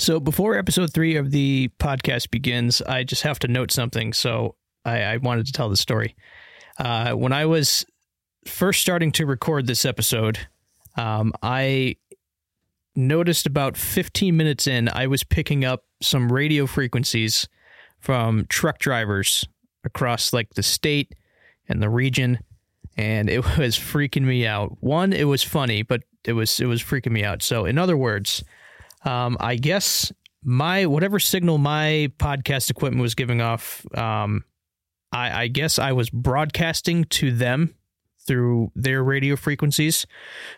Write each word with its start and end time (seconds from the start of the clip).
So 0.00 0.18
before 0.18 0.56
episode 0.56 0.94
three 0.94 1.16
of 1.16 1.30
the 1.30 1.68
podcast 1.78 2.30
begins, 2.30 2.80
I 2.80 3.04
just 3.04 3.20
have 3.20 3.38
to 3.40 3.48
note 3.48 3.70
something. 3.70 4.14
So 4.14 4.54
I, 4.82 5.02
I 5.02 5.16
wanted 5.18 5.44
to 5.44 5.52
tell 5.52 5.68
the 5.68 5.76
story. 5.76 6.16
Uh, 6.78 7.12
when 7.12 7.34
I 7.34 7.44
was 7.44 7.84
first 8.46 8.80
starting 8.80 9.12
to 9.12 9.26
record 9.26 9.66
this 9.66 9.84
episode, 9.84 10.38
um, 10.96 11.34
I 11.42 11.96
noticed 12.96 13.46
about 13.46 13.76
15 13.76 14.34
minutes 14.34 14.66
in, 14.66 14.88
I 14.88 15.06
was 15.06 15.22
picking 15.22 15.66
up 15.66 15.84
some 16.00 16.32
radio 16.32 16.66
frequencies 16.66 17.46
from 17.98 18.46
truck 18.48 18.78
drivers 18.78 19.46
across 19.84 20.32
like 20.32 20.54
the 20.54 20.62
state 20.62 21.14
and 21.68 21.82
the 21.82 21.90
region, 21.90 22.38
and 22.96 23.28
it 23.28 23.44
was 23.58 23.76
freaking 23.78 24.24
me 24.24 24.46
out. 24.46 24.78
One, 24.80 25.12
it 25.12 25.24
was 25.24 25.42
funny, 25.42 25.82
but 25.82 26.04
it 26.24 26.32
was 26.32 26.58
it 26.58 26.66
was 26.66 26.82
freaking 26.82 27.12
me 27.12 27.22
out. 27.22 27.42
So, 27.42 27.66
in 27.66 27.76
other 27.76 27.98
words, 27.98 28.42
um, 29.04 29.36
I 29.40 29.56
guess 29.56 30.12
my 30.42 30.86
whatever 30.86 31.18
signal 31.18 31.58
my 31.58 32.10
podcast 32.18 32.70
equipment 32.70 33.02
was 33.02 33.14
giving 33.14 33.40
off, 33.40 33.84
um, 33.96 34.44
I, 35.12 35.42
I 35.42 35.48
guess 35.48 35.78
I 35.78 35.92
was 35.92 36.10
broadcasting 36.10 37.04
to 37.04 37.32
them 37.32 37.74
through 38.26 38.70
their 38.74 39.02
radio 39.02 39.36
frequencies. 39.36 40.06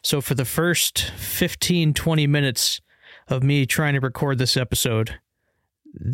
So 0.03 0.21
for 0.21 0.35
the 0.35 0.45
first 0.45 1.01
15, 1.17 1.95
20 1.95 2.27
minutes 2.27 2.81
of 3.29 3.43
me 3.43 3.67
trying 3.67 3.95
to 3.95 4.01
record 4.01 4.39
this 4.39 4.57
episode, 4.57 5.19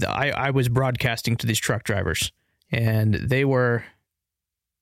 I, 0.06 0.30
I 0.30 0.50
was 0.50 0.68
broadcasting 0.68 1.36
to 1.36 1.46
these 1.46 1.58
truck 1.58 1.84
drivers, 1.84 2.32
and 2.70 3.14
they 3.14 3.44
were, 3.44 3.84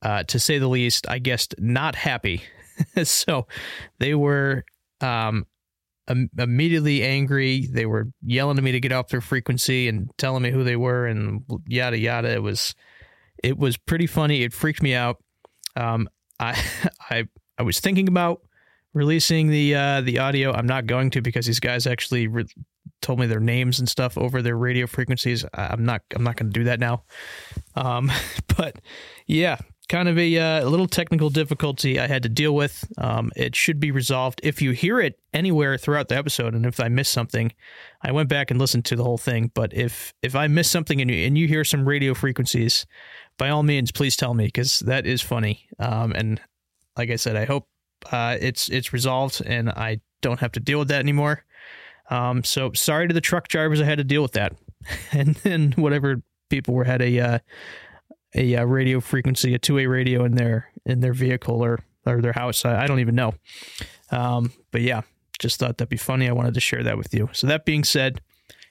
uh, 0.03 0.25
to 0.25 0.39
say 0.39 0.59
the 0.59 0.69
least, 0.69 1.09
I 1.09 1.19
guess, 1.19 1.49
not 1.59 1.95
happy. 1.95 2.43
so 3.05 3.47
they 3.99 4.15
were 4.15 4.65
um, 5.01 5.47
im- 6.09 6.31
immediately 6.39 7.03
angry. 7.03 7.67
They 7.71 7.87
were 7.87 8.09
yelling 8.25 8.59
at 8.59 8.65
me 8.65 8.73
to 8.73 8.81
get 8.81 8.93
off 8.93 9.09
their 9.09 9.21
frequency 9.21 9.89
and 9.89 10.11
telling 10.19 10.43
me 10.43 10.51
who 10.51 10.65
they 10.65 10.77
were 10.77 11.07
and 11.07 11.43
yada 11.67 11.99
yada. 11.99 12.33
It 12.33 12.43
was 12.43 12.75
it 13.43 13.59
was 13.59 13.77
pretty 13.77 14.07
funny. 14.07 14.43
It 14.43 14.53
freaked 14.53 14.83
me 14.83 14.95
out. 14.95 15.17
Um, 15.77 16.09
I 16.41 16.61
I 17.11 17.25
I 17.59 17.63
was 17.63 17.81
thinking 17.81 18.09
about 18.09 18.41
releasing 18.95 19.49
the 19.49 19.75
uh, 19.75 20.01
the 20.01 20.19
audio. 20.19 20.53
I'm 20.53 20.67
not 20.67 20.87
going 20.87 21.11
to 21.11 21.23
because 21.23 21.47
these 21.47 21.61
guys 21.61 21.87
actually 21.87 22.29
re- 22.29 22.47
told 23.03 23.19
me 23.19 23.27
their 23.27 23.41
names 23.41 23.79
and 23.79 23.89
stuff 23.89 24.17
over 24.17 24.41
their 24.43 24.57
radio 24.57 24.87
frequencies. 24.87 25.45
I- 25.55 25.69
I'm 25.69 25.85
not 25.85 26.03
I'm 26.15 26.25
not 26.25 26.37
going 26.37 26.51
to 26.53 26.59
do 26.59 26.65
that 26.65 26.81
now. 26.81 27.05
Um, 27.75 28.11
but 28.57 28.77
yeah, 29.27 29.59
kind 29.89 30.09
of 30.09 30.19
a, 30.19 30.39
uh, 30.39 30.69
little 30.69 30.89
technical 30.89 31.31
difficulty 31.31 32.01
I 32.01 32.07
had 32.07 32.23
to 32.25 32.29
deal 32.29 32.55
with. 32.55 32.85
Um, 32.99 33.31
it 33.37 33.55
should 33.55 33.79
be 33.79 33.91
resolved. 33.91 34.41
If 34.43 34.61
you 34.61 34.73
hear 34.73 35.01
it 35.01 35.19
anywhere 35.33 35.79
throughout 35.79 36.09
the 36.09 36.17
episode, 36.17 36.55
and 36.55 36.67
if 36.67 36.81
I 36.81 36.89
miss 36.89 37.09
something, 37.09 37.53
I 38.03 38.13
went 38.13 38.29
back 38.29 38.51
and 38.51 38.59
listened 38.59 38.85
to 38.87 38.97
the 38.97 39.05
whole 39.05 39.19
thing. 39.19 39.51
But 39.55 39.73
if 39.75 40.13
if 40.23 40.35
I 40.35 40.49
miss 40.49 40.71
something 40.71 41.01
and 41.01 41.11
you 41.11 41.27
and 41.27 41.39
you 41.39 41.47
hear 41.47 41.65
some 41.65 41.87
radio 41.87 42.15
frequencies, 42.15 42.87
by 43.39 43.51
all 43.51 43.63
means, 43.63 43.93
please 43.93 44.17
tell 44.17 44.35
me 44.35 44.47
because 44.47 44.81
that 44.81 45.07
is 45.07 45.23
funny. 45.23 45.67
Um, 45.79 46.13
and 46.13 46.41
like 46.97 47.11
I 47.11 47.17
said, 47.17 47.37
I 47.37 47.45
hope 47.45 47.69
uh, 48.11 48.37
it's 48.41 48.69
it's 48.69 48.93
resolved 48.93 49.43
and 49.45 49.71
I 49.71 50.01
don't 50.21 50.41
have 50.41 50.53
to 50.53 50.61
deal 50.61 50.79
with 50.79 50.89
that 50.89 51.01
anymore. 51.01 51.45
Um, 52.11 52.45
so 52.45 52.73
sorry 52.73 53.09
to 53.09 53.15
the 53.15 53.21
truck 53.21 53.49
drivers 53.49 53.81
I 53.81 53.85
had 53.85 53.99
to 53.99 54.05
deal 54.05 54.23
with 54.23 54.33
that, 54.33 54.55
and 55.13 55.35
then 55.37 55.73
whatever 55.73 56.23
people 56.49 56.75
were 56.75 56.85
had 56.85 57.03
a 57.03 57.19
uh, 57.19 57.39
a 58.37 58.57
uh, 58.57 58.65
radio 58.65 59.01
frequency, 59.01 59.55
a 59.55 59.59
two 59.59 59.75
way 59.75 59.87
radio 59.87 60.25
in 60.25 60.35
their 60.35 60.71
in 60.85 61.01
their 61.01 61.13
vehicle 61.15 61.65
or 61.65 61.81
or 62.05 62.21
their 62.21 62.33
house. 62.35 62.65
I, 62.65 62.85
I 62.85 62.87
don't 62.87 63.01
even 63.01 63.15
know. 63.15 63.35
Um, 64.11 64.53
but 64.71 64.83
yeah, 64.83 65.03
just 65.39 65.59
thought 65.59 65.79
that'd 65.79 65.89
be 65.89 65.97
funny. 65.97 66.29
I 66.29 66.33
wanted 66.33 66.55
to 66.55 66.61
share 66.61 66.83
that 66.85 66.97
with 66.97 67.13
you. 67.13 67.29
So 67.33 67.47
that 67.49 67.65
being 67.65 67.83
said, 67.83 68.21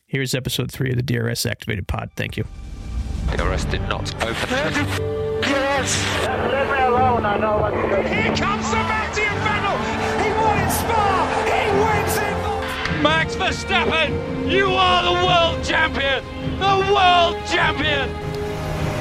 here's 0.05 0.33
episode 0.33 0.71
three 0.71 0.91
of 0.91 0.95
the 0.95 1.03
DRS 1.03 1.45
activated 1.45 1.87
pod. 1.87 2.11
Thank 2.15 2.37
you. 2.37 2.45
DRS 3.35 3.65
did 3.65 3.81
not 3.81 4.13
open. 4.23 4.49
Yes. 5.41 6.01
Leave 6.21 6.71
me 6.71 6.83
alone, 6.83 7.25
I 7.25 7.37
know 7.37 7.57
what 7.57 7.71
to 7.71 7.81
do. 7.81 8.07
Here 8.07 8.35
comes 8.35 8.65
Sebastian 8.65 9.35
Vettel. 9.43 9.77
He 10.23 10.29
won 10.39 10.57
in 10.59 10.69
Spa. 10.71 11.43
He 11.45 11.61
wins 11.83 12.17
it. 12.17 12.35
Max 13.01 13.35
Verstappen, 13.35 14.49
you 14.49 14.67
are 14.67 15.03
the 15.03 15.25
world 15.25 15.63
champion! 15.63 16.23
The 16.57 16.93
world 16.93 17.45
champion! 17.45 18.24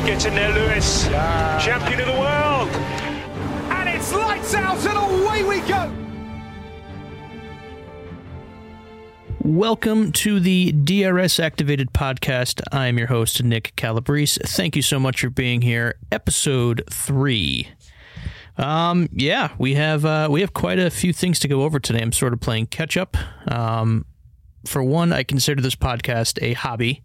Get 0.04 0.26
in 0.26 0.34
there, 0.34 0.53
Lewis. 0.53 1.06
Champion 1.09 1.98
of 2.00 2.06
the 2.06 2.20
world. 2.20 2.69
And 3.72 3.88
it's 3.88 4.12
lights 4.12 4.53
out 4.53 4.76
and 4.87 5.22
away 5.22 5.44
we 5.44 5.60
go. 5.66 5.91
Welcome 9.41 10.12
to 10.12 10.41
the 10.41 10.72
DRS 10.72 11.41
Activated 11.41 11.94
Podcast. 11.94 12.60
I 12.70 12.88
am 12.88 12.98
your 12.98 13.06
host, 13.06 13.42
Nick 13.42 13.72
Calabrese. 13.76 14.38
Thank 14.44 14.76
you 14.76 14.82
so 14.82 15.00
much 15.00 15.22
for 15.22 15.31
being 15.31 15.62
here. 15.62 15.94
Episode 16.12 16.84
three. 16.91 17.69
Um, 18.59 19.09
yeah, 19.10 19.53
we 19.56 19.72
have 19.72 20.04
uh, 20.04 20.28
we 20.31 20.42
have 20.42 20.53
quite 20.53 20.78
a 20.78 20.91
few 20.91 21.15
things 21.15 21.38
to 21.38 21.48
go 21.48 21.62
over 21.62 21.81
today. 21.81 22.03
I'm 22.03 22.12
sort 22.12 22.34
of 22.34 22.41
playing 22.41 22.66
catch 22.66 22.98
up. 22.98 23.16
Um, 23.50 24.04
for 24.66 24.84
one, 24.84 25.15
I 25.15 25.22
consider 25.22 25.62
this 25.62 25.76
podcast 25.76 26.38
a 26.42 26.53
hobby, 26.53 27.03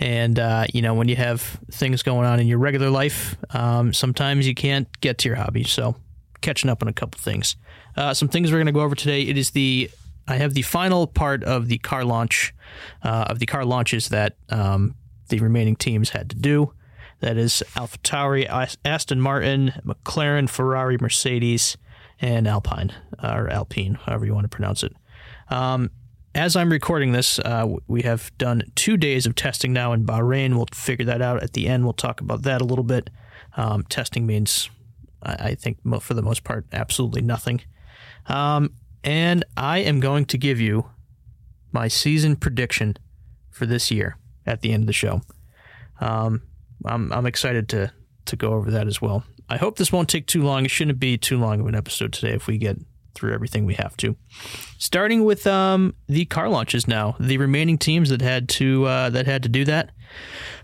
and 0.00 0.38
uh, 0.38 0.64
you 0.72 0.82
know 0.82 0.94
when 0.94 1.08
you 1.08 1.16
have 1.16 1.42
things 1.70 2.02
going 2.02 2.26
on 2.26 2.40
in 2.40 2.46
your 2.46 2.58
regular 2.58 2.90
life, 2.90 3.36
um, 3.50 3.92
sometimes 3.92 4.48
you 4.48 4.54
can't 4.54 4.88
get 5.00 5.18
to 5.18 5.28
your 5.28 5.36
hobby. 5.36 5.62
So, 5.62 5.94
catching 6.40 6.70
up 6.70 6.82
on 6.82 6.88
a 6.88 6.92
couple 6.92 7.20
things. 7.20 7.54
Uh, 7.96 8.14
some 8.14 8.28
things 8.28 8.50
we're 8.50 8.58
going 8.58 8.66
to 8.66 8.72
go 8.72 8.80
over 8.80 8.94
today. 8.94 9.22
It 9.22 9.36
is 9.36 9.50
the 9.50 9.90
I 10.26 10.36
have 10.36 10.54
the 10.54 10.62
final 10.62 11.06
part 11.06 11.44
of 11.44 11.68
the 11.68 11.78
car 11.78 12.04
launch 12.04 12.54
uh, 13.02 13.26
of 13.28 13.38
the 13.38 13.46
car 13.46 13.64
launches 13.64 14.08
that 14.08 14.36
um, 14.48 14.94
the 15.28 15.38
remaining 15.38 15.76
teams 15.76 16.10
had 16.10 16.30
to 16.30 16.36
do. 16.36 16.72
That 17.20 17.36
is 17.36 17.62
AlphaTauri, 17.74 18.48
Ast- 18.48 18.78
Aston 18.84 19.20
Martin, 19.20 19.74
McLaren, 19.84 20.48
Ferrari, 20.48 20.96
Mercedes, 20.98 21.76
and 22.18 22.48
Alpine 22.48 22.94
or 23.22 23.48
Alpine, 23.50 23.94
however 23.94 24.24
you 24.24 24.32
want 24.32 24.44
to 24.44 24.48
pronounce 24.48 24.82
it. 24.82 24.94
Um, 25.50 25.90
as 26.34 26.54
I'm 26.56 26.70
recording 26.70 27.12
this, 27.12 27.38
uh, 27.40 27.66
we 27.88 28.02
have 28.02 28.36
done 28.38 28.62
two 28.74 28.96
days 28.96 29.26
of 29.26 29.34
testing 29.34 29.72
now 29.72 29.92
in 29.92 30.04
Bahrain. 30.04 30.54
We'll 30.54 30.68
figure 30.72 31.06
that 31.06 31.20
out 31.20 31.42
at 31.42 31.54
the 31.54 31.66
end. 31.66 31.84
We'll 31.84 31.92
talk 31.92 32.20
about 32.20 32.42
that 32.42 32.60
a 32.60 32.64
little 32.64 32.84
bit. 32.84 33.10
Um, 33.56 33.82
testing 33.84 34.26
means, 34.26 34.70
I, 35.22 35.54
think, 35.54 35.78
for 36.00 36.14
the 36.14 36.22
most 36.22 36.44
part, 36.44 36.66
absolutely 36.72 37.22
nothing. 37.22 37.62
Um, 38.26 38.74
and 39.02 39.44
I 39.56 39.78
am 39.78 39.98
going 39.98 40.24
to 40.26 40.38
give 40.38 40.60
you 40.60 40.88
my 41.72 41.88
season 41.88 42.36
prediction 42.36 42.96
for 43.50 43.66
this 43.66 43.90
year 43.90 44.16
at 44.46 44.60
the 44.60 44.72
end 44.72 44.84
of 44.84 44.86
the 44.86 44.92
show. 44.92 45.22
Um, 46.00 46.42
I'm 46.84 47.12
I'm 47.12 47.26
excited 47.26 47.68
to 47.70 47.92
to 48.26 48.36
go 48.36 48.52
over 48.52 48.70
that 48.70 48.86
as 48.86 49.02
well. 49.02 49.24
I 49.48 49.56
hope 49.56 49.76
this 49.76 49.92
won't 49.92 50.08
take 50.08 50.26
too 50.26 50.42
long. 50.42 50.64
It 50.64 50.70
shouldn't 50.70 51.00
be 51.00 51.18
too 51.18 51.38
long 51.38 51.60
of 51.60 51.66
an 51.66 51.74
episode 51.74 52.12
today 52.12 52.34
if 52.34 52.46
we 52.46 52.56
get 52.56 52.78
through 53.14 53.32
everything 53.32 53.66
we 53.66 53.74
have 53.74 53.96
to. 53.98 54.16
Starting 54.78 55.24
with 55.24 55.46
um, 55.46 55.94
the 56.06 56.24
car 56.26 56.48
launches 56.48 56.86
now, 56.88 57.16
the 57.20 57.38
remaining 57.38 57.78
teams 57.78 58.10
that 58.10 58.22
had 58.22 58.48
to 58.50 58.84
uh, 58.86 59.10
that 59.10 59.26
had 59.26 59.42
to 59.42 59.48
do 59.48 59.64
that. 59.64 59.90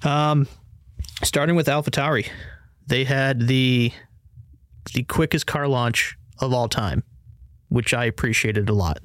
Um, 0.03 0.47
starting 1.23 1.57
with 1.57 1.67
AlphaTauri, 1.67 2.29
they 2.87 3.05
had 3.05 3.47
the 3.47 3.93
the 4.95 5.03
quickest 5.05 5.47
car 5.47 5.67
launch 5.67 6.17
of 6.41 6.53
all 6.53 6.69
time 6.69 7.03
which 7.69 7.93
I 7.93 8.05
appreciated 8.05 8.69
a 8.69 8.75
lot, 8.75 9.01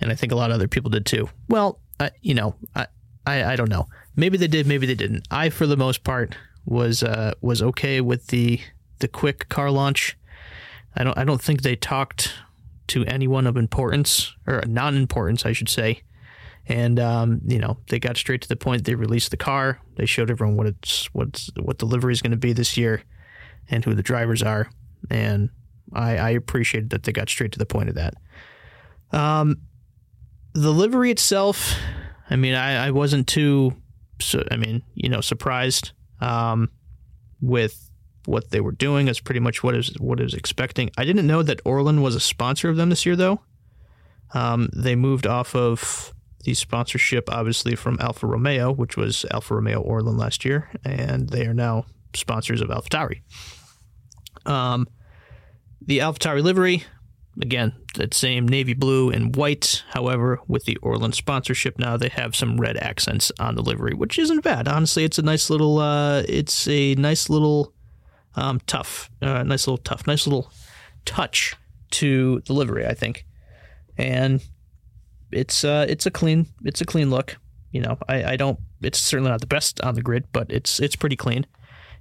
and 0.00 0.10
I 0.10 0.14
think 0.14 0.32
a 0.32 0.36
lot 0.36 0.50
of 0.50 0.56
other 0.56 0.68
people 0.68 0.90
did 0.90 1.06
too. 1.06 1.28
Well, 1.48 1.80
I, 1.98 2.10
you 2.20 2.34
know, 2.34 2.54
I, 2.74 2.86
I, 3.26 3.52
I 3.52 3.56
don't 3.56 3.70
know. 3.70 3.88
Maybe 4.16 4.36
they 4.36 4.46
did, 4.48 4.66
maybe 4.66 4.86
they 4.86 4.94
didn't. 4.94 5.26
I, 5.30 5.50
for 5.50 5.66
the 5.66 5.76
most 5.76 6.04
part, 6.04 6.36
was 6.66 7.02
uh, 7.02 7.34
was 7.40 7.62
okay 7.62 8.00
with 8.00 8.28
the 8.28 8.60
the 9.00 9.08
quick 9.08 9.48
car 9.48 9.70
launch. 9.70 10.16
I 10.96 11.04
don't 11.04 11.16
I 11.18 11.24
don't 11.24 11.42
think 11.42 11.62
they 11.62 11.76
talked 11.76 12.34
to 12.88 13.04
anyone 13.06 13.46
of 13.46 13.56
importance 13.56 14.34
or 14.46 14.62
non-importance, 14.66 15.46
I 15.46 15.52
should 15.52 15.68
say. 15.68 16.02
And 16.66 16.98
um, 16.98 17.40
you 17.44 17.58
know, 17.58 17.78
they 17.88 17.98
got 17.98 18.16
straight 18.16 18.40
to 18.42 18.48
the 18.48 18.56
point. 18.56 18.84
They 18.84 18.94
released 18.94 19.30
the 19.30 19.36
car. 19.36 19.80
They 19.96 20.06
showed 20.06 20.30
everyone 20.30 20.56
what 20.56 20.66
it's 20.66 21.06
what's 21.12 21.50
what 21.60 21.78
the 21.78 21.86
livery 21.86 22.12
is 22.12 22.22
going 22.22 22.30
to 22.30 22.38
be 22.38 22.52
this 22.54 22.76
year, 22.76 23.02
and 23.68 23.84
who 23.84 23.94
the 23.94 24.02
drivers 24.02 24.42
are. 24.42 24.70
And 25.10 25.50
I, 25.92 26.16
I 26.16 26.30
appreciated 26.30 26.90
that 26.90 27.02
they 27.02 27.12
got 27.12 27.28
straight 27.28 27.52
to 27.52 27.58
the 27.58 27.66
point 27.66 27.90
of 27.90 27.96
that. 27.96 28.14
Um, 29.12 29.58
the 30.54 30.72
livery 30.72 31.10
itself, 31.10 31.74
I 32.30 32.36
mean, 32.36 32.54
I, 32.54 32.86
I 32.86 32.90
wasn't 32.90 33.26
too, 33.26 33.74
I 34.50 34.56
mean, 34.56 34.82
you 34.94 35.08
know, 35.08 35.20
surprised 35.20 35.92
um, 36.20 36.70
with 37.40 37.90
what 38.26 38.50
they 38.50 38.60
were 38.60 38.72
doing. 38.72 39.08
It's 39.08 39.20
pretty 39.20 39.40
much 39.40 39.62
what 39.62 39.74
is 39.74 39.94
what 39.98 40.20
I 40.20 40.24
was 40.24 40.34
expecting. 40.34 40.90
I 40.96 41.04
didn't 41.04 41.26
know 41.26 41.42
that 41.42 41.62
Orlen 41.64 42.02
was 42.02 42.14
a 42.14 42.20
sponsor 42.20 42.68
of 42.68 42.76
them 42.76 42.90
this 42.90 43.06
year, 43.06 43.16
though. 43.16 43.40
Um, 44.32 44.68
they 44.74 44.96
moved 44.96 45.26
off 45.26 45.54
of 45.54 46.12
the 46.44 46.54
sponsorship, 46.54 47.30
obviously, 47.32 47.74
from 47.74 47.98
Alfa 48.00 48.26
Romeo, 48.26 48.72
which 48.72 48.96
was 48.96 49.24
Alfa 49.30 49.54
Romeo 49.54 49.82
Orlen 49.82 50.18
last 50.18 50.44
year, 50.44 50.70
and 50.84 51.28
they 51.30 51.46
are 51.46 51.54
now 51.54 51.86
sponsors 52.14 52.60
of 52.60 52.68
AlphaTauri. 52.68 53.22
Um, 54.46 54.86
the 55.80 55.98
AlphaTauri 55.98 56.42
livery, 56.42 56.84
again, 57.40 57.72
that 57.94 58.12
same 58.12 58.46
navy 58.46 58.74
blue 58.74 59.10
and 59.10 59.34
white. 59.36 59.84
However, 59.90 60.40
with 60.46 60.64
the 60.64 60.78
Orlen 60.82 61.14
sponsorship 61.14 61.78
now, 61.78 61.96
they 61.96 62.08
have 62.10 62.36
some 62.36 62.58
red 62.60 62.76
accents 62.76 63.32
on 63.38 63.54
the 63.54 63.62
livery, 63.62 63.94
which 63.94 64.18
isn't 64.18 64.44
bad. 64.44 64.68
Honestly, 64.68 65.04
it's 65.04 65.18
a 65.18 65.22
nice 65.22 65.48
little. 65.48 65.78
Uh, 65.78 66.22
it's 66.28 66.68
a 66.68 66.94
nice 66.96 67.30
little 67.30 67.72
um, 68.36 68.60
tough, 68.66 69.10
uh, 69.22 69.42
nice 69.42 69.66
little 69.66 69.78
tough, 69.78 70.06
nice 70.06 70.26
little 70.26 70.50
touch 71.04 71.54
to 71.92 72.40
the 72.46 72.52
livery, 72.52 72.86
I 72.86 72.94
think, 72.94 73.26
and 73.96 74.42
it's 75.30 75.64
uh, 75.64 75.86
it's 75.88 76.06
a 76.06 76.10
clean, 76.10 76.46
it's 76.64 76.80
a 76.80 76.84
clean 76.84 77.10
look. 77.10 77.36
You 77.70 77.80
know, 77.80 77.98
I, 78.08 78.24
I 78.24 78.36
don't. 78.36 78.58
It's 78.82 79.00
certainly 79.00 79.30
not 79.30 79.40
the 79.40 79.46
best 79.46 79.80
on 79.80 79.94
the 79.94 80.02
grid, 80.02 80.26
but 80.32 80.50
it's 80.50 80.80
it's 80.80 80.96
pretty 80.96 81.16
clean, 81.16 81.46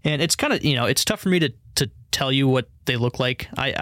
and 0.03 0.21
it's 0.21 0.35
kind 0.35 0.53
of 0.53 0.63
you 0.63 0.75
know 0.75 0.85
it's 0.85 1.03
tough 1.03 1.21
for 1.21 1.29
me 1.29 1.39
to 1.39 1.53
to 1.75 1.89
tell 2.11 2.31
you 2.31 2.47
what 2.47 2.69
they 2.85 2.95
look 2.95 3.19
like. 3.19 3.47
I 3.57 3.73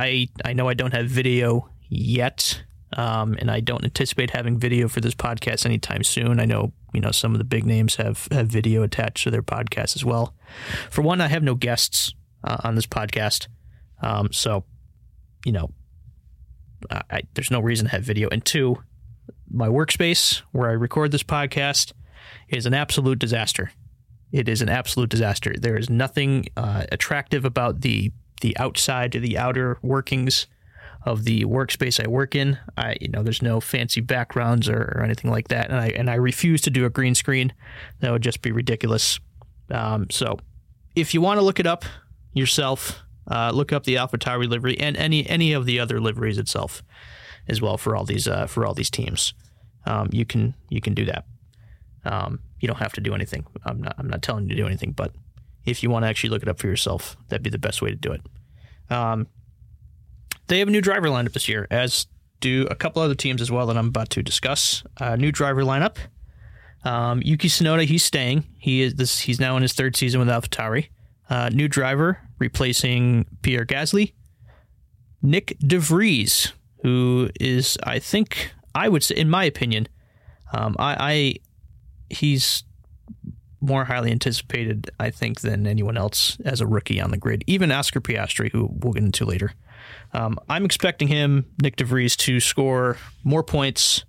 I, 0.46 0.50
I 0.50 0.54
know 0.54 0.68
I 0.68 0.74
don't 0.74 0.94
have 0.94 1.08
video 1.08 1.70
yet, 1.90 2.64
um, 2.94 3.36
and 3.40 3.52
I 3.52 3.60
don't 3.60 3.84
anticipate 3.84 4.32
having 4.32 4.58
video 4.58 4.88
for 4.88 5.02
this 5.02 5.16
podcast 5.16 5.66
anytime 5.66 6.04
soon. 6.04 6.40
I 6.40 6.46
know 6.46 6.72
you 6.94 7.02
know 7.02 7.12
some 7.12 7.34
of 7.34 7.40
the 7.40 7.46
big 7.46 7.66
names 7.66 7.96
have 7.96 8.28
have 8.32 8.48
video 8.48 8.84
attached 8.84 9.24
to 9.26 9.32
their 9.32 9.44
podcast 9.44 9.96
as 9.96 10.06
well. 10.06 10.34
For 10.90 11.02
one, 11.02 11.22
I 11.22 11.28
have 11.28 11.44
no 11.44 11.56
guests 11.56 12.14
uh, 12.44 12.58
on 12.64 12.76
this 12.76 12.88
podcast, 12.88 13.48
um, 14.02 14.32
so 14.32 14.64
you 15.46 15.52
know 15.52 15.72
I, 16.90 17.02
I, 17.10 17.22
there's 17.34 17.52
no 17.52 17.60
reason 17.60 17.86
to 17.88 17.92
have 17.92 18.04
video. 18.04 18.30
And 18.30 18.44
two, 18.44 18.82
my 19.50 19.68
workspace 19.68 20.42
where 20.52 20.70
I 20.70 20.74
record 20.74 21.12
this 21.12 21.24
podcast 21.24 21.94
is 22.50 22.66
an 22.66 22.74
absolute 22.74 23.20
disaster. 23.20 23.72
It 24.32 24.48
is 24.48 24.62
an 24.62 24.70
absolute 24.70 25.10
disaster. 25.10 25.54
There 25.58 25.78
is 25.78 25.90
nothing 25.90 26.48
uh, 26.56 26.86
attractive 26.92 27.46
about 27.46 27.82
the 27.82 28.12
the 28.42 28.58
outside, 28.58 29.12
the 29.12 29.38
outer 29.38 29.78
workings 29.84 30.48
of 31.06 31.26
the 31.26 31.46
workspace 31.46 32.04
I 32.04 32.08
work 32.08 32.34
in. 32.34 32.58
I, 32.76 32.98
you 33.00 33.08
know, 33.08 33.22
there's 33.22 33.44
no 33.44 33.60
fancy 33.60 34.02
backgrounds 34.02 34.68
or, 34.68 34.96
or 34.96 35.04
anything 35.04 35.30
like 35.30 35.50
that, 35.50 35.70
and 35.70 35.80
I 35.80 35.88
and 35.90 36.10
I 36.10 36.16
refuse 36.16 36.62
to 36.62 36.70
do 36.70 36.86
a 36.86 36.90
green 36.90 37.14
screen. 37.14 37.54
That 38.00 38.12
would 38.12 38.24
just 38.24 38.42
be 38.42 38.52
ridiculous. 38.52 39.20
Um, 39.70 40.08
so, 40.10 40.40
if 40.96 41.14
you 41.14 41.22
want 41.22 41.40
to 41.40 41.44
look 41.44 41.60
it 41.60 41.68
up 41.68 41.86
yourself, 42.34 43.02
uh, 43.30 43.52
look 43.54 43.72
up 43.72 43.84
the 43.84 43.98
Alpha 43.98 44.18
AlphaTauri 44.18 44.48
livery 44.48 44.80
and 44.80 44.98
any 44.98 45.28
any 45.28 45.54
of 45.54 45.66
the 45.66 45.80
other 45.80 46.00
liveries 46.00 46.38
itself, 46.38 46.84
as 47.48 47.62
well 47.62 47.78
for 47.78 47.96
all 47.96 48.06
these 48.06 48.28
uh, 48.28 48.48
for 48.48 48.66
all 48.66 48.74
these 48.74 48.90
teams. 48.90 49.34
Um, 49.86 50.10
you 50.12 50.26
can 50.26 50.54
you 50.70 50.82
can 50.82 50.94
do 50.94 51.06
that. 51.06 51.26
Um, 52.04 52.40
you 52.60 52.68
don't 52.68 52.80
have 52.80 52.94
to 52.94 53.02
do 53.02 53.14
anything. 53.14 53.46
I'm 53.66 53.82
not 53.82 53.96
I'm 53.98 54.10
not 54.10 54.22
telling 54.22 54.46
you 54.46 54.50
to 54.50 54.62
do 54.62 54.68
anything, 54.68 54.92
but 54.92 55.14
if 55.66 55.84
you 55.84 55.90
want 55.90 56.04
to 56.04 56.10
actually 56.10 56.30
look 56.30 56.42
it 56.42 56.50
up 56.50 56.60
for 56.60 56.68
yourself, 56.68 57.16
that'd 57.30 57.44
be 57.44 57.50
the 57.50 57.60
best 57.60 57.82
way 57.82 57.90
to 57.90 57.96
do 57.96 58.12
it. 58.12 58.22
Um, 58.90 59.28
they 60.48 60.60
have 60.60 60.68
a 60.68 60.72
new 60.72 60.82
driver 60.82 61.08
lineup 61.08 61.34
this 61.34 61.48
year, 61.48 61.68
as 61.72 62.08
do 62.40 62.68
a 62.70 62.76
couple 62.76 63.02
other 63.02 63.16
teams 63.16 63.42
as 63.42 63.52
well 63.52 63.68
that 63.68 63.78
I'm 63.78 63.88
about 63.88 64.10
to 64.12 64.24
discuss. 64.24 64.84
Uh, 64.98 65.16
new 65.16 65.32
driver 65.32 65.64
lineup. 65.64 65.98
Um, 66.84 67.22
Yuki 67.24 67.48
Tsunoda, 67.48 67.86
he's 67.86 68.04
staying. 68.04 68.46
He 68.58 68.82
is 68.82 68.96
this. 68.96 69.20
He's 69.20 69.40
now 69.40 69.56
in 69.56 69.62
his 69.62 69.74
third 69.74 69.96
season 69.96 70.20
with 70.20 70.30
AlphaTauri. 70.30 70.88
Uh, 71.32 71.48
new 71.54 71.70
driver 71.70 72.20
replacing 72.40 73.26
Pierre 73.42 73.66
Gasly. 73.66 74.12
Nyck 75.24 75.58
de 75.60 75.80
Vries, 75.80 76.52
who 76.82 77.30
is, 77.40 77.78
I 77.84 78.00
think, 78.00 78.52
I 78.76 78.90
would 78.90 79.02
say, 79.02 79.16
in 79.16 79.30
my 79.30 79.46
opinion, 79.46 79.88
um, 80.52 80.76
I, 80.78 80.98
I 81.00 81.36
he's 82.14 82.66
more 83.62 83.86
highly 83.86 84.12
anticipated, 84.12 84.90
I 85.00 85.10
think, 85.10 85.40
than 85.40 85.68
anyone 85.68 85.96
else 85.96 86.38
as 86.44 86.60
a 86.60 86.68
rookie 86.68 87.00
on 87.00 87.12
the 87.12 87.18
grid. 87.18 87.46
Even 87.48 87.72
Oscar 87.72 88.02
Piastri, 88.02 88.52
who 88.52 88.70
we'll 88.70 88.92
get 88.92 89.04
into 89.04 89.24
later. 89.24 89.54
Um, 90.12 90.38
I'm 90.50 90.66
expecting 90.66 91.08
him, 91.08 91.46
Nyck 91.64 91.78
de 91.78 91.86
Vries, 91.86 92.18
to 92.18 92.42
score 92.42 92.98
more 93.24 93.44
points 93.44 94.04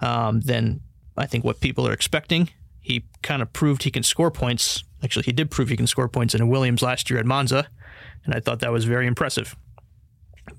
um, 0.00 0.42
than 0.42 0.82
I 1.16 1.24
think 1.24 1.42
what 1.42 1.60
people 1.60 1.88
are 1.88 1.92
expecting. 1.94 2.50
He 2.82 3.06
kind 3.22 3.40
of 3.40 3.50
proved 3.54 3.84
he 3.84 3.90
can 3.90 4.02
score 4.02 4.30
points. 4.30 4.84
Actually, 5.04 5.24
he 5.24 5.32
did 5.32 5.50
prove 5.50 5.68
he 5.68 5.76
can 5.76 5.86
score 5.86 6.08
points 6.08 6.34
in 6.34 6.40
a 6.40 6.46
Williams 6.46 6.80
last 6.80 7.10
year 7.10 7.20
at 7.20 7.26
Monza, 7.26 7.68
and 8.24 8.34
I 8.34 8.40
thought 8.40 8.60
that 8.60 8.72
was 8.72 8.86
very 8.86 9.06
impressive. 9.06 9.54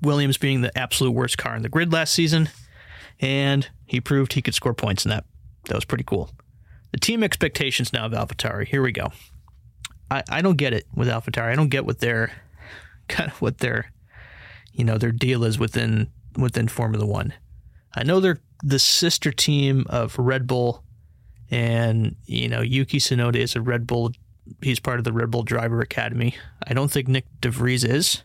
Williams 0.02 0.38
being 0.38 0.62
the 0.62 0.78
absolute 0.78 1.12
worst 1.12 1.38
car 1.38 1.56
in 1.56 1.64
the 1.64 1.70
grid 1.70 1.92
last 1.92 2.14
season, 2.14 2.50
and 3.20 3.68
he 3.88 4.00
proved 4.00 4.34
he 4.34 4.42
could 4.42 4.54
score 4.54 4.74
points 4.74 5.04
in 5.04 5.10
that. 5.10 5.26
That 5.66 5.76
was 5.76 5.86
pretty 5.86 6.04
cool. 6.04 6.30
The 6.92 7.00
team 7.00 7.24
expectations 7.24 7.92
now 7.92 8.06
of 8.06 8.12
AlphaTauri. 8.12 8.68
Here 8.68 8.84
we 8.84 8.92
go. 8.92 9.12
I, 10.12 10.24
I 10.30 10.42
don't 10.42 10.58
get 10.58 10.74
it 10.74 10.86
with 10.94 11.08
AlphaTauri. 11.08 11.52
I 11.52 11.56
don't 11.56 11.70
get 11.70 11.86
what 11.86 12.00
their 12.00 12.32
kind 13.08 13.32
of 13.32 13.42
what 13.42 13.58
their 13.58 13.92
you 14.74 14.84
know 14.84 14.98
their 14.98 15.12
deal 15.12 15.44
is 15.44 15.58
within 15.58 16.12
within 16.38 16.68
Formula 16.68 17.06
One. 17.06 17.34
I 17.96 18.04
know 18.04 18.20
they're 18.20 18.42
the 18.64 18.80
sister 18.80 19.32
team 19.32 19.86
of 19.90 20.18
Red 20.20 20.48
Bull, 20.48 20.84
and 21.50 22.16
you 22.26 22.48
know 22.48 22.62
Yuki 22.62 23.00
Tsunoda 23.00 23.38
is 23.38 23.56
a 23.56 23.62
Red 23.62 23.88
Bull. 23.88 24.12
He's 24.62 24.80
part 24.80 25.00
of 25.00 25.04
the 25.04 25.14
Red 25.14 25.32
Bull 25.32 25.44
Driver 25.44 25.82
Academy. 25.82 26.36
I 26.66 26.74
don't 26.74 26.92
think 26.92 27.08
Nick 27.08 27.26
DeVries 27.42 27.88
is. 27.88 28.24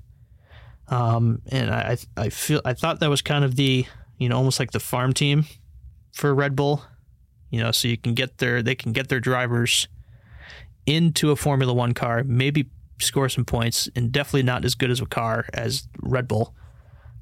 Um, 0.88 1.40
and 1.50 1.70
I 1.70 1.96
I 2.16 2.30
feel 2.30 2.60
I 2.64 2.74
thought 2.74 3.00
that 3.00 3.10
was 3.10 3.22
kind 3.22 3.44
of 3.44 3.56
the 3.56 3.86
you 4.18 4.28
know 4.28 4.36
almost 4.36 4.58
like 4.58 4.72
the 4.72 4.80
farm 4.80 5.12
team 5.12 5.46
for 6.12 6.34
Red 6.34 6.56
Bull. 6.56 6.82
You 7.50 7.60
know, 7.60 7.70
so 7.72 7.88
you 7.88 7.96
can 7.96 8.14
get 8.14 8.38
their 8.38 8.62
they 8.62 8.74
can 8.74 8.92
get 8.92 9.08
their 9.08 9.20
drivers 9.20 9.88
into 10.86 11.30
a 11.30 11.36
Formula 11.36 11.72
One 11.72 11.94
car, 11.94 12.24
maybe 12.24 12.70
score 13.00 13.28
some 13.28 13.44
points, 13.44 13.88
and 13.94 14.12
definitely 14.12 14.42
not 14.42 14.64
as 14.64 14.74
good 14.74 14.90
as 14.90 15.00
a 15.00 15.06
car 15.06 15.46
as 15.54 15.88
Red 16.00 16.28
Bull, 16.28 16.54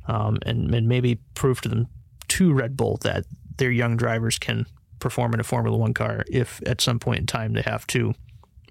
um, 0.07 0.39
and, 0.45 0.75
and 0.75 0.89
maybe 0.89 1.21
prove 1.35 1.61
to 1.63 1.69
them 1.69 1.89
to 2.29 2.53
Red 2.53 2.77
Bull 2.77 2.99
that 3.03 3.25
their 3.59 3.71
young 3.71 3.97
drivers 3.97 4.39
can 4.39 4.67
perform 4.99 5.35
in 5.35 5.41
a 5.41 5.45
Formula 5.45 5.77
One 5.77 5.95
car 5.95 6.25
if 6.31 6.61
at 6.67 6.81
some 6.81 6.99
point 6.99 7.21
in 7.21 7.27
time 7.27 7.53
they 7.53 7.63
have 7.63 7.87
to 7.89 8.15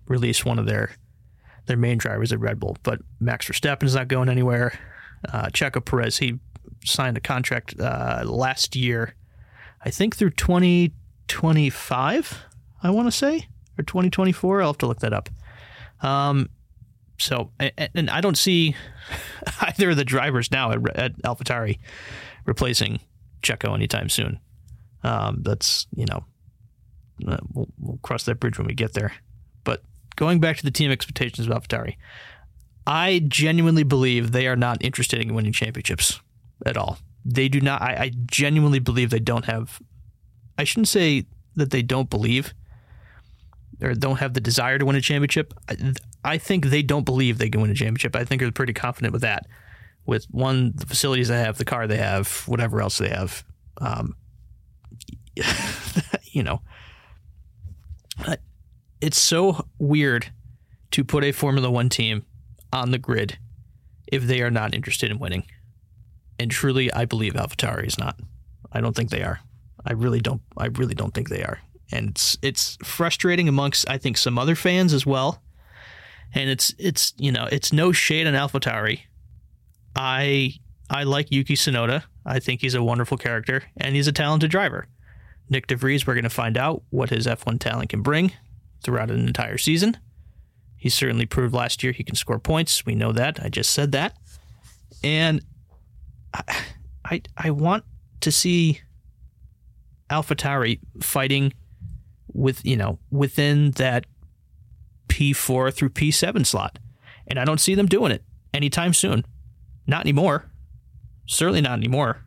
release 0.08 0.46
one 0.46 0.60
of 0.60 0.66
their 0.66 0.92
their 1.66 1.78
main 1.78 1.98
drivers 1.98 2.32
at 2.32 2.40
Red 2.40 2.60
Bull. 2.60 2.78
But 2.84 3.00
Max 3.20 3.48
Verstappen 3.48 3.84
is 3.84 3.96
not 3.96 4.08
going 4.08 4.30
anywhere. 4.30 4.78
Uh, 5.32 5.48
Checo 5.48 5.84
Perez 5.84 6.18
he 6.18 6.40
signed 6.86 7.18
a 7.18 7.22
contract 7.22 7.80
uh, 7.80 8.24
last 8.26 8.76
year, 8.76 9.16
I 9.84 9.90
think 9.90 10.16
through 10.16 10.30
2025. 10.32 12.44
I 12.84 12.92
want 12.92 13.08
to 13.08 13.12
say 13.12 13.48
or 13.78 13.84
2024. 13.84 14.62
I'll 14.62 14.70
have 14.70 14.78
to 14.80 14.88
look 14.88 15.00
that 15.00 15.14
up. 15.14 15.30
Um, 16.02 16.50
so, 17.20 17.52
and 17.60 18.10
I 18.10 18.22
don't 18.22 18.38
see 18.38 18.76
either 19.62 19.92
of 19.92 19.98
the 19.98 20.06
drivers 20.06 20.52
now 20.52 20.72
at, 20.72 20.98
at 20.98 21.18
AlphaTauri 21.24 21.80
replacing 22.46 23.00
Checo 23.42 23.74
anytime 23.74 24.10
soon. 24.10 24.40
Um, 25.04 25.42
that's 25.42 25.88
you 25.96 26.06
know, 26.06 26.26
uh, 27.28 27.38
we'll, 27.54 27.68
we'll, 27.80 28.00
cross 28.02 28.24
that 28.26 28.40
bridge 28.40 28.58
when 28.58 28.68
we 28.68 28.74
get 28.74 28.94
there. 28.94 29.14
But 29.64 29.84
going 30.18 30.42
back 30.42 30.58
to 30.58 30.64
the 30.64 30.72
team 30.72 30.92
expectations 30.92 31.48
about 31.48 31.66
AlphaTauri, 31.66 31.96
I 32.86 33.22
genuinely 33.28 33.84
believe 33.84 34.32
they 34.32 34.48
are 34.48 34.58
not 34.58 34.84
interested 34.84 35.22
in 35.22 35.34
winning 35.34 35.54
championships 35.54 36.20
at 36.66 36.76
all. 36.76 36.98
They 37.24 37.48
do 37.48 37.62
not. 37.62 37.82
I, 37.82 37.94
I 37.96 38.12
genuinely 38.26 38.80
believe 38.80 39.10
they 39.10 39.20
don't 39.20 39.46
have. 39.46 39.80
I 40.58 40.66
shouldn't 40.66 40.88
say 40.90 41.26
that 41.56 41.72
they 41.72 41.82
don't 41.82 42.10
believe 42.10 42.54
or 43.82 43.94
don't 43.94 44.18
have 44.18 44.34
the 44.34 44.42
desire 44.42 44.78
to 44.78 44.86
win 44.86 44.96
a 44.96 45.02
championship. 45.02 45.54
I, 45.70 45.94
I 46.24 46.38
think 46.38 46.66
they 46.66 46.82
don't 46.82 47.06
believe 47.06 47.38
they 47.38 47.50
can 47.50 47.62
win 47.62 47.72
a 47.72 47.76
championship. 47.76 48.16
I 48.16 48.26
think 48.26 48.42
they're 48.42 48.52
pretty 48.52 48.74
confident 48.74 49.14
with 49.14 49.22
that. 49.22 49.46
With 50.06 50.26
one, 50.32 50.72
the 50.76 50.86
facilities 50.86 51.28
they 51.28 51.38
have, 51.38 51.58
the 51.58 51.66
car 51.66 51.86
they 51.86 51.98
have, 51.98 52.44
whatever 52.48 52.82
else 52.82 52.98
they 52.98 53.10
have. 53.10 53.44
Um, 53.80 54.16
you 56.32 56.44
know, 56.44 56.62
it's 59.02 59.20
so 59.20 59.66
weird 59.80 60.32
to 60.92 61.04
put 61.04 61.24
a 61.24 61.32
Formula 61.32 61.70
One 61.70 61.90
team 61.90 62.26
on 62.72 62.92
the 62.92 62.98
grid 62.98 63.38
if 64.08 64.24
they 64.24 64.42
are 64.42 64.52
not 64.52 64.74
interested 64.74 65.12
in 65.12 65.20
winning. 65.20 65.44
And 66.40 66.52
truly, 66.52 66.92
I 66.94 67.06
believe 67.06 67.34
AlphaTauri 67.34 67.88
is 67.88 67.98
not. 67.98 68.20
I 68.72 68.82
don't 68.82 68.96
think 68.96 69.10
they 69.10 69.24
are. 69.24 69.40
I 69.86 69.94
really 69.94 70.20
don't. 70.20 70.42
I 70.58 70.68
really 70.68 70.96
don't 70.96 71.14
think 71.14 71.30
they 71.30 71.44
are. 71.44 71.60
And 71.92 72.10
it's 72.10 72.38
it's 72.42 72.78
frustrating 72.84 73.48
amongst 73.48 73.90
I 73.90 73.98
think 73.98 74.18
some 74.18 74.38
other 74.38 74.56
fans 74.56 74.94
as 74.94 75.06
well 75.06 75.42
and 76.34 76.50
it's 76.50 76.74
it's 76.78 77.14
you 77.18 77.32
know 77.32 77.48
it's 77.52 77.74
no 77.74 77.92
shade 77.92 78.28
on 78.28 78.34
AlphaTauri. 78.34 79.02
I 79.96 80.54
I 80.90 81.04
like 81.04 81.32
Yuki 81.32 81.56
Tsunoda. 81.56 82.04
I 82.26 82.40
think 82.40 82.62
he's 82.62 82.76
a 82.76 82.84
wonderful 82.84 83.18
character 83.18 83.64
and 83.78 83.96
he's 83.96 84.08
a 84.08 84.12
talented 84.12 84.52
driver. 84.52 84.88
Nyck 85.52 85.68
de 85.68 85.76
Vries, 85.76 86.06
we're 86.06 86.14
going 86.14 86.24
to 86.26 86.30
find 86.30 86.58
out 86.58 86.84
what 86.90 87.10
his 87.10 87.26
F1 87.26 87.60
talent 87.60 87.90
can 87.90 88.02
bring 88.02 88.34
throughout 88.84 89.12
an 89.12 89.28
entire 89.28 89.58
season. 89.58 89.98
He 90.76 90.90
certainly 90.90 91.26
proved 91.26 91.54
last 91.54 91.84
year 91.84 91.92
he 91.92 92.04
can 92.04 92.16
score 92.16 92.40
points. 92.40 92.86
We 92.86 92.96
know 92.96 93.12
that. 93.12 93.40
I 93.42 93.50
just 93.50 93.72
said 93.72 93.92
that. 93.94 94.16
And 95.04 95.42
I 96.34 96.44
I, 97.10 97.22
I 97.38 97.52
want 97.52 97.86
to 98.22 98.32
see 98.32 98.82
AlphaTauri 100.10 100.80
fighting 101.02 101.54
with, 102.34 102.66
you 102.66 102.76
know, 102.76 103.00
within 103.12 103.72
that 103.72 104.06
P4 105.08 105.74
through 105.74 105.90
P7 105.90 106.46
slot. 106.46 106.80
And 107.28 107.40
I 107.40 107.46
don't 107.46 107.60
see 107.60 107.76
them 107.76 107.86
doing 107.86 108.12
it 108.12 108.24
anytime 108.54 108.94
soon. 108.94 109.26
Not 109.86 110.02
anymore. 110.02 110.46
Certainly 111.26 111.62
not 111.62 111.78
anymore. 111.78 112.26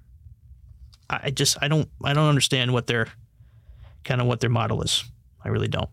I 1.09 1.21
I 1.25 1.31
just 1.31 1.59
I 1.61 1.69
don't 1.69 1.89
I 2.05 2.13
don't 2.13 2.29
understand 2.29 2.73
what 2.73 2.87
their 2.87 3.09
kind 4.05 4.21
of 4.21 4.27
what 4.27 4.41
their 4.41 4.51
model 4.51 4.83
is. 4.83 5.05
I 5.45 5.49
really 5.49 5.69
don't. 5.69 5.91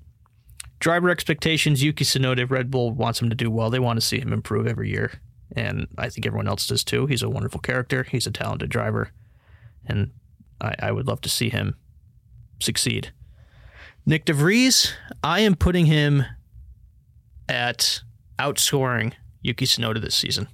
Driver 0.79 1.09
expectations: 1.09 1.83
Yuki 1.83 2.03
Tsunoda, 2.03 2.49
Red 2.49 2.69
Bull 2.69 2.91
wants 2.91 3.21
him 3.21 3.29
to 3.29 3.35
do 3.35 3.49
well. 3.49 3.69
They 3.69 3.79
want 3.79 3.97
to 3.97 4.05
see 4.05 4.19
him 4.19 4.33
improve 4.33 4.67
every 4.67 4.89
year, 4.89 5.19
and 5.55 5.87
I 5.97 6.09
think 6.09 6.25
everyone 6.25 6.47
else 6.47 6.67
does 6.67 6.83
too. 6.83 7.07
He's 7.07 7.23
a 7.23 7.29
wonderful 7.29 7.59
character. 7.59 8.03
He's 8.03 8.27
a 8.27 8.31
talented 8.31 8.69
driver, 8.69 9.11
and 9.85 10.11
I, 10.61 10.75
I 10.79 10.91
would 10.91 11.07
love 11.07 11.21
to 11.21 11.29
see 11.29 11.49
him 11.49 11.75
succeed. 12.59 13.11
Nyck 14.07 14.25
de 14.25 14.33
Vries, 14.33 14.93
I 15.23 15.41
am 15.41 15.55
putting 15.55 15.87
him 15.87 16.23
at 17.49 18.01
outscoring 18.39 19.13
Yuki 19.41 19.65
Tsunoda 19.65 20.01
this 20.01 20.15
season. 20.15 20.47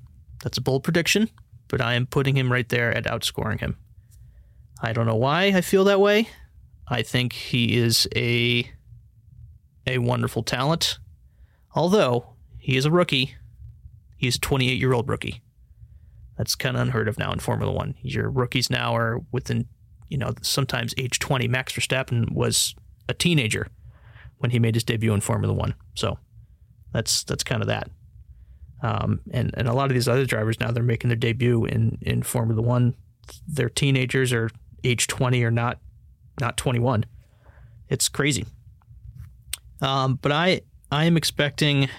That's 0.43 0.57
a 0.57 0.61
bold 0.61 0.83
prediction, 0.83 1.29
but 1.67 1.81
I 1.81 1.93
am 1.93 2.05
putting 2.05 2.35
him 2.35 2.51
right 2.51 2.67
there 2.67 2.95
at 2.95 3.05
outscoring 3.05 3.59
him. 3.59 3.77
I 4.81 4.93
don't 4.93 5.05
know 5.05 5.15
why 5.15 5.45
I 5.45 5.61
feel 5.61 5.83
that 5.85 5.99
way. 5.99 6.29
I 6.87 7.01
think 7.01 7.33
he 7.33 7.77
is 7.77 8.07
a 8.15 8.69
a 9.85 9.97
wonderful 9.97 10.43
talent. 10.43 10.99
Although 11.75 12.35
he 12.57 12.77
is 12.77 12.85
a 12.85 12.91
rookie, 12.91 13.35
he's 14.17 14.35
a 14.35 14.39
28 14.39 14.77
year 14.77 14.93
old 14.93 15.09
rookie. 15.09 15.41
That's 16.37 16.55
kind 16.55 16.75
of 16.75 16.81
unheard 16.81 17.07
of 17.07 17.19
now 17.19 17.31
in 17.31 17.39
Formula 17.39 17.71
One. 17.71 17.95
Your 18.01 18.29
rookies 18.29 18.69
now 18.69 18.95
are 18.95 19.21
within, 19.31 19.67
you 20.09 20.17
know, 20.17 20.33
sometimes 20.41 20.93
age 20.97 21.19
20. 21.19 21.47
Max 21.47 21.73
Verstappen 21.73 22.31
was 22.31 22.75
a 23.07 23.13
teenager 23.13 23.67
when 24.37 24.51
he 24.51 24.59
made 24.59 24.75
his 24.75 24.83
debut 24.83 25.13
in 25.13 25.21
Formula 25.21 25.53
One. 25.53 25.75
So 25.93 26.17
that's 26.91 27.23
that's 27.23 27.43
kind 27.43 27.61
of 27.61 27.67
that. 27.67 27.89
Um, 28.81 29.21
and 29.31 29.51
and 29.55 29.67
a 29.67 29.73
lot 29.73 29.85
of 29.85 29.93
these 29.93 30.07
other 30.07 30.25
drivers 30.25 30.59
now 30.59 30.71
they're 30.71 30.83
making 30.83 31.09
their 31.09 31.17
debut 31.17 31.65
in 31.65 31.97
in 32.01 32.23
Formula 32.23 32.61
One. 32.61 32.95
They're 33.47 33.69
teenagers 33.69 34.33
or 34.33 34.49
age 34.83 35.07
20 35.07 35.43
or 35.43 35.51
not 35.51 35.79
not 36.39 36.57
21. 36.57 37.05
It's 37.89 38.09
crazy. 38.09 38.45
Um, 39.81 40.19
but 40.21 40.31
I 40.31 40.61
I 40.91 41.05
am 41.05 41.17
expecting 41.17 41.89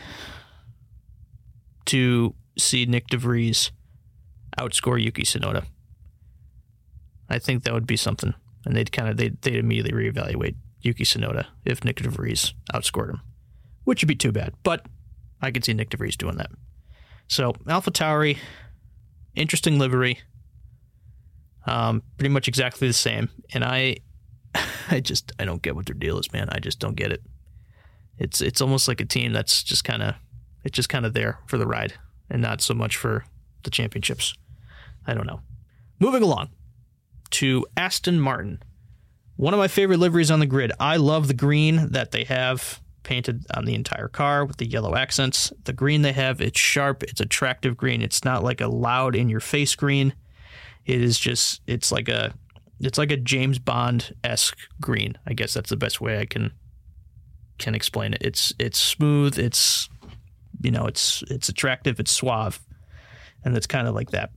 to 1.86 2.34
see 2.58 2.86
Nyck 2.86 3.08
de 3.08 3.16
Vries 3.16 3.72
outscore 4.58 5.02
Yuki 5.02 5.24
Tsunoda. 5.24 5.64
I 7.28 7.38
think 7.38 7.64
that 7.64 7.74
would 7.74 7.86
be 7.86 7.96
something, 7.96 8.34
and 8.64 8.76
they'd 8.76 8.92
kind 8.92 9.08
of 9.08 9.16
they'd, 9.16 9.40
they'd 9.42 9.56
immediately 9.56 9.92
reevaluate 9.92 10.56
Yuki 10.80 11.04
Tsunoda 11.04 11.46
if 11.64 11.80
Nyck 11.80 12.02
de 12.02 12.08
Vries 12.08 12.54
outscored 12.72 13.10
him, 13.10 13.20
which 13.84 14.02
would 14.02 14.08
be 14.08 14.14
too 14.14 14.32
bad. 14.32 14.54
But 14.62 14.86
I 15.40 15.50
could 15.50 15.64
see 15.64 15.74
Nyck 15.74 15.90
de 15.90 15.96
Vries 15.96 16.16
doing 16.16 16.36
that. 16.36 16.50
So 17.26 17.54
Alpha 17.66 17.90
Tauri, 17.90 18.38
interesting 19.34 19.78
livery, 19.78 20.20
um, 21.66 22.02
pretty 22.18 22.32
much 22.32 22.48
exactly 22.48 22.86
the 22.86 22.94
same, 22.94 23.30
and 23.52 23.64
I 23.64 23.96
I 24.90 25.00
just 25.00 25.32
I 25.38 25.44
don't 25.44 25.62
get 25.62 25.74
what 25.74 25.86
their 25.86 25.94
deal 25.94 26.18
is, 26.18 26.32
man. 26.32 26.48
I 26.50 26.58
just 26.58 26.78
don't 26.78 26.96
get 26.96 27.12
it. 27.12 27.22
It's 28.18 28.40
it's 28.40 28.60
almost 28.60 28.88
like 28.88 29.00
a 29.00 29.04
team 29.04 29.32
that's 29.32 29.62
just 29.62 29.84
kind 29.84 30.02
of 30.02 30.14
it's 30.64 30.76
just 30.76 30.88
kind 30.88 31.04
of 31.04 31.14
there 31.14 31.40
for 31.46 31.58
the 31.58 31.66
ride 31.66 31.94
and 32.30 32.40
not 32.40 32.60
so 32.60 32.74
much 32.74 32.96
for 32.96 33.24
the 33.64 33.70
championships. 33.70 34.34
I 35.06 35.14
don't 35.14 35.26
know. 35.26 35.40
Moving 35.98 36.22
along 36.22 36.50
to 37.30 37.66
Aston 37.76 38.20
Martin. 38.20 38.62
One 39.36 39.52
of 39.52 39.58
my 39.58 39.68
favorite 39.68 39.98
liveries 39.98 40.30
on 40.30 40.40
the 40.40 40.46
grid. 40.46 40.72
I 40.78 40.96
love 40.96 41.28
the 41.28 41.34
green 41.34 41.90
that 41.90 42.12
they 42.12 42.24
have 42.24 42.80
painted 43.02 43.44
on 43.54 43.64
the 43.64 43.74
entire 43.74 44.08
car 44.08 44.44
with 44.44 44.56
the 44.56 44.66
yellow 44.66 44.94
accents. 44.94 45.52
The 45.64 45.72
green 45.72 46.02
they 46.02 46.12
have, 46.12 46.40
it's 46.40 46.58
sharp, 46.58 47.02
it's 47.02 47.20
attractive 47.20 47.76
green. 47.76 48.00
It's 48.00 48.24
not 48.24 48.42
like 48.42 48.60
a 48.60 48.68
loud 48.68 49.14
in 49.14 49.28
your 49.28 49.40
face 49.40 49.74
green. 49.74 50.14
It 50.86 51.02
is 51.02 51.18
just 51.18 51.60
it's 51.66 51.92
like 51.92 52.08
a 52.08 52.34
it's 52.80 52.98
like 52.98 53.10
a 53.10 53.16
James 53.16 53.58
Bond 53.58 54.14
esque 54.24 54.58
green. 54.80 55.16
I 55.26 55.34
guess 55.34 55.54
that's 55.54 55.70
the 55.70 55.76
best 55.76 56.00
way 56.00 56.18
I 56.18 56.26
can 56.26 56.52
can 57.58 57.74
explain 57.74 58.14
it. 58.14 58.22
It's 58.22 58.52
it's 58.58 58.78
smooth. 58.78 59.38
It's 59.38 59.88
you 60.62 60.70
know 60.70 60.86
it's 60.86 61.22
it's 61.28 61.48
attractive. 61.48 62.00
It's 62.00 62.10
suave, 62.10 62.60
and 63.44 63.56
it's 63.56 63.66
kind 63.66 63.88
of 63.88 63.94
like 63.94 64.10
that. 64.10 64.30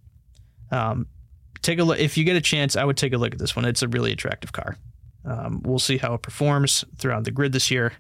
Um, 0.72 1.08
take 1.62 1.80
a 1.80 1.84
look 1.84 2.00
if 2.00 2.18
you 2.18 2.24
get 2.24 2.36
a 2.36 2.42
chance. 2.42 2.76
I 2.76 2.84
would 2.84 2.98
take 2.98 3.14
a 3.14 3.18
look 3.18 3.34
at 3.34 3.40
this 3.40 3.56
one. 3.56 3.66
It's 3.66 3.82
a 3.82 3.88
really 3.88 4.12
attractive 4.12 4.52
car. 4.52 4.78
Um, 5.26 5.62
we'll 5.64 5.80
see 5.80 5.98
how 5.98 6.14
it 6.14 6.22
performs 6.22 6.86
throughout 6.98 7.26
the 7.26 7.32
grid 7.32 7.52
this 7.52 7.70
year. 7.70 7.94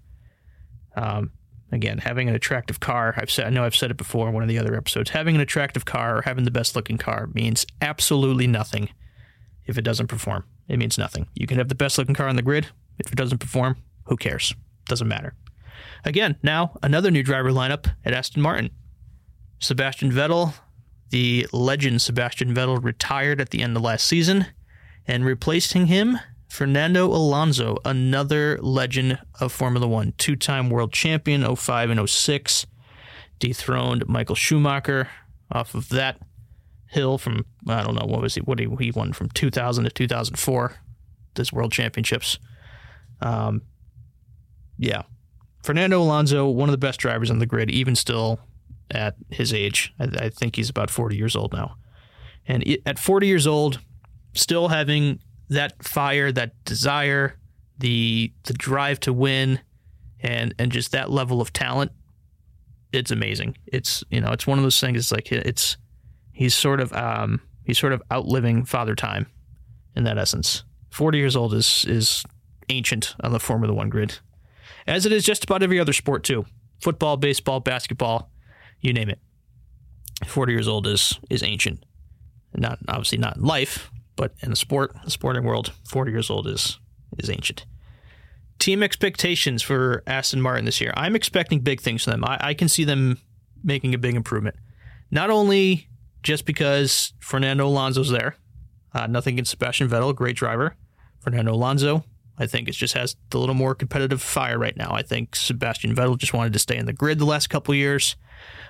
Um, 0.96 1.32
again, 1.72 1.98
having 1.98 2.30
an 2.30 2.36
attractive 2.36 2.80
car, 2.80 3.14
I've 3.18 3.30
said, 3.30 3.46
I 3.46 3.50
know 3.50 3.66
I've 3.66 3.76
said 3.76 3.92
it 3.92 3.98
before 3.98 4.30
in 4.30 4.34
one 4.34 4.44
of 4.44 4.50
the 4.50 4.60
other 4.60 4.76
episodes. 4.76 5.10
Having 5.10 5.36
an 5.36 5.42
attractive 5.42 5.84
car 5.84 6.18
or 6.18 6.22
having 6.22 6.46
the 6.46 6.52
best 6.52 6.76
looking 6.76 6.98
car 6.98 7.28
means 7.34 7.66
absolutely 7.82 8.48
nothing 8.48 8.90
if 9.66 9.78
it 9.78 9.82
doesn't 9.82 10.08
perform. 10.08 10.46
It 10.70 10.78
means 10.78 10.98
nothing. 10.98 11.28
You 11.36 11.48
can 11.48 11.58
have 11.58 11.68
the 11.68 11.76
best 11.76 11.98
looking 11.98 12.16
car 12.16 12.28
on 12.28 12.38
the 12.38 12.42
grid. 12.42 12.68
If 12.98 13.12
it 13.12 13.16
doesn't 13.16 13.40
perform, 13.40 13.78
who 14.06 14.16
cares? 14.16 14.54
Doesn't 14.88 15.08
matter. 15.08 15.34
Again, 16.06 16.38
now 16.42 16.78
another 16.82 17.12
new 17.12 17.24
driver 17.24 17.52
lineup 17.52 17.94
at 18.06 18.14
Aston 18.14 18.42
Martin. 18.42 18.70
Sebastian 19.60 20.12
Vettel, 20.12 20.54
the 21.10 21.48
legend 21.52 22.02
Sebastian 22.02 22.54
Vettel, 22.54 22.84
retired 22.84 23.42
at 23.42 23.50
the 23.50 23.62
end 23.62 23.76
of 23.76 23.84
last 23.84 24.06
season, 24.06 24.48
and 25.08 25.26
replacing 25.26 25.88
him, 25.88 26.20
Fernando 26.48 27.08
Alonso, 27.08 27.78
another 27.84 28.58
legend 28.62 29.20
of 29.40 29.52
Formula 29.52 29.88
One, 29.88 30.14
two 30.18 30.36
time 30.36 30.70
world 30.70 30.94
champion 30.94 31.56
05 31.56 31.90
and 31.90 32.10
06, 32.10 32.66
dethroned 33.40 34.08
Michael 34.08 34.36
Schumacher 34.36 35.10
off 35.52 35.76
of 35.76 35.90
that 35.90 36.20
hill 36.90 37.18
from, 37.18 37.46
I 37.68 37.84
don't 37.84 37.96
know, 37.96 38.06
what 38.06 38.22
was 38.22 38.36
he, 38.36 38.42
what 38.42 38.60
he, 38.60 38.68
he 38.80 38.92
won 38.92 39.14
from 39.14 39.30
2000 39.30 39.84
to 39.84 39.90
2004, 39.90 40.76
this 41.36 41.52
world 41.52 41.72
championships. 41.72 42.40
Um, 43.22 43.64
yeah. 44.78 45.04
Fernando 45.64 46.02
Alonso, 46.02 46.48
one 46.48 46.70
of 46.70 46.72
the 46.72 46.78
best 46.78 47.00
drivers 47.00 47.30
on 47.30 47.40
the 47.40 47.46
grid, 47.46 47.70
even 47.70 47.96
still 47.96 48.40
at 48.92 49.16
his 49.30 49.54
age. 49.54 49.94
I, 50.00 50.06
I 50.26 50.30
think 50.30 50.56
he's 50.56 50.70
about 50.70 50.90
40 50.90 51.16
years 51.16 51.36
old 51.36 51.54
now. 51.54 51.76
And 52.48 52.64
it, 52.64 52.82
at 52.86 52.98
40 53.00 53.28
years 53.28 53.46
old, 53.46 53.80
still 54.34 54.70
having 54.70 55.20
that 55.50 55.84
fire, 55.84 56.32
that 56.32 56.64
desire, 56.66 57.38
the 57.80 58.32
the 58.44 58.54
drive 58.54 59.00
to 59.02 59.14
win, 59.14 59.60
and 60.20 60.54
and 60.58 60.72
just 60.72 60.92
that 60.92 61.12
level 61.12 61.42
of 61.42 61.54
talent, 61.54 61.92
it's 62.94 63.12
amazing. 63.12 63.58
It's 63.68 64.04
you 64.10 64.22
know 64.22 64.32
it's 64.32 64.48
one 64.48 64.58
of 64.58 64.64
those 64.64 64.80
things. 64.80 64.98
It's 64.98 65.12
like 65.12 65.32
it's 65.32 65.78
he's 66.32 66.56
sort 66.56 66.80
of 66.80 66.94
um, 66.94 67.42
he's 67.66 67.78
sort 67.78 67.94
of 67.94 68.02
outliving 68.12 68.66
Father 68.66 68.96
Time 68.96 69.28
in 69.96 70.04
that 70.06 70.18
essence. 70.18 70.64
40 70.92 71.18
years 71.18 71.36
old 71.36 71.54
is 71.54 71.86
is 71.88 72.24
ancient 72.70 73.16
on 73.22 73.32
the 73.32 73.40
Formula 73.40 73.74
One 73.74 73.90
grid, 73.90 74.20
as 74.88 75.06
it 75.06 75.12
is 75.12 75.26
just 75.26 75.44
about 75.44 75.64
every 75.64 75.80
other 75.80 75.94
sport 75.94 76.24
too. 76.24 76.46
Football, 76.82 77.18
baseball, 77.18 77.60
basketball, 77.60 78.32
you 78.82 78.94
name 78.94 79.10
it. 79.10 79.20
40 80.26 80.54
years 80.54 80.68
old 80.68 80.88
is 80.88 81.20
is 81.30 81.44
ancient. 81.44 81.84
Not 82.56 82.80
obviously 82.88 83.18
not 83.18 83.38
in 83.38 83.44
life, 83.44 83.92
but 84.16 84.34
in 84.42 84.50
the 84.50 84.56
sport, 84.56 84.96
the 85.04 85.12
sporting 85.12 85.44
world, 85.44 85.74
40 85.90 86.12
years 86.12 86.30
old 86.30 86.48
is 86.48 86.80
is 87.18 87.30
ancient. 87.30 87.66
Team 88.60 88.82
expectations 88.82 89.62
for 89.62 90.02
Aston 90.08 90.42
Martin 90.42 90.66
this 90.66 90.82
year. 90.82 90.92
I'm 90.96 91.16
expecting 91.16 91.60
big 91.60 91.80
things 91.80 92.04
from 92.04 92.12
them. 92.12 92.26
I, 92.26 92.38
I 92.42 92.54
can 92.56 92.68
see 92.68 92.84
them 92.84 93.20
making 93.64 93.94
a 93.94 94.00
big 94.00 94.16
improvement. 94.16 94.56
Not 95.12 95.30
only 95.30 95.90
just 96.24 96.46
because 96.46 97.14
Fernando 97.20 97.68
Alonso's 97.68 98.10
there, 98.10 98.36
uh, 98.94 99.06
nothing 99.06 99.36
against 99.36 99.52
Sebastian 99.52 99.88
Vettel, 99.88 100.16
great 100.16 100.36
driver. 100.36 100.76
Fernando 101.20 101.54
Alonso, 101.54 102.04
I 102.38 102.46
think 102.46 102.68
it 102.68 102.74
just 102.74 102.94
has 102.94 103.16
a 103.34 103.38
little 103.38 103.56
more 103.56 103.74
competitive 103.74 104.22
fire 104.22 104.60
right 104.60 104.78
now. 104.78 104.92
I 104.92 105.02
think 105.02 105.36
Sebastian 105.36 105.96
Vettel 105.96 106.18
just 106.18 106.34
wanted 106.34 106.54
to 106.54 106.60
stay 106.60 106.78
in 106.78 106.86
the 106.86 106.94
grid 106.94 107.20
the 107.20 107.26
last 107.26 107.50
couple 107.50 107.74
years. 107.74 108.16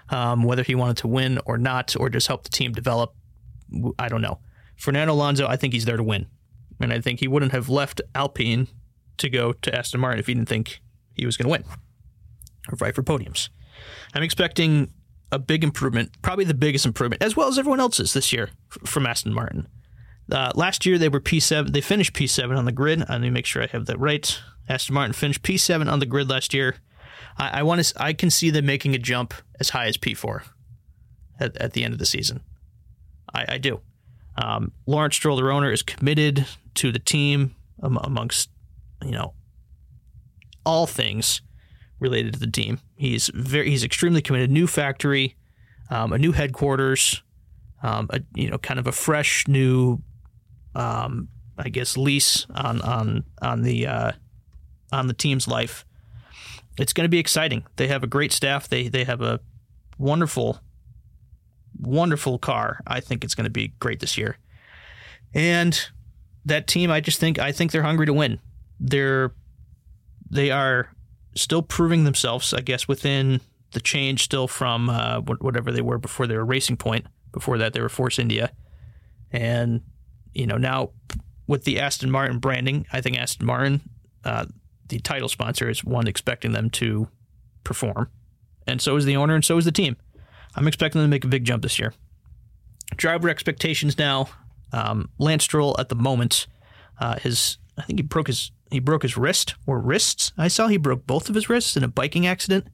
Um, 0.09 0.43
whether 0.43 0.63
he 0.63 0.74
wanted 0.74 0.97
to 0.97 1.07
win 1.07 1.39
or 1.45 1.57
not, 1.57 1.93
or 2.00 2.09
just 2.09 2.27
help 2.27 2.43
the 2.43 2.50
team 2.50 2.71
develop, 2.71 3.13
I 4.00 4.07
don't 4.07 4.21
know. 4.21 4.39
Fernando 4.77 5.13
Alonso, 5.13 5.45
I 5.47 5.57
think 5.57 5.74
he's 5.74 5.83
there 5.83 5.97
to 5.97 6.03
win. 6.03 6.27
And 6.79 6.93
I 6.93 7.01
think 7.01 7.19
he 7.19 7.27
wouldn't 7.27 7.51
have 7.51 7.67
left 7.67 8.01
Alpine 8.15 8.67
to 9.17 9.29
go 9.29 9.51
to 9.51 9.75
Aston 9.75 10.00
Martin 10.00 10.19
if 10.19 10.27
he 10.27 10.33
didn't 10.33 10.47
think 10.47 10.79
he 11.15 11.25
was 11.25 11.36
going 11.36 11.47
to 11.47 11.51
win 11.51 11.63
or 12.71 12.77
fight 12.77 12.95
for 12.95 13.03
podiums. 13.03 13.50
I'm 14.13 14.24
expecting 14.24 14.93
a 15.31 15.39
big 15.39 15.63
improvement, 15.63 16.12
probably 16.21 16.45
the 16.45 16.53
biggest 16.53 16.86
improvement, 16.86 17.21
as 17.21 17.36
well 17.36 17.47
as 17.47 17.59
everyone 17.59 17.79
else's 17.79 18.13
this 18.13 18.31
year 18.31 18.50
from 18.86 19.05
Aston 19.05 19.33
Martin. 19.33 19.67
Uh, 20.31 20.51
last 20.55 20.86
year 20.86 20.98
they 20.98 21.10
were 21.10 21.22
P7. 21.22 21.72
They 21.72 21.81
finished 21.81 22.13
P7 22.13 22.57
on 22.57 22.65
the 22.65 22.72
grid. 22.72 23.00
Let 23.07 23.22
me 23.22 23.29
make 23.29 23.46
sure 23.46 23.63
I 23.63 23.67
have 23.67 23.86
that 23.86 24.00
right. 24.00 24.39
Aston 24.67 24.96
Martin 24.96 25.13
finished 25.13 25.43
P7 25.43 25.89
on 25.89 26.00
the 26.00 26.05
grid 26.05 26.29
last 26.29 26.53
year. 26.53 26.75
I, 27.38 27.60
I 27.60 27.63
want 27.63 27.84
to. 27.84 28.03
I 28.03 28.13
can 28.13 28.29
see 28.29 28.50
them 28.50 28.65
making 28.65 28.96
a 28.96 29.00
jump 29.00 29.34
as 29.60 29.69
high 29.69 29.88
as 29.88 29.98
P4 29.98 30.43
at, 31.39 31.55
at 31.57 31.74
the 31.74 31.84
end 31.84 31.93
of 31.93 32.00
the 32.00 32.05
season. 32.05 32.41
I, 33.34 33.46
I 33.50 33.57
do. 33.57 33.81
Um, 34.38 34.72
Lawrence 34.86 35.15
Stroll, 35.15 35.38
their 35.38 35.51
owner, 35.51 35.72
is 35.72 35.81
committed 35.81 36.46
to 36.75 36.91
the 36.91 37.00
team 37.00 37.55
um, 37.81 37.98
amongst 38.03 38.50
you 39.03 39.12
know 39.12 39.34
all 40.65 40.86
things 40.86 41.41
related 42.00 42.34
to 42.34 42.39
the 42.39 42.51
team. 42.51 42.79
He's 42.96 43.31
very 43.34 43.69
he's 43.69 43.84
extremely 43.84 44.22
committed. 44.22 44.51
New 44.51 44.67
factory, 44.67 45.36
um, 45.89 46.13
a 46.13 46.17
new 46.17 46.34
headquarters, 46.34 47.24
um, 47.81 48.07
a, 48.10 48.22
you 48.36 48.50
know, 48.50 48.57
kind 48.57 48.79
of 48.79 48.88
a 48.88 48.91
fresh 48.91 49.48
new 49.48 50.01
um, 50.77 51.27
I 51.57 51.69
guess, 51.69 51.98
lease 51.98 52.46
on 52.53 52.79
on 52.81 53.24
on 53.41 53.63
the 53.63 53.88
uh, 53.88 54.12
on 54.91 55.07
the 55.07 55.13
team's 55.13 55.48
life. 55.48 55.86
It's 56.77 56.93
going 56.93 57.05
to 57.05 57.10
be 57.10 57.17
exciting. 57.17 57.65
They 57.75 57.88
have 57.88 58.03
a 58.03 58.07
great 58.07 58.31
staff. 58.31 58.69
They 58.69 58.88
they 58.88 59.03
have 59.03 59.22
a 59.22 59.39
wonderful, 59.98 60.62
wonderful 61.79 62.38
car. 62.38 62.79
I 62.86 63.00
think 63.00 63.24
it's 63.24 63.34
going 63.34 63.46
to 63.46 63.51
be 63.51 63.74
great 63.79 64.00
this 64.00 64.17
year. 64.17 64.38
And 65.34 65.89
that 66.46 66.67
team, 66.67 66.91
I 66.91 67.01
just 67.01 67.19
think 67.19 67.39
I 67.39 67.51
think 67.51 67.72
they're 67.72 67.81
hungry 67.84 68.05
to 68.05 68.13
win. 68.13 68.39
They're 68.79 69.34
they 70.29 70.51
are 70.51 70.93
still 71.36 71.63
proving 71.63 72.03
themselves. 72.03 72.53
I 72.53 72.62
guess 72.62 72.88
within 72.88 73.41
the 73.72 73.79
change 73.79 74.24
still 74.24 74.48
from 74.48 74.89
uh, 74.89 75.22
whatever 75.22 75.72
they 75.72 75.81
were 75.81 75.98
before 75.98 76.27
they 76.27 76.38
were 76.38 76.46
Racing 76.46 76.77
Point. 76.77 77.07
Before 77.34 77.57
that, 77.57 77.74
they 77.74 77.81
were 77.81 77.89
Force 77.89 78.19
India, 78.19 78.51
and 79.31 79.81
you 80.38 80.48
know 80.48 80.58
now 80.58 80.91
with 81.48 81.63
the 81.63 81.79
Aston 81.79 82.12
Martin 82.12 82.39
branding, 82.39 82.86
I 82.91 83.01
think 83.01 83.17
Aston 83.17 83.46
Martin, 83.46 83.82
uh, 84.24 84.46
the 84.89 85.00
title 85.00 85.29
sponsor, 85.29 85.70
is 85.70 85.84
one 85.84 86.08
expecting 86.08 86.51
them 86.51 86.70
to 86.72 87.08
perform, 87.63 88.10
and 88.65 88.82
so 88.82 88.96
is 88.96 89.06
the 89.06 89.15
owner, 89.15 89.36
and 89.36 89.44
so 89.44 89.58
is 89.58 89.65
the 89.65 89.72
team. 89.72 89.98
I'm 90.56 90.67
expecting 90.67 91.01
them 91.01 91.10
to 91.10 91.13
make 91.13 91.24
a 91.24 91.27
big 91.29 91.46
jump 91.46 91.63
this 91.63 91.79
year. 91.79 91.94
Driver 92.96 93.29
expectations 93.29 93.98
now. 93.98 94.29
Um, 94.74 95.10
Lance 95.17 95.44
Stroll 95.44 95.75
at 95.79 95.89
the 95.89 95.96
moment, 95.96 96.48
uh, 97.00 97.17
his 97.20 97.58
I 97.77 97.84
think 97.84 98.00
he 98.00 98.03
broke 98.03 98.27
his 98.27 98.51
he 98.72 98.79
broke 98.79 99.03
his 99.03 99.17
wrist 99.17 99.56
or 99.65 99.79
wrists. 99.79 100.34
I 100.38 100.50
saw 100.50 100.67
he 100.67 100.77
broke 100.77 101.08
both 101.08 101.29
of 101.29 101.36
his 101.36 101.50
wrists 101.50 101.77
in 101.77 101.84
a 101.84 101.88
biking 101.88 102.27
accident, 102.27 102.67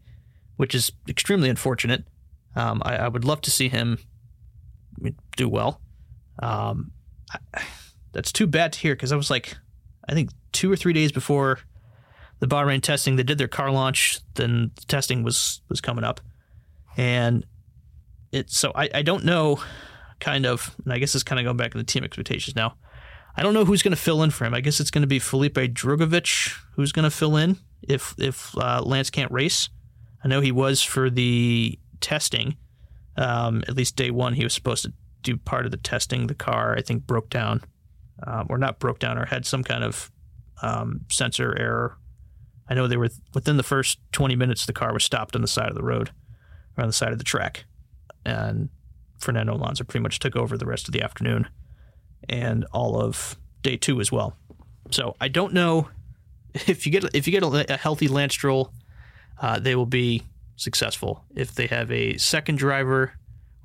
which 0.57 0.73
is 0.73 0.91
extremely 1.07 1.49
unfortunate. 1.49 2.05
Um, 2.55 2.81
I, 2.83 2.97
I, 2.97 3.07
would 3.07 3.25
love 3.25 3.41
to 3.41 3.51
see 3.51 3.67
him 3.67 3.97
do 5.35 5.49
well. 5.49 5.81
Um, 6.39 6.91
That's 8.13 8.31
too 8.31 8.47
bad 8.47 8.73
to 8.73 8.79
hear 8.79 8.95
because 8.95 9.11
I 9.11 9.15
was 9.15 9.29
like, 9.29 9.57
I 10.07 10.13
think 10.13 10.29
two 10.51 10.71
or 10.71 10.75
three 10.75 10.93
days 10.93 11.11
before 11.11 11.59
the 12.39 12.47
Bahrain 12.47 12.81
testing, 12.81 13.15
they 13.15 13.23
did 13.23 13.37
their 13.37 13.47
car 13.47 13.71
launch. 13.71 14.19
Then 14.35 14.71
the 14.75 14.85
testing 14.85 15.23
was 15.23 15.61
was 15.69 15.81
coming 15.81 16.03
up, 16.03 16.21
and 16.97 17.45
it. 18.31 18.49
So 18.49 18.71
I, 18.75 18.89
I 18.93 19.01
don't 19.01 19.25
know, 19.25 19.61
kind 20.19 20.45
of, 20.45 20.75
and 20.83 20.93
I 20.93 20.99
guess 20.99 21.15
it's 21.15 21.23
kind 21.23 21.39
of 21.39 21.45
going 21.45 21.57
back 21.57 21.71
to 21.71 21.77
the 21.77 21.83
team 21.83 22.03
expectations 22.03 22.55
now. 22.55 22.75
I 23.35 23.41
don't 23.41 23.53
know 23.55 23.65
who's 23.65 23.81
going 23.81 23.95
to 23.95 24.01
fill 24.01 24.21
in 24.21 24.29
for 24.29 24.45
him. 24.45 24.53
I 24.53 24.61
guess 24.61 24.79
it's 24.79 24.91
going 24.91 25.01
to 25.01 25.07
be 25.07 25.19
Felipe 25.19 25.55
Drugovich 25.55 26.55
who's 26.75 26.91
going 26.91 27.03
to 27.03 27.11
fill 27.11 27.35
in 27.35 27.57
if 27.81 28.13
if 28.17 28.55
uh, 28.57 28.81
Lance 28.83 29.09
can't 29.09 29.31
race. 29.31 29.69
I 30.23 30.27
know 30.27 30.41
he 30.41 30.51
was 30.51 30.83
for 30.83 31.09
the 31.09 31.79
testing. 31.99 32.57
Um, 33.15 33.63
at 33.67 33.75
least 33.75 33.95
day 33.95 34.11
one, 34.11 34.33
he 34.33 34.43
was 34.43 34.53
supposed 34.53 34.83
to 34.85 34.93
do 35.23 35.37
part 35.37 35.65
of 35.65 35.71
the 35.71 35.77
testing. 35.77 36.27
The 36.27 36.35
car, 36.35 36.75
I 36.77 36.81
think, 36.81 37.07
broke 37.07 37.29
down, 37.29 37.61
um, 38.25 38.47
or 38.49 38.57
not 38.57 38.79
broke 38.79 38.99
down, 38.99 39.17
or 39.17 39.25
had 39.25 39.45
some 39.45 39.63
kind 39.63 39.83
of 39.83 40.11
um, 40.61 41.01
sensor 41.09 41.57
error. 41.57 41.97
I 42.69 42.75
know 42.75 42.87
they 42.87 42.97
were 42.97 43.09
within 43.33 43.57
the 43.57 43.63
first 43.63 43.99
20 44.11 44.35
minutes. 44.35 44.65
The 44.65 44.73
car 44.73 44.93
was 44.93 45.03
stopped 45.03 45.35
on 45.35 45.41
the 45.41 45.47
side 45.47 45.69
of 45.69 45.75
the 45.75 45.83
road, 45.83 46.11
or 46.77 46.83
on 46.83 46.89
the 46.89 46.93
side 46.93 47.11
of 47.11 47.17
the 47.17 47.23
track, 47.23 47.65
and 48.25 48.69
Fernando 49.19 49.55
Alonso 49.55 49.83
pretty 49.83 50.03
much 50.03 50.19
took 50.19 50.35
over 50.35 50.57
the 50.57 50.65
rest 50.65 50.87
of 50.87 50.93
the 50.93 51.01
afternoon 51.01 51.47
and 52.29 52.65
all 52.71 52.99
of 52.99 53.37
day 53.61 53.77
two 53.77 53.99
as 53.99 54.11
well. 54.11 54.37
So 54.91 55.15
I 55.19 55.27
don't 55.27 55.53
know 55.53 55.89
if 56.53 56.85
you 56.85 56.91
get 56.91 57.03
if 57.15 57.27
you 57.27 57.31
get 57.31 57.43
a, 57.43 57.73
a 57.73 57.77
healthy 57.77 58.07
Lance 58.07 58.33
Stroll, 58.33 58.71
uh, 59.41 59.59
they 59.59 59.75
will 59.75 59.85
be 59.85 60.23
successful. 60.55 61.25
If 61.35 61.55
they 61.55 61.67
have 61.67 61.91
a 61.91 62.17
second 62.17 62.57
driver 62.57 63.13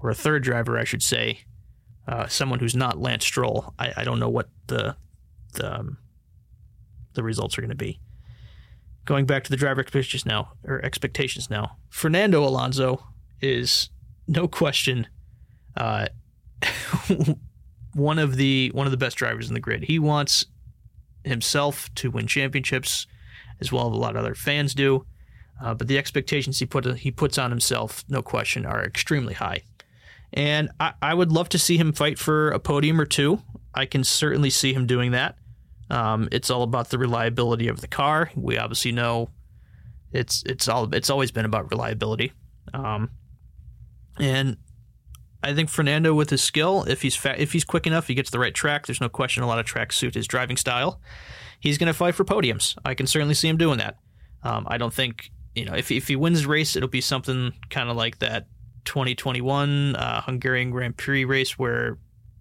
or 0.01 0.11
a 0.11 0.15
third 0.15 0.43
driver, 0.43 0.79
I 0.79 0.85
should 0.85 1.03
say, 1.03 1.41
uh, 2.09 2.27
someone 2.27 2.59
who's 2.59 2.75
not 2.75 2.99
Lance 2.99 3.25
Stroll, 3.25 3.75
I, 3.79 3.93
I 3.99 4.05
don't 4.05 4.19
know 4.19 4.31
what 4.31 4.49
the 4.67 4.97
the, 5.55 5.79
um, 5.79 5.99
the 7.15 7.23
results 7.23 7.57
are 7.59 7.61
going 7.61 7.71
to 7.71 7.77
be. 7.77 8.01
Going 9.05 9.27
back 9.27 9.45
to 9.45 9.51
the 9.51 9.57
driver 9.57 9.81
expectations 9.81 10.27
now, 10.27 10.53
or 10.65 10.85
expectations 10.85 11.51
now, 11.51 11.77
Fernando 11.89 12.45
Alonso 12.45 13.05
is 13.41 13.91
no 14.27 14.49
question 14.49 15.07
uh, 15.77 16.07
one 17.95 18.19
of 18.19 18.37
the 18.37 18.71
one 18.75 18.87
of 18.87 18.91
the 18.91 18.97
best 18.97 19.17
drivers 19.17 19.49
in 19.49 19.55
the 19.55 19.61
grid. 19.61 19.85
He 19.85 19.99
wants 19.99 20.47
himself 21.25 21.93
to 21.97 22.11
win 22.11 22.27
championships, 22.27 23.07
as 23.61 23.71
well 23.71 23.89
as 23.91 23.93
a 23.93 24.01
lot 24.01 24.17
of 24.17 24.17
other 24.17 24.35
fans 24.35 24.75
do. 24.75 25.05
Uh, 25.63 25.75
but 25.75 25.89
the 25.89 25.99
expectations 25.99 26.59
he 26.59 26.67
put 26.67 26.87
he 26.99 27.11
puts 27.11 27.37
on 27.37 27.51
himself, 27.51 28.05
no 28.09 28.23
question, 28.23 28.65
are 28.65 28.83
extremely 28.83 29.35
high. 29.35 29.63
And 30.33 30.71
I, 30.79 30.93
I 31.01 31.15
would 31.15 31.33
love 31.33 31.49
to 31.51 31.59
see 31.59 31.77
him 31.77 31.93
fight 31.93 32.19
for 32.19 32.51
a 32.51 32.59
podium 32.59 33.01
or 33.01 33.07
two. 33.07 33.43
I 33.75 33.87
can 33.87 34.05
certainly 34.05 34.51
see 34.51 34.73
him 34.73 34.87
doing 34.87 35.13
that. 35.13 35.37
Um, 35.91 36.29
it's 36.33 36.51
all 36.51 36.63
about 36.63 36.91
the 36.91 36.99
reliability 36.99 37.69
of 37.69 37.81
the 37.81 37.89
car. 37.89 38.31
We 38.35 38.59
obviously 38.59 38.93
know 38.93 39.31
it's 40.13 40.43
it's 40.47 40.69
all 40.69 40.93
it's 40.95 41.11
always 41.11 41.31
been 41.31 41.45
about 41.45 41.71
reliability. 41.71 42.33
Um, 42.75 43.11
and 44.19 44.57
I 45.43 45.55
think 45.55 45.71
Fernando, 45.71 46.15
with 46.15 46.31
his 46.31 46.43
skill, 46.43 46.85
if 46.85 47.03
he's 47.03 47.15
fa- 47.17 47.41
if 47.41 47.53
he's 47.53 47.65
quick 47.65 47.87
enough, 47.87 48.07
he 48.07 48.15
gets 48.15 48.31
the 48.31 48.39
right 48.39 48.55
track. 48.55 48.87
There's 48.87 49.01
no 49.01 49.09
question 49.09 49.43
a 49.43 49.47
lot 49.47 49.59
of 49.59 49.67
tracks 49.67 49.97
suit 49.97 50.15
his 50.15 50.27
driving 50.27 50.57
style. 50.57 51.01
He's 51.61 51.79
going 51.79 51.87
to 51.89 51.95
fight 51.95 52.15
for 52.15 52.25
podiums. 52.25 52.77
I 52.85 52.95
can 52.95 53.07
certainly 53.07 53.35
see 53.35 53.49
him 53.49 53.57
doing 53.57 53.79
that. 53.79 53.97
Um, 54.43 54.67
I 54.69 54.79
don't 54.79 54.93
think 54.93 55.31
you 55.55 55.65
know 55.65 55.75
if 55.75 55.91
if 55.91 56.09
he 56.09 56.17
wins 56.17 56.43
the 56.43 56.49
race, 56.49 56.77
it'll 56.77 56.89
be 56.89 57.01
something 57.01 57.53
kind 57.71 57.89
of 57.89 57.97
like 57.97 58.19
that 58.19 58.47
2021 58.89 59.97
uh, 59.97 60.23
Hungarian 60.23 60.71
Grand 60.71 60.97
Prix 60.97 61.27
race 61.27 61.59
where 61.59 61.99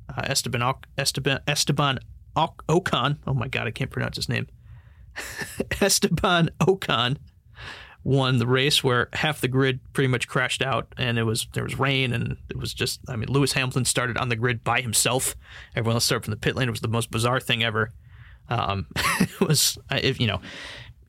uh, 0.09 0.21
Esteban 0.23 0.73
Esteban 0.97 1.41
Esteban 1.45 1.99
Ocon. 2.35 3.17
Oh 3.27 3.33
my 3.33 3.49
God, 3.49 3.67
I 3.67 3.71
can't 3.71 3.91
pronounce 3.91 4.15
his 4.15 4.29
name. 4.29 4.47
Esteban 5.81 6.49
Ocon 6.61 7.17
won 8.05 8.37
the 8.37 8.47
race 8.47 8.81
where 8.81 9.09
half 9.11 9.41
the 9.41 9.49
grid 9.49 9.81
pretty 9.91 10.07
much 10.07 10.29
crashed 10.29 10.61
out 10.61 10.87
and 10.97 11.19
it 11.19 11.23
was 11.23 11.47
there 11.53 11.65
was 11.65 11.77
rain 11.77 12.13
and 12.13 12.37
it 12.49 12.55
was 12.55 12.73
just 12.73 13.01
I 13.09 13.17
mean 13.17 13.27
Lewis 13.27 13.51
Hamilton 13.51 13.83
started 13.83 14.17
on 14.17 14.29
the 14.29 14.37
grid 14.37 14.63
by 14.63 14.79
himself. 14.79 15.35
Everyone 15.75 15.97
else 15.97 16.05
started 16.05 16.23
from 16.23 16.31
the 16.31 16.37
pit 16.37 16.55
lane. 16.55 16.69
It 16.69 16.71
was 16.71 16.79
the 16.79 16.87
most 16.87 17.11
bizarre 17.11 17.41
thing 17.41 17.61
ever. 17.61 17.91
Um, 18.47 18.85
it 19.19 19.41
was 19.41 19.77
if 19.91 20.21
you 20.21 20.27
know 20.27 20.39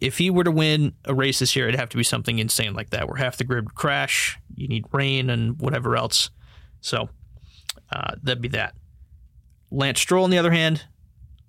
if 0.01 0.19
he 0.19 0.31
were 0.31 0.45
to 0.45 0.51
win 0.51 0.93
a 1.05 1.15
race 1.15 1.39
this 1.41 1.57
year, 1.57 1.69
it'd 1.69 1.81
have 1.81 1.89
to 1.91 1.97
be 1.97 2.05
something 2.05 2.39
insane 2.39 2.75
like 2.75 2.91
that, 2.91 3.09
where 3.09 3.17
half 3.17 3.37
the 3.37 3.45
grid 3.45 3.65
would 3.65 3.75
crash. 3.75 4.39
You 4.55 4.69
need 4.69 4.87
rain 4.93 5.31
and 5.31 5.61
whatever 5.61 5.97
else. 5.97 6.31
So 6.81 7.09
uh, 7.91 8.15
that'd 8.23 8.43
be 8.43 8.49
that. 8.49 8.75
Lance 9.71 10.01
Stroll, 10.01 10.25
on 10.25 10.31
the 10.31 10.39
other 10.39 10.53
hand, 10.53 10.85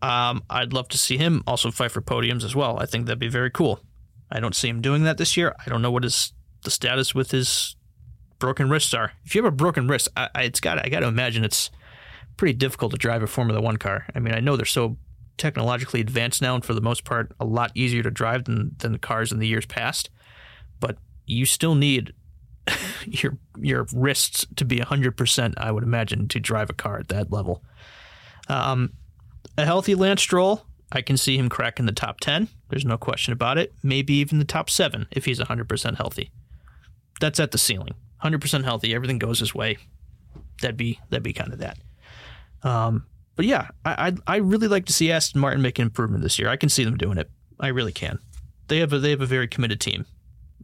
um, 0.01 0.43
I'd 0.49 0.73
love 0.73 0.87
to 0.89 0.97
see 0.97 1.17
him 1.17 1.43
also 1.45 1.71
fight 1.71 1.91
for 1.91 2.01
podiums 2.01 2.43
as 2.43 2.55
well. 2.55 2.79
I 2.79 2.85
think 2.85 3.05
that'd 3.05 3.19
be 3.19 3.27
very 3.29 3.51
cool. 3.51 3.81
I 4.31 4.39
don't 4.39 4.55
see 4.55 4.69
him 4.69 4.81
doing 4.81 5.03
that 5.03 5.17
this 5.17 5.35
year. 5.37 5.55
I 5.65 5.69
don't 5.69 5.81
know 5.81 5.91
what 5.91 6.03
his 6.03 6.33
the 6.63 6.71
status 6.71 7.15
with 7.15 7.31
his 7.31 7.75
broken 8.37 8.69
wrists 8.69 8.93
are. 8.93 9.13
If 9.23 9.33
you 9.33 9.43
have 9.43 9.53
a 9.53 9.55
broken 9.55 9.87
wrist, 9.87 10.09
I, 10.15 10.29
I 10.35 10.43
it's 10.43 10.59
got 10.59 10.83
I 10.83 10.89
got 10.89 11.01
to 11.01 11.07
imagine 11.07 11.43
it's 11.43 11.69
pretty 12.37 12.53
difficult 12.53 12.91
to 12.91 12.97
drive 12.97 13.23
a 13.23 13.27
Formula 13.27 13.61
One 13.61 13.77
car. 13.77 14.05
I 14.15 14.19
mean, 14.19 14.33
I 14.33 14.39
know 14.39 14.55
they're 14.55 14.65
so 14.65 14.97
technologically 15.39 16.01
advanced 16.01 16.41
now, 16.41 16.55
and 16.55 16.63
for 16.63 16.73
the 16.73 16.81
most 16.81 17.03
part, 17.03 17.31
a 17.39 17.45
lot 17.45 17.71
easier 17.73 18.03
to 18.03 18.11
drive 18.11 18.45
than 18.45 18.75
than 18.79 18.91
the 18.91 18.99
cars 18.99 19.31
in 19.31 19.39
the 19.39 19.47
years 19.47 19.65
past. 19.65 20.09
But 20.79 20.97
you 21.25 21.45
still 21.45 21.75
need 21.75 22.13
your 23.05 23.37
your 23.57 23.87
wrists 23.93 24.45
to 24.57 24.65
be 24.65 24.79
hundred 24.79 25.17
percent. 25.17 25.55
I 25.57 25.71
would 25.71 25.83
imagine 25.83 26.27
to 26.27 26.39
drive 26.39 26.69
a 26.69 26.73
car 26.73 26.99
at 26.99 27.07
that 27.07 27.31
level. 27.31 27.63
Um, 28.47 28.93
a 29.57 29.65
healthy 29.65 29.95
Lance 29.95 30.21
Stroll 30.21 30.65
I 30.91 31.01
can 31.01 31.17
see 31.17 31.37
him 31.37 31.49
cracking 31.49 31.85
the 31.85 31.91
top 31.91 32.19
10. 32.19 32.47
There's 32.69 32.85
no 32.85 32.97
question 32.97 33.33
about 33.33 33.57
it. 33.57 33.73
Maybe 33.83 34.13
even 34.15 34.39
the 34.39 34.45
top 34.45 34.69
seven 34.69 35.07
if 35.11 35.25
he's 35.25 35.39
100% 35.39 35.97
healthy. 35.97 36.31
That's 37.19 37.39
at 37.39 37.51
the 37.51 37.57
ceiling. 37.57 37.93
100% 38.23 38.63
healthy, 38.63 38.93
everything 38.93 39.19
goes 39.19 39.39
his 39.39 39.53
way. 39.53 39.77
That'd 40.61 40.77
be 40.77 40.99
that'd 41.09 41.23
be 41.23 41.31
kind 41.31 41.53
of 41.53 41.59
that. 41.59 41.77
Um, 42.63 43.05
but 43.39 43.45
yeah, 43.45 43.69
I 43.85 44.07
I'd, 44.07 44.19
I 44.27 44.35
really 44.35 44.67
like 44.67 44.85
to 44.87 44.91
see 44.91 45.13
Aston 45.13 45.39
Martin 45.39 45.61
make 45.61 45.79
an 45.79 45.83
improvement 45.83 46.23
this 46.23 46.37
year. 46.37 46.49
I 46.49 46.57
can 46.57 46.67
see 46.67 46.83
them 46.83 46.97
doing 46.97 47.17
it. 47.17 47.31
I 47.57 47.69
really 47.69 47.93
can. 47.93 48.19
They 48.67 48.79
have 48.79 48.91
a 48.91 48.99
they 48.99 49.11
have 49.11 49.21
a 49.21 49.25
very 49.25 49.47
committed 49.47 49.79
team. 49.79 50.05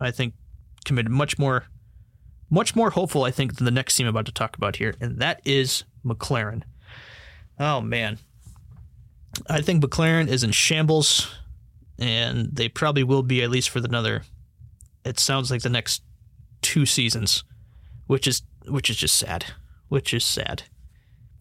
I 0.01 0.11
think 0.11 0.33
committed 0.83 1.09
much 1.09 1.39
more 1.39 1.67
much 2.49 2.75
more 2.75 2.89
hopeful 2.89 3.23
I 3.23 3.31
think 3.31 3.55
than 3.55 3.63
the 3.63 3.71
next 3.71 3.95
team 3.95 4.07
I'm 4.07 4.09
about 4.09 4.25
to 4.25 4.33
talk 4.33 4.57
about 4.57 4.75
here, 4.75 4.93
and 4.99 5.19
that 5.19 5.39
is 5.45 5.85
McLaren. 6.05 6.63
Oh 7.61 7.79
man, 7.79 8.17
I 9.49 9.61
think 9.61 9.81
McLaren 9.81 10.27
is 10.27 10.43
in 10.43 10.51
shambles, 10.51 11.33
and 11.97 12.49
they 12.51 12.67
probably 12.67 13.05
will 13.05 13.23
be 13.23 13.41
at 13.41 13.49
least 13.49 13.69
for 13.69 13.79
another. 13.79 14.23
It 15.05 15.17
sounds 15.17 15.49
like 15.49 15.61
the 15.61 15.69
next 15.69 16.03
two 16.61 16.85
seasons, 16.85 17.45
which 18.07 18.27
is 18.27 18.41
which 18.67 18.89
is 18.89 18.97
just 18.97 19.15
sad. 19.15 19.45
Which 19.87 20.13
is 20.13 20.25
sad. 20.25 20.63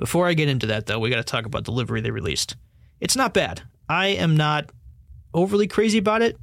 Before 0.04 0.28
I 0.28 0.34
get 0.34 0.50
into 0.50 0.66
that, 0.66 0.84
though, 0.84 0.98
we 0.98 1.08
got 1.08 1.16
to 1.16 1.24
talk 1.24 1.46
about 1.46 1.64
the 1.64 1.72
livery 1.72 2.02
they 2.02 2.10
released. 2.10 2.56
It's 3.00 3.16
not 3.16 3.32
bad. 3.32 3.62
I 3.88 4.08
am 4.08 4.36
not 4.36 4.68
overly 5.32 5.66
crazy 5.66 5.96
about 5.96 6.20
it, 6.20 6.36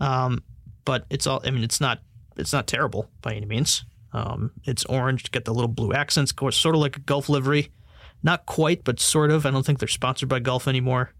um, 0.00 0.42
but 0.84 1.06
it's 1.08 1.24
all. 1.24 1.40
I 1.44 1.52
mean, 1.52 1.62
it's 1.62 1.80
not. 1.80 2.00
It's 2.36 2.52
not 2.52 2.66
terrible 2.66 3.08
by 3.22 3.34
any 3.34 3.46
means. 3.46 3.84
Um, 4.12 4.50
it's 4.64 4.84
orange, 4.86 5.30
got 5.30 5.44
the 5.44 5.54
little 5.54 5.68
blue 5.68 5.92
accents, 5.92 6.34
sort 6.36 6.74
of 6.74 6.80
like 6.80 6.96
a 6.96 7.00
Gulf 7.00 7.28
livery 7.28 7.70
Not 8.24 8.44
quite, 8.46 8.82
but 8.82 8.98
sort 8.98 9.30
of. 9.30 9.46
I 9.46 9.52
don't 9.52 9.64
think 9.64 9.78
they're 9.78 9.86
sponsored 9.86 10.28
by 10.28 10.40
Gulf 10.40 10.66
anymore. 10.66 11.12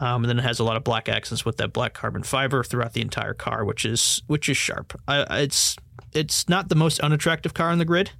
Um, 0.00 0.24
and 0.24 0.28
then 0.28 0.38
it 0.38 0.42
has 0.42 0.58
a 0.58 0.64
lot 0.64 0.76
of 0.76 0.84
black 0.84 1.08
accents 1.08 1.42
with 1.42 1.56
that 1.56 1.72
black 1.72 1.94
carbon 1.94 2.22
fiber 2.22 2.62
throughout 2.62 2.92
the 2.92 3.00
entire 3.00 3.32
car, 3.32 3.64
which 3.64 3.86
is 3.86 4.20
which 4.26 4.46
is 4.50 4.58
sharp. 4.58 5.00
I, 5.08 5.40
it's 5.40 5.74
it's 6.12 6.50
not 6.50 6.68
the 6.68 6.76
most 6.76 7.00
unattractive 7.00 7.54
car 7.54 7.70
on 7.70 7.78
the 7.78 7.86
grid, 7.86 8.10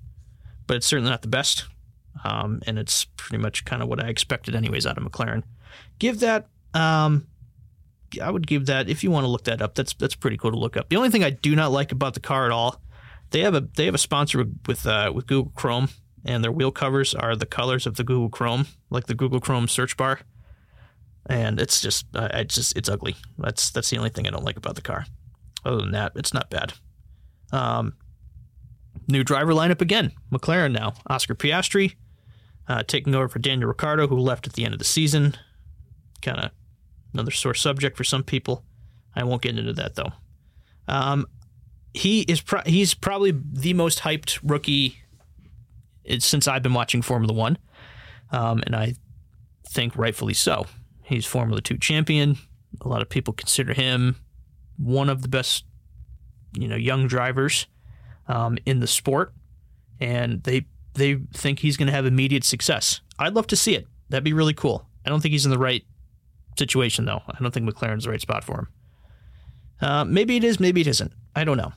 but 0.66 0.78
it's 0.78 0.86
certainly 0.86 1.10
not 1.10 1.20
the 1.20 1.28
best. 1.28 1.66
Um, 2.24 2.60
and 2.66 2.78
it's 2.78 3.06
pretty 3.16 3.42
much 3.42 3.64
kind 3.64 3.82
of 3.82 3.88
what 3.88 4.02
I 4.02 4.08
expected, 4.08 4.54
anyways, 4.54 4.86
out 4.86 4.98
of 4.98 5.04
McLaren. 5.04 5.42
Give 5.98 6.20
that. 6.20 6.48
Um, 6.74 7.26
I 8.22 8.30
would 8.30 8.46
give 8.46 8.66
that 8.66 8.88
if 8.88 9.04
you 9.04 9.10
want 9.10 9.24
to 9.24 9.28
look 9.28 9.44
that 9.44 9.60
up. 9.60 9.74
That's 9.74 9.94
that's 9.94 10.14
pretty 10.14 10.36
cool 10.36 10.50
to 10.50 10.58
look 10.58 10.76
up. 10.76 10.88
The 10.88 10.96
only 10.96 11.10
thing 11.10 11.24
I 11.24 11.30
do 11.30 11.54
not 11.54 11.70
like 11.70 11.92
about 11.92 12.14
the 12.14 12.20
car 12.20 12.46
at 12.46 12.52
all, 12.52 12.80
they 13.30 13.40
have 13.40 13.54
a 13.54 13.68
they 13.76 13.84
have 13.84 13.94
a 13.94 13.98
sponsor 13.98 14.44
with 14.66 14.86
uh, 14.86 15.12
with 15.14 15.26
Google 15.26 15.52
Chrome, 15.54 15.88
and 16.24 16.42
their 16.42 16.52
wheel 16.52 16.70
covers 16.70 17.14
are 17.14 17.36
the 17.36 17.46
colors 17.46 17.86
of 17.86 17.96
the 17.96 18.04
Google 18.04 18.30
Chrome, 18.30 18.66
like 18.90 19.06
the 19.06 19.14
Google 19.14 19.40
Chrome 19.40 19.68
search 19.68 19.96
bar 19.96 20.20
and 21.28 21.60
it's 21.60 21.80
just 21.80 22.06
uh, 22.14 22.28
it's 22.32 22.54
just 22.54 22.76
it's 22.76 22.88
ugly. 22.88 23.14
That's 23.38 23.70
that's 23.70 23.90
the 23.90 23.98
only 23.98 24.10
thing 24.10 24.26
I 24.26 24.30
don't 24.30 24.44
like 24.44 24.56
about 24.56 24.74
the 24.74 24.82
car. 24.82 25.06
Other 25.64 25.78
than 25.78 25.92
that, 25.92 26.12
it's 26.16 26.32
not 26.32 26.50
bad. 26.50 26.72
Um, 27.52 27.94
new 29.08 29.22
driver 29.24 29.52
lineup 29.52 29.80
again. 29.80 30.12
McLaren 30.32 30.72
now. 30.72 30.94
Oscar 31.08 31.34
Piastri 31.34 31.94
uh, 32.68 32.82
taking 32.86 33.14
over 33.14 33.28
for 33.28 33.38
Daniel 33.38 33.68
Ricciardo, 33.68 34.06
who 34.06 34.18
left 34.18 34.46
at 34.46 34.52
the 34.52 34.64
end 34.64 34.74
of 34.74 34.78
the 34.78 34.84
season. 34.84 35.34
Kind 36.22 36.38
of 36.38 36.50
another 37.12 37.30
sore 37.30 37.54
subject 37.54 37.96
for 37.96 38.04
some 38.04 38.22
people. 38.22 38.64
I 39.16 39.24
won't 39.24 39.42
get 39.42 39.58
into 39.58 39.72
that 39.74 39.94
though. 39.94 40.12
Um, 40.86 41.26
he 41.94 42.20
is 42.22 42.40
pro- 42.40 42.62
he's 42.66 42.94
probably 42.94 43.32
the 43.34 43.74
most 43.74 44.00
hyped 44.00 44.38
rookie 44.42 44.98
since 46.18 46.46
I've 46.46 46.62
been 46.62 46.74
watching 46.74 47.02
Formula 47.02 47.32
One, 47.32 47.58
um, 48.30 48.62
and 48.66 48.76
I 48.76 48.94
think 49.68 49.96
rightfully 49.96 50.34
so. 50.34 50.66
He's 51.02 51.26
Formula 51.26 51.60
Two 51.60 51.78
champion. 51.78 52.36
A 52.82 52.88
lot 52.88 53.02
of 53.02 53.08
people 53.08 53.32
consider 53.32 53.72
him 53.72 54.16
one 54.76 55.08
of 55.08 55.22
the 55.22 55.28
best, 55.28 55.64
you 56.52 56.68
know, 56.68 56.76
young 56.76 57.08
drivers 57.08 57.66
um, 58.28 58.58
in 58.66 58.80
the 58.80 58.86
sport, 58.86 59.32
and 60.00 60.42
they 60.42 60.66
they 60.94 61.16
think 61.32 61.60
he's 61.60 61.76
going 61.76 61.86
to 61.86 61.92
have 61.92 62.06
immediate 62.06 62.44
success. 62.44 63.00
I'd 63.18 63.34
love 63.34 63.46
to 63.48 63.56
see 63.56 63.74
it. 63.74 63.86
That'd 64.08 64.24
be 64.24 64.32
really 64.32 64.54
cool. 64.54 64.86
I 65.04 65.10
don't 65.10 65.20
think 65.20 65.32
he's 65.32 65.44
in 65.44 65.50
the 65.50 65.58
right 65.58 65.84
situation 66.58 67.04
though. 67.04 67.22
I 67.28 67.38
don't 67.40 67.52
think 67.52 67.68
McLaren's 67.68 68.04
the 68.04 68.10
right 68.10 68.20
spot 68.20 68.44
for 68.44 68.58
him. 68.58 68.68
Uh, 69.80 70.04
maybe 70.04 70.36
it 70.36 70.44
is, 70.44 70.58
maybe 70.58 70.80
it 70.80 70.86
isn't. 70.86 71.12
I 71.36 71.44
don't 71.44 71.56
know, 71.56 71.72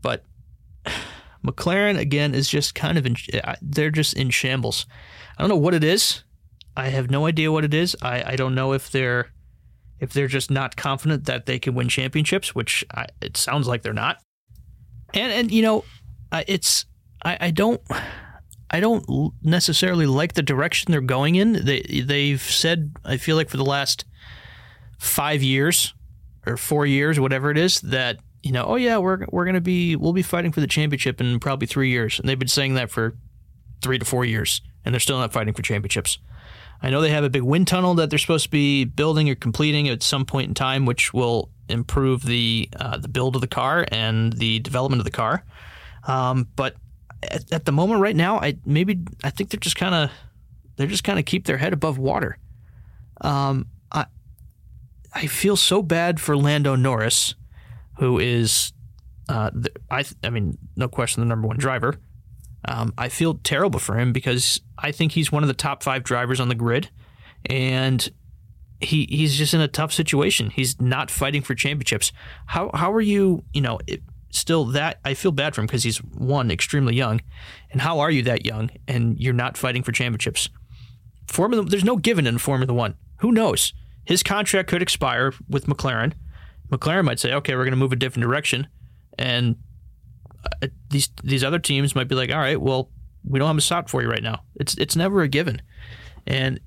but 0.00 0.24
McLaren 1.44 1.98
again 1.98 2.34
is 2.34 2.48
just 2.48 2.74
kind 2.74 2.96
of 2.96 3.04
in. 3.04 3.16
They're 3.60 3.90
just 3.90 4.14
in 4.14 4.30
shambles. 4.30 4.86
I 5.36 5.42
don't 5.42 5.50
know 5.50 5.56
what 5.56 5.74
it 5.74 5.84
is. 5.84 6.22
I 6.76 6.88
have 6.88 7.10
no 7.10 7.26
idea 7.26 7.52
what 7.52 7.64
it 7.64 7.74
is. 7.74 7.94
I, 8.02 8.32
I 8.32 8.36
don't 8.36 8.54
know 8.54 8.72
if 8.72 8.90
they're 8.90 9.30
if 10.00 10.12
they're 10.12 10.26
just 10.26 10.50
not 10.50 10.76
confident 10.76 11.26
that 11.26 11.46
they 11.46 11.58
can 11.58 11.74
win 11.74 11.88
championships, 11.88 12.54
which 12.54 12.84
I, 12.94 13.06
it 13.20 13.36
sounds 13.36 13.68
like 13.68 13.82
they're 13.82 13.92
not. 13.92 14.20
And 15.12 15.32
and 15.32 15.50
you 15.52 15.62
know, 15.62 15.84
it's 16.46 16.86
I, 17.24 17.38
I 17.40 17.50
don't 17.50 17.80
I 18.70 18.80
don't 18.80 19.32
necessarily 19.42 20.06
like 20.06 20.34
the 20.34 20.42
direction 20.42 20.92
they're 20.92 21.00
going 21.00 21.36
in. 21.36 21.64
They 21.64 22.02
they've 22.04 22.42
said 22.42 22.92
I 23.04 23.16
feel 23.16 23.36
like 23.36 23.48
for 23.48 23.56
the 23.56 23.64
last 23.64 24.04
five 24.98 25.42
years 25.42 25.94
or 26.46 26.56
four 26.56 26.86
years, 26.86 27.18
whatever 27.18 27.50
it 27.50 27.58
is, 27.58 27.80
that 27.82 28.18
you 28.42 28.52
know, 28.52 28.64
oh 28.64 28.76
yeah, 28.76 28.98
we're 28.98 29.26
we're 29.30 29.44
gonna 29.44 29.60
be 29.60 29.96
we'll 29.96 30.12
be 30.12 30.22
fighting 30.22 30.52
for 30.52 30.60
the 30.60 30.66
championship 30.66 31.20
in 31.20 31.40
probably 31.40 31.66
three 31.66 31.90
years, 31.90 32.18
and 32.18 32.28
they've 32.28 32.38
been 32.38 32.48
saying 32.48 32.74
that 32.74 32.90
for 32.90 33.16
three 33.80 33.98
to 33.98 34.04
four 34.04 34.24
years, 34.24 34.60
and 34.84 34.94
they're 34.94 35.00
still 35.00 35.18
not 35.18 35.32
fighting 35.32 35.54
for 35.54 35.62
championships. 35.62 36.18
I 36.82 36.90
know 36.90 37.00
they 37.00 37.10
have 37.10 37.24
a 37.24 37.30
big 37.30 37.42
wind 37.42 37.66
tunnel 37.66 37.94
that 37.94 38.10
they're 38.10 38.18
supposed 38.18 38.44
to 38.44 38.50
be 38.50 38.84
building 38.84 39.30
or 39.30 39.34
completing 39.34 39.88
at 39.88 40.02
some 40.02 40.26
point 40.26 40.48
in 40.48 40.54
time, 40.54 40.84
which 40.84 41.14
will 41.14 41.50
improve 41.68 42.24
the 42.24 42.68
uh, 42.78 42.98
the 42.98 43.08
build 43.08 43.34
of 43.34 43.40
the 43.40 43.46
car 43.46 43.86
and 43.90 44.34
the 44.34 44.58
development 44.58 45.00
of 45.00 45.04
the 45.04 45.10
car. 45.10 45.44
Um, 46.06 46.48
but 46.56 46.76
at, 47.30 47.52
at, 47.52 47.64
the 47.64 47.72
moment, 47.72 48.00
right 48.00 48.16
now, 48.16 48.38
I 48.38 48.56
maybe 48.64 49.00
I 49.22 49.30
think 49.30 49.50
they're 49.50 49.60
just 49.60 49.76
kind 49.76 49.94
of 49.94 50.10
they're 50.76 50.86
just 50.86 51.04
kind 51.04 51.18
of 51.18 51.24
keep 51.24 51.46
their 51.46 51.56
head 51.56 51.72
above 51.72 51.98
water. 51.98 52.38
Um, 53.20 53.66
I 53.92 54.06
I 55.12 55.26
feel 55.26 55.56
so 55.56 55.82
bad 55.82 56.20
for 56.20 56.36
Lando 56.36 56.76
Norris, 56.76 57.34
who 57.98 58.18
is 58.18 58.72
uh, 59.28 59.50
the, 59.52 59.70
I 59.90 60.04
I 60.22 60.30
mean 60.30 60.58
no 60.76 60.88
question 60.88 61.20
the 61.20 61.26
number 61.26 61.46
one 61.46 61.58
driver. 61.58 61.96
Um, 62.66 62.94
I 62.96 63.08
feel 63.08 63.34
terrible 63.34 63.78
for 63.78 63.98
him 63.98 64.12
because 64.12 64.60
I 64.78 64.90
think 64.90 65.12
he's 65.12 65.30
one 65.30 65.42
of 65.42 65.48
the 65.48 65.54
top 65.54 65.82
five 65.82 66.02
drivers 66.02 66.40
on 66.40 66.48
the 66.48 66.54
grid, 66.54 66.90
and 67.46 68.08
he 68.80 69.06
he's 69.10 69.36
just 69.36 69.54
in 69.54 69.60
a 69.60 69.68
tough 69.68 69.92
situation. 69.92 70.50
He's 70.50 70.80
not 70.80 71.10
fighting 71.10 71.42
for 71.42 71.54
championships. 71.54 72.12
How 72.46 72.70
how 72.74 72.92
are 72.92 73.00
you? 73.00 73.44
You 73.52 73.60
know, 73.60 73.80
it, 73.86 74.02
still 74.34 74.64
that 74.66 75.00
I 75.04 75.14
feel 75.14 75.32
bad 75.32 75.54
for 75.54 75.60
him 75.60 75.66
because 75.66 75.84
he's 75.84 75.98
one 75.98 76.50
extremely 76.50 76.94
young, 76.94 77.20
and 77.70 77.80
how 77.80 78.00
are 78.00 78.10
you 78.10 78.22
that 78.22 78.44
young 78.44 78.70
and 78.88 79.18
you're 79.18 79.32
not 79.32 79.56
fighting 79.56 79.82
for 79.82 79.92
championships? 79.92 80.48
Formula, 81.26 81.64
there's 81.64 81.84
no 81.84 81.96
given 81.96 82.26
in 82.26 82.38
Formula 82.38 82.72
One. 82.72 82.96
Who 83.20 83.32
knows? 83.32 83.72
His 84.04 84.22
contract 84.22 84.68
could 84.68 84.82
expire 84.82 85.32
with 85.48 85.66
McLaren. 85.66 86.12
McLaren 86.70 87.04
might 87.04 87.20
say, 87.20 87.32
okay, 87.32 87.54
we're 87.54 87.64
going 87.64 87.72
to 87.72 87.78
move 87.78 87.92
a 87.92 87.96
different 87.96 88.24
direction, 88.24 88.66
and 89.18 89.56
uh, 90.62 90.68
these 90.90 91.08
these 91.22 91.44
other 91.44 91.58
teams 91.58 91.94
might 91.94 92.08
be 92.08 92.14
like, 92.14 92.30
all 92.30 92.38
right, 92.38 92.60
well, 92.60 92.90
we 93.26 93.38
don't 93.38 93.48
have 93.48 93.56
a 93.56 93.62
spot 93.62 93.88
for 93.88 94.02
you 94.02 94.10
right 94.10 94.22
now. 94.22 94.42
It's 94.56 94.76
it's 94.76 94.96
never 94.96 95.22
a 95.22 95.28
given, 95.28 95.62
and 96.26 96.60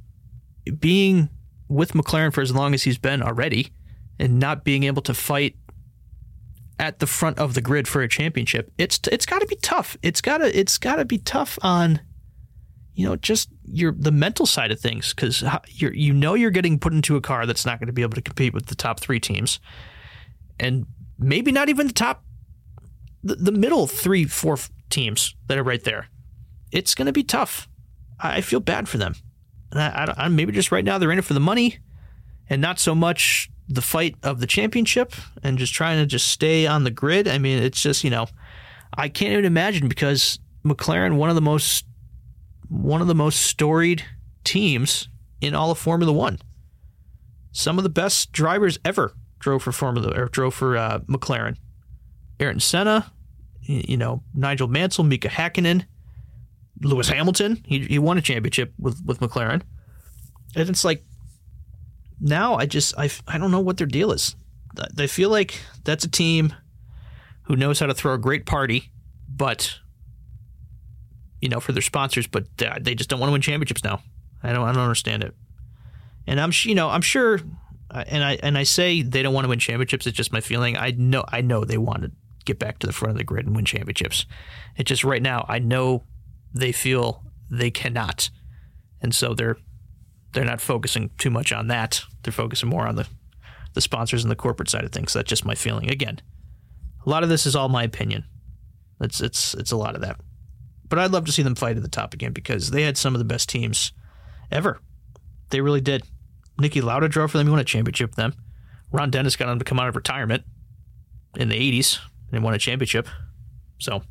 being 0.80 1.30
with 1.67 1.91
McLaren 1.91 2.34
for 2.34 2.41
as 2.41 2.56
long 2.56 2.73
as 2.73 2.84
he's 2.84 2.97
been 2.97 3.21
already, 3.21 3.73
and 4.17 4.39
not 4.39 4.63
being 4.63 4.84
able 4.86 5.01
to 5.03 5.13
fight 5.13 5.58
at 6.79 6.99
the 6.99 7.07
front 7.07 7.39
of 7.39 7.53
the 7.53 7.61
grid 7.61 7.87
for 7.87 8.01
a 8.01 8.07
championship, 8.07 8.71
it's 8.77 8.99
it's 9.11 9.25
got 9.25 9.39
to 9.39 9.47
be 9.47 9.55
tough. 9.57 9.97
It's 10.01 10.21
gotta 10.21 10.57
it's 10.57 10.77
gotta 10.77 11.05
be 11.05 11.17
tough 11.17 11.57
on, 11.61 12.01
you 12.93 13.07
know, 13.07 13.15
just 13.15 13.49
your 13.63 13.91
the 13.91 14.11
mental 14.11 14.45
side 14.45 14.71
of 14.71 14.79
things 14.79 15.13
because 15.13 15.43
you 15.69 15.89
you 15.89 16.13
know 16.13 16.33
you're 16.33 16.51
getting 16.51 16.79
put 16.79 16.93
into 16.93 17.15
a 17.15 17.21
car 17.21 17.45
that's 17.45 17.65
not 17.65 17.79
going 17.79 17.87
to 17.87 17.93
be 17.93 18.01
able 18.01 18.15
to 18.15 18.21
compete 18.21 18.53
with 18.53 18.67
the 18.67 18.75
top 18.75 18.99
three 18.99 19.19
teams, 19.19 19.59
and 20.59 20.85
maybe 21.17 21.51
not 21.51 21.69
even 21.69 21.87
the 21.87 21.93
top 21.93 22.23
the, 23.23 23.35
the 23.35 23.51
middle 23.51 23.87
three, 23.87 24.25
four 24.25 24.57
teams 24.89 25.35
that 25.47 25.57
are 25.57 25.63
right 25.63 25.83
there. 25.83 26.07
It's 26.71 26.95
going 26.95 27.07
to 27.07 27.13
be 27.13 27.23
tough. 27.23 27.67
I 28.19 28.41
feel 28.41 28.59
bad 28.59 28.87
for 28.89 28.97
them. 28.97 29.15
And 29.71 29.81
I, 29.81 30.13
I, 30.17 30.27
maybe 30.27 30.51
just 30.53 30.71
right 30.71 30.83
now 30.83 30.97
they're 30.97 31.11
in 31.11 31.19
it 31.19 31.25
for 31.25 31.33
the 31.33 31.39
money 31.39 31.79
and 32.49 32.61
not 32.61 32.79
so 32.79 32.95
much 32.95 33.49
the 33.69 33.82
fight 33.82 34.15
of 34.23 34.39
the 34.39 34.47
championship 34.47 35.13
and 35.43 35.58
just 35.58 35.73
trying 35.73 35.99
to 35.99 36.06
just 36.06 36.30
stay 36.30 36.65
on 36.67 36.84
the 36.84 36.91
grid. 36.91 37.27
I 37.27 37.38
mean, 37.38 37.62
it's 37.62 37.82
just, 37.82 38.03
you 38.03 38.10
know, 38.10 38.27
I 38.95 39.10
can't 39.10 39.34
even 39.34 39.45
imagine 39.45 39.88
because 39.88 40.39
McLaren, 40.65 41.17
one 41.17 41.30
of 41.30 41.36
the 41.36 41.41
most 41.41 41.86
one 42.69 43.01
of 43.01 43.08
the 43.08 43.15
most 43.15 43.41
storied 43.43 44.03
teams 44.43 45.08
in 45.41 45.56
all 45.56 45.71
of 45.71 45.77
Formula 45.77 46.12
One. 46.12 46.39
Some 47.51 47.77
of 47.77 47.84
the 47.84 47.89
best 47.89 48.32
drivers 48.32 48.77
ever 48.84 49.13
drove 49.39 49.63
for 49.63 49.71
Formula 49.71 50.13
or 50.19 50.25
drove 50.27 50.53
for 50.53 50.77
uh, 50.77 50.99
McLaren. 50.99 51.56
Ayrton 52.39 52.60
Senna, 52.60 53.12
you 53.62 53.97
know, 53.97 54.21
Nigel 54.34 54.67
Mansell, 54.67 55.06
Mika 55.06 55.27
Hakkinen, 55.27 55.86
Lewis 56.82 57.10
Hamilton. 57.10 57.63
He, 57.65 57.80
he 57.80 57.99
won 57.99 58.17
a 58.17 58.21
championship 58.21 58.73
with, 58.77 59.01
with 59.06 59.19
McLaren. 59.19 59.62
And 60.56 60.69
it's 60.69 60.84
like, 60.86 61.03
now 62.19 62.56
I 62.56 62.65
just, 62.65 62.97
I, 62.97 63.10
I 63.27 63.38
don't 63.38 63.51
know 63.51 63.60
what 63.60 63.77
their 63.77 63.88
deal 63.88 64.12
is. 64.12 64.36
They 64.93 65.08
feel 65.08 65.30
like 65.30 65.60
that's 65.84 66.03
a 66.03 66.10
team 66.10 66.53
who 67.43 67.56
knows 67.56 67.80
how 67.80 67.86
to 67.86 67.93
throw 67.93 68.13
a 68.13 68.17
great 68.17 68.45
party, 68.45 68.91
but, 69.27 69.80
you 71.41 71.49
know, 71.49 71.60
for 71.60 71.71
their 71.71 71.82
sponsors, 71.82 72.27
but 72.27 72.45
they 72.58 72.93
just 72.93 73.10
don't 73.10 73.19
want 73.19 73.30
to 73.30 73.34
win 73.34 73.41
championships 73.41 73.84
now. 73.84 74.01
I 74.43 74.53
don't, 74.53 74.67
I 74.67 74.73
don't 74.73 74.84
understand 74.84 75.23
it. 75.23 75.36
And 76.27 76.39
I'm, 76.39 76.51
you 76.63 76.75
know, 76.75 76.89
I'm 76.89 77.01
sure, 77.01 77.39
and 77.89 78.23
I, 78.23 78.38
and 78.43 78.58
I 78.58 78.63
say 78.63 79.01
they 79.01 79.23
don't 79.23 79.34
want 79.34 79.45
to 79.45 79.49
win 79.49 79.60
championships. 79.60 80.06
It's 80.06 80.17
just 80.17 80.34
my 80.34 80.41
feeling. 80.41 80.77
I 80.77 80.91
know, 80.91 81.23
I 81.27 81.41
know 81.41 81.63
they 81.63 81.77
wanted 81.77 82.12
get 82.45 82.60
back 82.60 82.80
to 82.80 82.88
the 82.88 82.93
front 82.93 83.12
of 83.12 83.17
the 83.17 83.23
grid 83.23 83.45
and 83.45 83.56
win 83.56 83.65
championships. 83.65 84.25
It 84.77 84.86
just 84.86 85.03
right 85.03 85.21
now, 85.21 85.45
I 85.49 85.60
know 85.60 86.03
they 86.53 86.71
feel 86.71 87.23
they 87.51 87.69
cannot, 87.69 88.30
and 89.01 89.13
so 89.13 89.34
they're 89.34 89.58
they're 90.38 90.45
not 90.45 90.62
focusing 90.62 91.10
too 91.17 91.32
much 91.32 91.52
on 91.52 91.67
that. 91.69 92.04
They're 92.21 92.32
focusing 92.32 92.69
more 92.69 92.86
on 92.86 92.95
the 92.95 93.08
the 93.73 93.82
sponsors 93.82 94.23
and 94.23 94.30
the 94.30 94.36
corporate 94.36 94.69
side 94.69 94.84
of 94.84 94.91
things. 94.91 95.13
That's 95.13 95.28
just 95.28 95.45
my 95.45 95.56
feeling. 95.56 95.89
Again, 95.89 96.21
a 97.04 97.10
lot 97.10 97.23
of 97.23 97.30
this 97.30 97.47
is 97.47 97.56
all 97.56 97.69
my 97.69 97.82
opinion. 97.82 98.23
It's 99.02 99.19
it's 99.19 99.56
it's 99.56 99.71
a 99.71 99.78
lot 99.78 99.95
of 99.95 100.02
that. 100.02 100.19
But 100.88 101.00
I'd 101.00 101.10
love 101.10 101.26
to 101.26 101.32
see 101.32 101.41
them 101.41 101.56
fight 101.56 101.76
at 101.76 101.82
the 101.82 101.89
top 101.89 102.13
again 102.13 102.34
because 102.34 102.69
they 102.69 102.84
had 102.84 102.97
some 102.97 103.15
of 103.15 103.19
the 103.19 103.26
best 103.26 103.50
teams 103.50 103.93
ever. 104.52 104.80
They 105.50 105.60
really 105.60 105.82
did. 105.82 106.04
Niki 106.62 106.84
Lauda 106.84 107.10
drove 107.10 107.32
for 107.32 107.39
them. 107.39 107.47
He 107.47 107.52
won 107.52 107.60
a 107.60 107.63
championship 107.63 108.12
with 108.12 108.17
them. 108.17 108.36
Ron 108.91 109.10
Dennis 109.10 109.36
got 109.36 109.50
him 109.50 109.58
to 109.58 109.65
come 109.65 109.80
out 109.80 109.89
of 109.89 109.95
retirement 109.95 110.43
in 111.36 111.50
the 111.50 111.56
80s 111.56 111.97
and 112.32 112.43
won 112.43 112.54
a 112.54 112.60
championship. 112.60 113.08
So, 113.80 114.04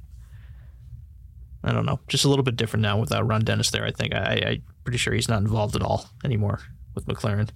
I 1.62 1.73
don't 1.73 1.87
know, 1.87 2.01
just 2.09 2.25
a 2.25 2.29
little 2.29 2.43
bit 2.43 2.57
different 2.57 2.83
now 2.83 2.99
without 2.99 3.27
Ron 3.27 3.43
Dennis 3.43 3.71
there. 3.71 3.85
I 3.85 3.93
think 3.93 4.15
I, 4.15 4.21
I 4.21 4.62
pretty 4.87 4.99
sure 4.99 5.12
he's 5.12 5.29
not 5.29 5.42
involved 5.42 5.75
at 5.75 5.83
all 5.83 6.09
anymore 6.25 6.61
with 6.94 7.07
McLaren. 7.07 7.49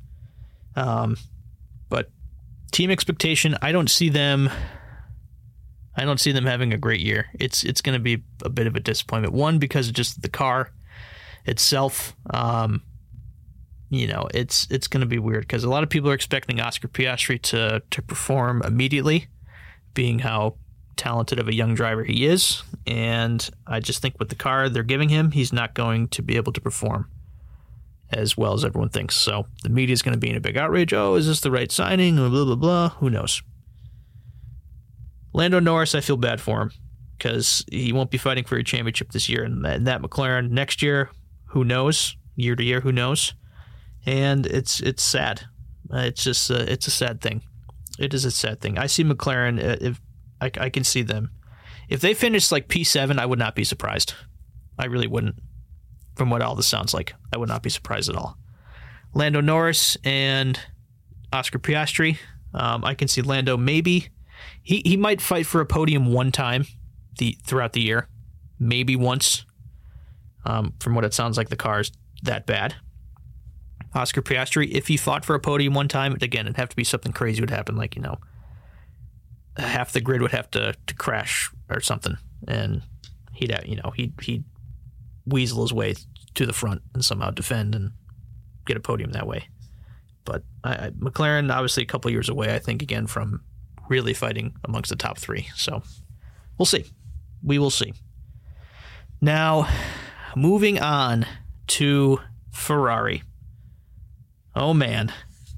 Um, 0.74 1.16
but 1.88 2.10
team 2.72 2.90
expectation, 2.90 3.56
I 3.62 3.70
don't 3.70 3.88
see 3.88 4.08
them. 4.08 4.50
I 5.96 6.04
don't 6.04 6.18
see 6.18 6.32
them 6.32 6.44
having 6.44 6.72
a 6.72 6.78
great 6.78 7.00
year. 7.00 7.26
It's 7.34 7.62
it's 7.62 7.80
going 7.80 7.94
to 7.94 8.02
be 8.02 8.24
a 8.44 8.48
bit 8.48 8.66
of 8.66 8.74
a 8.74 8.80
disappointment. 8.80 9.32
One 9.32 9.58
because 9.58 9.88
of 9.88 9.94
just 9.94 10.22
the 10.22 10.28
car 10.28 10.72
itself. 11.46 12.16
Um, 12.30 12.82
you 13.90 14.08
know, 14.08 14.28
it's 14.34 14.66
it's 14.70 14.88
going 14.88 15.02
to 15.02 15.06
be 15.06 15.18
weird 15.18 15.42
because 15.42 15.62
a 15.62 15.70
lot 15.70 15.84
of 15.84 15.88
people 15.88 16.10
are 16.10 16.14
expecting 16.14 16.60
Oscar 16.60 16.88
Piastri 16.88 17.40
to 17.42 17.80
to 17.90 18.02
perform 18.02 18.62
immediately, 18.62 19.28
being 19.94 20.18
how 20.18 20.56
talented 20.96 21.38
of 21.38 21.48
a 21.48 21.54
young 21.54 21.74
driver 21.74 22.02
he 22.02 22.26
is. 22.26 22.62
And 22.88 23.48
I 23.68 23.78
just 23.80 24.02
think 24.02 24.18
with 24.18 24.30
the 24.30 24.34
car 24.34 24.68
they're 24.68 24.82
giving 24.82 25.08
him, 25.08 25.30
he's 25.30 25.52
not 25.52 25.74
going 25.74 26.08
to 26.08 26.22
be 26.22 26.36
able 26.36 26.52
to 26.52 26.60
perform 26.60 27.08
as 28.12 28.36
well 28.36 28.54
as 28.54 28.64
everyone 28.64 28.88
thinks. 28.88 29.16
So 29.16 29.46
the 29.62 29.68
media 29.68 29.92
is 29.92 30.02
going 30.02 30.14
to 30.14 30.20
be 30.20 30.30
in 30.30 30.36
a 30.36 30.40
big 30.40 30.56
outrage. 30.56 30.92
Oh, 30.92 31.14
is 31.14 31.26
this 31.26 31.40
the 31.40 31.50
right 31.50 31.70
signing? 31.70 32.16
Blah 32.16 32.28
blah 32.28 32.54
blah. 32.54 32.88
Who 33.00 33.10
knows? 33.10 33.42
Lando 35.32 35.60
Norris, 35.60 35.94
I 35.94 36.00
feel 36.00 36.16
bad 36.16 36.40
for 36.40 36.62
him 36.62 36.70
because 37.16 37.64
he 37.70 37.92
won't 37.92 38.10
be 38.10 38.18
fighting 38.18 38.44
for 38.44 38.56
a 38.56 38.64
championship 38.64 39.12
this 39.12 39.28
year, 39.28 39.44
and 39.44 39.64
that, 39.64 39.76
and 39.76 39.86
that 39.86 40.02
McLaren 40.02 40.50
next 40.50 40.82
year, 40.82 41.10
who 41.50 41.64
knows? 41.64 42.16
Year 42.34 42.56
to 42.56 42.64
year, 42.64 42.80
who 42.80 42.92
knows? 42.92 43.34
And 44.06 44.46
it's 44.46 44.80
it's 44.80 45.02
sad. 45.02 45.42
Uh, 45.92 45.98
it's 45.98 46.24
just 46.24 46.50
uh, 46.50 46.64
it's 46.66 46.86
a 46.86 46.90
sad 46.90 47.20
thing. 47.20 47.42
It 47.98 48.14
is 48.14 48.24
a 48.24 48.30
sad 48.30 48.60
thing. 48.60 48.78
I 48.78 48.86
see 48.86 49.04
McLaren. 49.04 49.62
Uh, 49.62 49.76
if 49.80 50.00
I, 50.40 50.50
I 50.58 50.70
can 50.70 50.84
see 50.84 51.02
them, 51.02 51.30
if 51.88 52.00
they 52.00 52.14
finish 52.14 52.50
like 52.50 52.68
P 52.68 52.82
seven, 52.82 53.18
I 53.18 53.26
would 53.26 53.38
not 53.38 53.54
be 53.54 53.64
surprised. 53.64 54.14
I 54.78 54.86
really 54.86 55.06
wouldn't. 55.06 55.36
From 56.20 56.28
what 56.28 56.42
all 56.42 56.54
this 56.54 56.66
sounds 56.66 56.92
like, 56.92 57.14
I 57.33 57.38
would 57.38 57.48
not 57.48 57.62
be 57.62 57.70
surprised 57.70 58.11
at 58.11 58.14
all. 58.14 58.37
Lando 59.14 59.40
Norris 59.40 59.96
and 60.04 60.61
Oscar 61.33 61.59
Piastri. 61.59 62.18
Um, 62.52 62.85
I 62.85 62.92
can 62.92 63.09
see 63.09 63.22
Lando 63.22 63.56
maybe 63.56 64.11
he 64.62 64.83
he 64.85 64.98
might 64.98 65.22
fight 65.22 65.46
for 65.46 65.62
a 65.62 65.64
podium 65.64 66.12
one 66.12 66.30
time 66.30 66.66
the 67.16 67.38
throughout 67.42 67.72
the 67.72 67.80
year, 67.80 68.06
maybe 68.59 68.96
once. 68.96 69.46
Um, 70.44 70.74
from 70.78 70.94
what 70.94 71.06
it 71.06 71.14
sounds 71.14 71.38
like, 71.38 71.48
the 71.48 71.56
car 71.56 71.80
is 71.80 71.90
that 72.22 72.44
bad. 72.44 72.74
Oscar 73.94 74.20
Piastri, 74.20 74.70
if 74.70 74.88
he 74.88 74.98
fought 74.98 75.24
for 75.24 75.35
a 75.35 75.40
podium 75.40 75.72
one 75.72 75.88
time, 75.88 76.18
again, 76.20 76.44
it'd 76.44 76.59
have 76.59 76.68
to 76.68 76.76
be 76.76 76.85
something 76.85 77.12
crazy 77.12 77.40
would 77.40 77.48
happen, 77.48 77.76
like 77.76 77.96
you 77.96 78.02
know, 78.02 78.18
half 79.56 79.92
the 79.92 80.02
grid 80.02 80.20
would 80.20 80.33
have 80.33 80.50
to 80.50 80.74
to 80.87 80.94
crash 80.96 81.50
or 81.70 81.80
something, 81.80 82.18
and 82.46 82.83
he'd 83.33 83.59
you 83.64 83.76
know 83.76 83.94
he'd 83.96 84.12
he'd 84.20 84.44
weasel 85.26 85.62
his 85.62 85.72
way 85.72 85.94
to 86.34 86.46
the 86.46 86.52
front 86.52 86.82
and 86.94 87.04
somehow 87.04 87.30
defend 87.30 87.74
and 87.74 87.92
get 88.66 88.76
a 88.76 88.80
podium 88.80 89.12
that 89.12 89.26
way. 89.26 89.48
But 90.24 90.44
I, 90.62 90.72
I, 90.72 90.90
McLaren, 90.90 91.52
obviously, 91.52 91.82
a 91.82 91.86
couple 91.86 92.10
years 92.10 92.28
away, 92.28 92.54
I 92.54 92.58
think, 92.58 92.82
again 92.82 93.06
from 93.06 93.42
really 93.88 94.14
fighting 94.14 94.54
amongst 94.64 94.90
the 94.90 94.96
top 94.96 95.18
three. 95.18 95.48
So 95.56 95.82
we'll 96.58 96.66
see. 96.66 96.84
We 97.42 97.58
will 97.58 97.70
see. 97.70 97.92
Now, 99.20 99.68
moving 100.36 100.78
on 100.78 101.26
to 101.68 102.20
Ferrari. 102.52 103.22
Oh 104.54 104.74
man, 104.74 105.12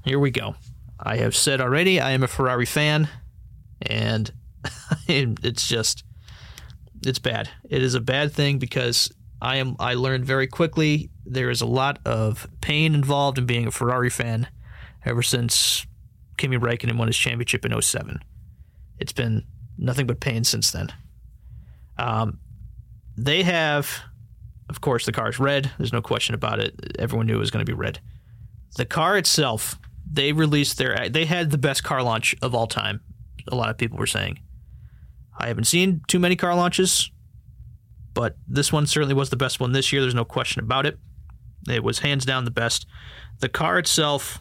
here 0.05 0.19
we 0.19 0.31
go. 0.31 0.55
I 0.99 1.17
have 1.17 1.35
said 1.35 1.61
already 1.61 1.99
I 1.99 2.11
am 2.11 2.23
a 2.23 2.27
Ferrari 2.27 2.65
fan, 2.65 3.09
and 3.81 4.31
it's 5.07 5.67
just 5.67 6.03
it's 7.05 7.19
bad. 7.19 7.49
It 7.69 7.81
is 7.83 7.95
a 7.95 8.01
bad 8.01 8.31
thing 8.31 8.59
because 8.59 9.11
I 9.43 9.57
am 9.57 9.75
I 9.77 9.95
learned 9.95 10.25
very 10.25 10.47
quickly 10.47 11.09
there 11.25 11.49
is 11.49 11.59
a 11.59 11.65
lot 11.65 11.99
of 12.05 12.47
pain 12.61 12.95
involved 12.95 13.37
in 13.37 13.45
being 13.45 13.67
a 13.67 13.71
Ferrari 13.71 14.09
fan 14.09 14.47
ever 15.05 15.21
since 15.21 15.85
Kimi 16.37 16.57
Räikkönen 16.57 16.97
won 16.97 17.07
his 17.07 17.17
championship 17.17 17.65
in 17.65 17.79
07. 17.79 18.19
It's 18.99 19.11
been 19.11 19.43
nothing 19.77 20.07
but 20.07 20.21
pain 20.21 20.45
since 20.45 20.71
then. 20.71 20.87
Um, 21.97 22.39
they 23.17 23.43
have, 23.43 24.01
of 24.69 24.79
course, 24.79 25.05
the 25.05 25.11
car 25.11 25.29
is 25.29 25.39
red. 25.39 25.71
There's 25.77 25.93
no 25.93 26.01
question 26.01 26.33
about 26.35 26.59
it. 26.59 26.73
Everyone 26.97 27.27
knew 27.27 27.35
it 27.35 27.39
was 27.39 27.51
going 27.51 27.65
to 27.65 27.69
be 27.69 27.77
red. 27.77 27.99
The 28.77 28.85
car 28.85 29.17
itself, 29.17 29.77
they 30.09 30.31
released 30.31 30.77
their, 30.77 31.09
they 31.09 31.25
had 31.25 31.51
the 31.51 31.57
best 31.57 31.83
car 31.83 32.01
launch 32.01 32.33
of 32.41 32.55
all 32.55 32.67
time. 32.67 33.01
A 33.49 33.55
lot 33.55 33.69
of 33.69 33.77
people 33.77 33.97
were 33.97 34.07
saying. 34.07 34.39
I 35.37 35.47
haven't 35.47 35.65
seen 35.65 36.01
too 36.07 36.19
many 36.19 36.35
car 36.35 36.55
launches, 36.55 37.11
but 38.13 38.37
this 38.47 38.71
one 38.71 38.87
certainly 38.87 39.15
was 39.15 39.29
the 39.29 39.35
best 39.35 39.59
one 39.59 39.71
this 39.71 39.91
year. 39.91 40.01
There's 40.01 40.15
no 40.15 40.25
question 40.25 40.63
about 40.63 40.85
it. 40.85 40.97
It 41.69 41.83
was 41.83 41.99
hands 41.99 42.25
down 42.25 42.45
the 42.45 42.51
best. 42.51 42.85
The 43.39 43.49
car 43.49 43.79
itself 43.79 44.39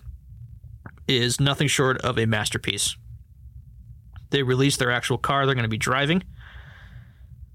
is 1.09 1.41
nothing 1.41 1.69
short 1.69 1.99
of 2.03 2.19
a 2.19 2.27
masterpiece. 2.27 2.97
They 4.31 4.43
released 4.43 4.79
their 4.79 4.91
actual 4.91 5.19
car 5.19 5.47
they're 5.47 5.55
going 5.55 5.65
to 5.65 5.69
be 5.69 5.79
driving. 5.79 6.23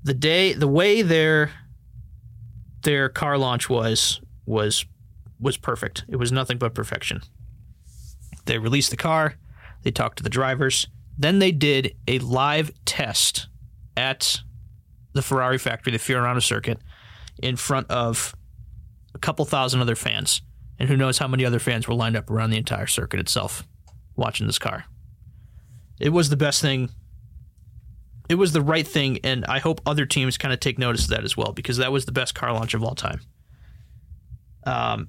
The 0.04 0.14
day, 0.14 0.54
the 0.54 0.68
way 0.68 1.02
their 1.02 1.52
their 2.84 3.10
car 3.10 3.38
launch 3.38 3.70
was 3.70 4.22
was 4.46 4.86
was 5.40 5.58
perfect. 5.58 6.06
It 6.08 6.16
was 6.16 6.32
nothing 6.32 6.58
but 6.58 6.74
perfection. 6.74 7.22
They 8.46 8.58
released 8.58 8.92
the 8.92 8.98
car. 8.98 9.36
They 9.84 9.92
talked 9.92 10.18
to 10.18 10.24
the 10.24 10.30
drivers. 10.30 10.88
Then 11.18 11.40
they 11.40 11.52
did 11.52 11.96
a 12.08 12.20
live 12.20 12.72
test 12.86 13.48
at 13.96 14.42
the 15.18 15.22
Ferrari 15.22 15.58
factory, 15.58 15.92
the 15.92 16.00
Fiorano 16.00 16.42
circuit, 16.42 16.80
in 17.42 17.58
front 17.58 17.90
of 17.92 18.34
a 19.14 19.20
couple 19.20 19.44
thousand 19.46 19.82
other 19.82 19.96
fans. 19.96 20.42
And 20.80 20.88
who 20.88 20.96
knows 20.96 21.18
how 21.18 21.28
many 21.28 21.44
other 21.44 21.60
fans 21.60 21.88
were 21.88 21.96
lined 21.96 22.16
up 22.16 22.30
around 22.30 22.52
the 22.52 22.58
entire 22.58 22.88
circuit 22.88 23.20
itself 23.20 23.68
watching 24.16 24.48
this 24.48 24.60
car. 24.60 24.86
It 26.00 26.10
was 26.10 26.30
the 26.30 26.38
best 26.38 26.62
thing. 26.62 26.90
It 28.30 28.36
was 28.36 28.52
the 28.52 28.62
right 28.62 28.88
thing, 28.88 29.20
and 29.24 29.46
I 29.46 29.60
hope 29.60 29.82
other 29.86 30.06
teams 30.06 30.38
kind 30.38 30.54
of 30.54 30.60
take 30.60 30.78
notice 30.78 31.06
of 31.06 31.10
that 31.12 31.24
as 31.24 31.36
well 31.36 31.54
because 31.54 31.78
that 31.78 31.92
was 31.92 32.06
the 32.06 32.12
best 32.12 32.36
car 32.36 32.54
launch 32.54 32.74
of 32.74 32.84
all 32.84 32.94
time. 32.94 33.22
Um, 34.66 35.08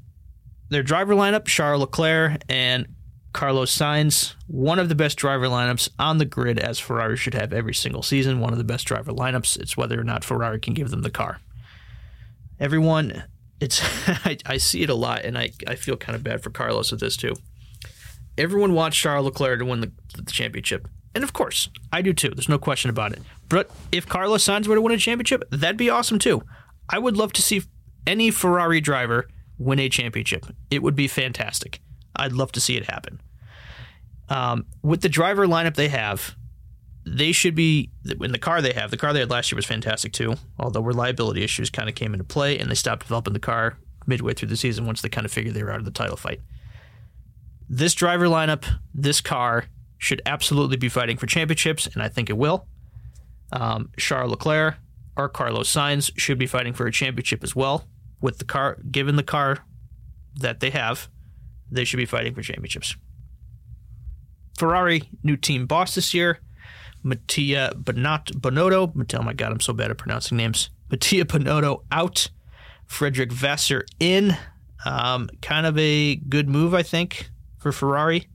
their 0.71 0.83
driver 0.83 1.14
lineup: 1.14 1.44
Charles 1.47 1.81
Leclerc 1.81 2.42
and 2.49 2.87
Carlos 3.33 3.77
Sainz. 3.77 4.35
One 4.47 4.79
of 4.79 4.88
the 4.88 4.95
best 4.95 5.17
driver 5.17 5.47
lineups 5.47 5.88
on 5.99 6.19
the 6.19 6.25
grid, 6.25 6.59
as 6.59 6.79
Ferrari 6.79 7.17
should 7.17 7.35
have 7.35 7.53
every 7.53 7.75
single 7.75 8.03
season. 8.03 8.41
One 8.41 8.53
of 8.53 8.59
the 8.59 8.64
best 8.64 8.87
driver 8.87 9.12
lineups. 9.12 9.59
It's 9.59 9.77
whether 9.77 10.01
or 10.01 10.05
not 10.05 10.25
Ferrari 10.25 10.61
can 10.61 10.75
give 10.75 10.91
them 10.91 11.03
the 11.03 11.11
car. 11.11 11.41
Everyone, 12.59 13.25
it's 13.61 13.81
I, 14.25 14.38
I 14.47 14.57
see 14.57 14.83
it 14.83 14.91
a 14.91 14.95
lot, 14.95 15.25
and 15.25 15.38
I 15.38 15.51
I 15.67 15.75
feel 15.75 15.97
kind 15.97 16.17
of 16.17 16.25
bad 16.25 16.43
for 16.43 16.51
Carlos 16.51 16.91
with 16.91 17.01
this 17.01 17.17
too 17.17 17.35
everyone 18.38 18.73
wants 18.73 18.97
Charles 18.97 19.25
Leclerc 19.25 19.59
to 19.59 19.67
win 19.67 19.81
the, 19.81 19.93
the, 20.17 20.31
championship. 20.31 20.88
And 21.14 21.25
of 21.25 21.33
course, 21.33 21.69
I 21.93 22.01
do 22.01 22.12
too. 22.12 22.31
There's 22.31 22.49
no 22.49 22.59
question 22.59 22.88
about 22.88 23.12
it. 23.12 23.21
But 23.49 23.71
if 23.91 24.09
Carlos 24.09 24.45
Sainz 24.45 24.67
were 24.67 24.77
to 24.77 24.81
win 24.81 24.95
a 24.95 24.99
championship, 24.99 25.43
that'd 25.51 25.77
be 25.77 25.91
awesome 25.91 26.19
too. 26.19 26.43
I 26.88 26.99
would 26.99 27.17
love 27.17 27.33
to 27.35 27.43
see 27.43 27.62
any 28.07 28.31
Ferrari 28.31 28.81
driver 28.81 29.29
win 29.59 29.81
a 29.81 29.88
championship. 29.88 30.47
It 30.71 30.83
would 30.83 30.95
be 30.95 31.09
fantastic. 31.09 31.81
I'd 32.18 32.33
love 32.33 32.52
to 32.52 32.61
see 32.61 32.76
it 32.76 32.90
happen. 32.90 33.20
Um, 34.28 34.66
with 34.83 35.00
the 35.00 35.09
driver 35.09 35.46
lineup 35.46 35.74
they 35.74 35.88
have, 35.88 36.37
they 37.07 37.33
should 37.33 37.54
be 37.54 37.90
in 38.20 38.33
the 38.33 38.38
car 38.38 38.61
they 38.61 38.74
have. 38.74 38.90
The 38.90 38.98
car 38.98 39.12
they 39.12 39.20
had 39.20 39.31
last 39.31 39.50
year 39.50 39.57
was 39.57 39.64
fantastic 39.64 40.12
too, 40.12 40.35
although 40.59 40.83
reliability 40.83 41.42
issues 41.42 41.70
kind 41.70 41.88
of 41.88 41.94
came 41.94 42.12
into 42.12 42.24
play 42.24 42.59
and 42.59 42.70
they 42.70 42.74
stopped 42.74 43.02
developing 43.02 43.33
the 43.33 43.40
car 43.40 43.78
midway 44.07 44.35
through 44.35 44.48
the 44.48 44.57
season 44.57 44.87
once 44.87 45.00
they 45.00 45.09
kind 45.09 45.24
of 45.24 45.33
figured 45.33 45.54
they 45.54 45.62
were 45.62 45.72
out 45.72 45.78
of 45.78 45.85
the 45.85 45.90
title 45.90 46.16
fight 46.16 46.40
this 47.68 47.94
driver 47.94 48.26
lineup, 48.26 48.64
this 48.94 49.20
car 49.20 49.66
should 49.98 50.22
absolutely 50.24 50.76
be 50.76 50.88
fighting 50.88 51.16
for 51.16 51.26
championships, 51.26 51.87
and 51.87 52.02
I 52.02 52.09
think 52.09 52.31
it 52.31 52.37
will. 52.37 52.66
Um, 53.52 53.90
Charles 53.96 54.31
Leclerc 54.31 54.76
or 55.16 55.28
Carlos 55.28 55.70
Sainz 55.70 56.11
should 56.16 56.38
be 56.38 56.46
fighting 56.46 56.72
for 56.72 56.87
a 56.87 56.92
championship 56.92 57.42
as 57.42 57.54
well. 57.54 57.87
With 58.20 58.38
the 58.38 58.44
car, 58.44 58.78
given 58.90 59.16
the 59.16 59.22
car 59.22 59.59
that 60.37 60.61
they 60.61 60.70
have, 60.70 61.09
they 61.70 61.85
should 61.85 61.96
be 61.96 62.07
fighting 62.07 62.35
for 62.35 62.42
championships. 62.42 62.96
Ferrari, 64.57 65.02
new 65.22 65.37
team 65.37 65.66
boss 65.66 65.94
this 65.94 66.12
year, 66.12 66.40
Mattia 67.02 67.72
Bonot, 67.76 68.33
Bonotto. 68.33 68.92
Oh 69.18 69.22
my 69.22 69.33
God, 69.33 69.52
I'm 69.52 69.61
so 69.61 69.72
bad 69.72 69.90
at 69.90 69.98
pronouncing 69.98 70.37
names. 70.37 70.70
Mattia 70.90 71.24
Bonotto 71.24 71.85
out, 71.92 72.31
Frederick 72.87 73.33
Vasseur 73.33 73.85
in. 74.00 74.37
Um, 74.85 75.28
kind 75.42 75.66
of 75.66 75.76
a 75.78 76.16
good 76.16 76.48
move, 76.48 76.74
I 76.74 76.83
think 76.83 77.31
for 77.59 77.72
Ferrari. 77.72 78.28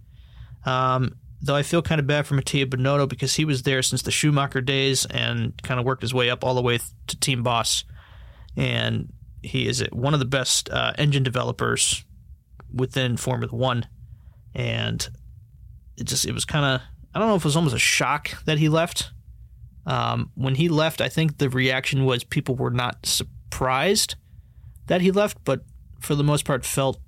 Um, 0.65 1.15
though 1.41 1.55
I 1.55 1.63
feel 1.63 1.81
kind 1.81 1.99
of 1.99 2.07
bad 2.07 2.25
for 2.25 2.35
Mattia 2.35 2.65
Binotto 2.65 3.07
because 3.07 3.35
he 3.35 3.45
was 3.45 3.63
there 3.63 3.81
since 3.81 4.01
the 4.01 4.11
Schumacher 4.11 4.61
days 4.61 5.05
and 5.05 5.61
kind 5.61 5.79
of 5.79 5.85
worked 5.85 6.01
his 6.01 6.13
way 6.13 6.29
up 6.29 6.43
all 6.43 6.55
the 6.55 6.61
way 6.61 6.79
to 7.07 7.19
team 7.19 7.43
boss. 7.43 7.83
And 8.55 9.11
he 9.41 9.67
is 9.67 9.83
one 9.91 10.13
of 10.13 10.21
the 10.21 10.25
best 10.25 10.69
uh, 10.69 10.93
engine 10.97 11.23
developers 11.23 12.05
within 12.73 13.17
Formula 13.17 13.55
One. 13.55 13.87
And 14.55 15.07
it 15.97 16.05
just 16.05 16.25
it 16.25 16.33
was 16.33 16.45
kind 16.45 16.65
of 16.65 16.81
I 17.13 17.19
don't 17.19 17.27
know 17.27 17.35
if 17.35 17.41
it 17.41 17.45
was 17.45 17.55
almost 17.55 17.75
a 17.75 17.79
shock 17.79 18.43
that 18.45 18.57
he 18.57 18.69
left 18.69 19.11
Um, 19.85 20.31
when 20.35 20.55
he 20.55 20.69
left, 20.69 21.01
I 21.01 21.09
think 21.09 21.37
the 21.37 21.49
reaction 21.49 22.05
was 22.05 22.23
people 22.23 22.55
were 22.55 22.71
not 22.71 23.05
surprised 23.05 24.15
that 24.87 25.01
he 25.01 25.11
left, 25.11 25.37
but 25.43 25.61
for 25.99 26.15
the 26.15 26.23
most 26.23 26.45
part 26.45 26.65
felt, 26.65 26.99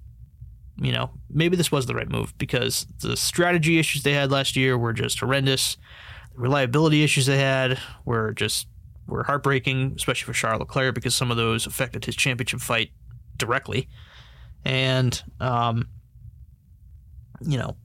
you 0.82 0.92
know, 0.92 1.12
maybe 1.30 1.56
this 1.56 1.72
was 1.72 1.86
the 1.86 1.96
right 1.96 2.10
move 2.10 2.38
because 2.38 2.86
the 3.02 3.16
strategy 3.16 3.80
issues 3.80 4.04
they 4.04 4.14
had 4.14 4.32
last 4.32 4.56
year 4.56 4.78
were 4.78 4.94
just 4.94 5.20
horrendous. 5.20 5.78
The 6.34 6.42
reliability 6.42 7.04
issues 7.04 7.26
they 7.26 7.38
had 7.38 7.80
were 8.04 8.34
just 8.34 8.68
were 9.08 9.24
heartbreaking, 9.24 9.94
especially 9.96 10.26
for 10.26 10.34
Charles 10.38 10.60
Leclerc 10.60 10.96
because 10.96 11.16
some 11.16 11.32
of 11.32 11.38
those 11.38 11.66
affected 11.66 12.06
his 12.06 12.16
championship 12.16 12.60
fight 12.60 12.92
directly. 13.38 13.88
And 14.66 15.22
um, 15.40 15.88
you 17.42 17.58
know, 17.58 17.78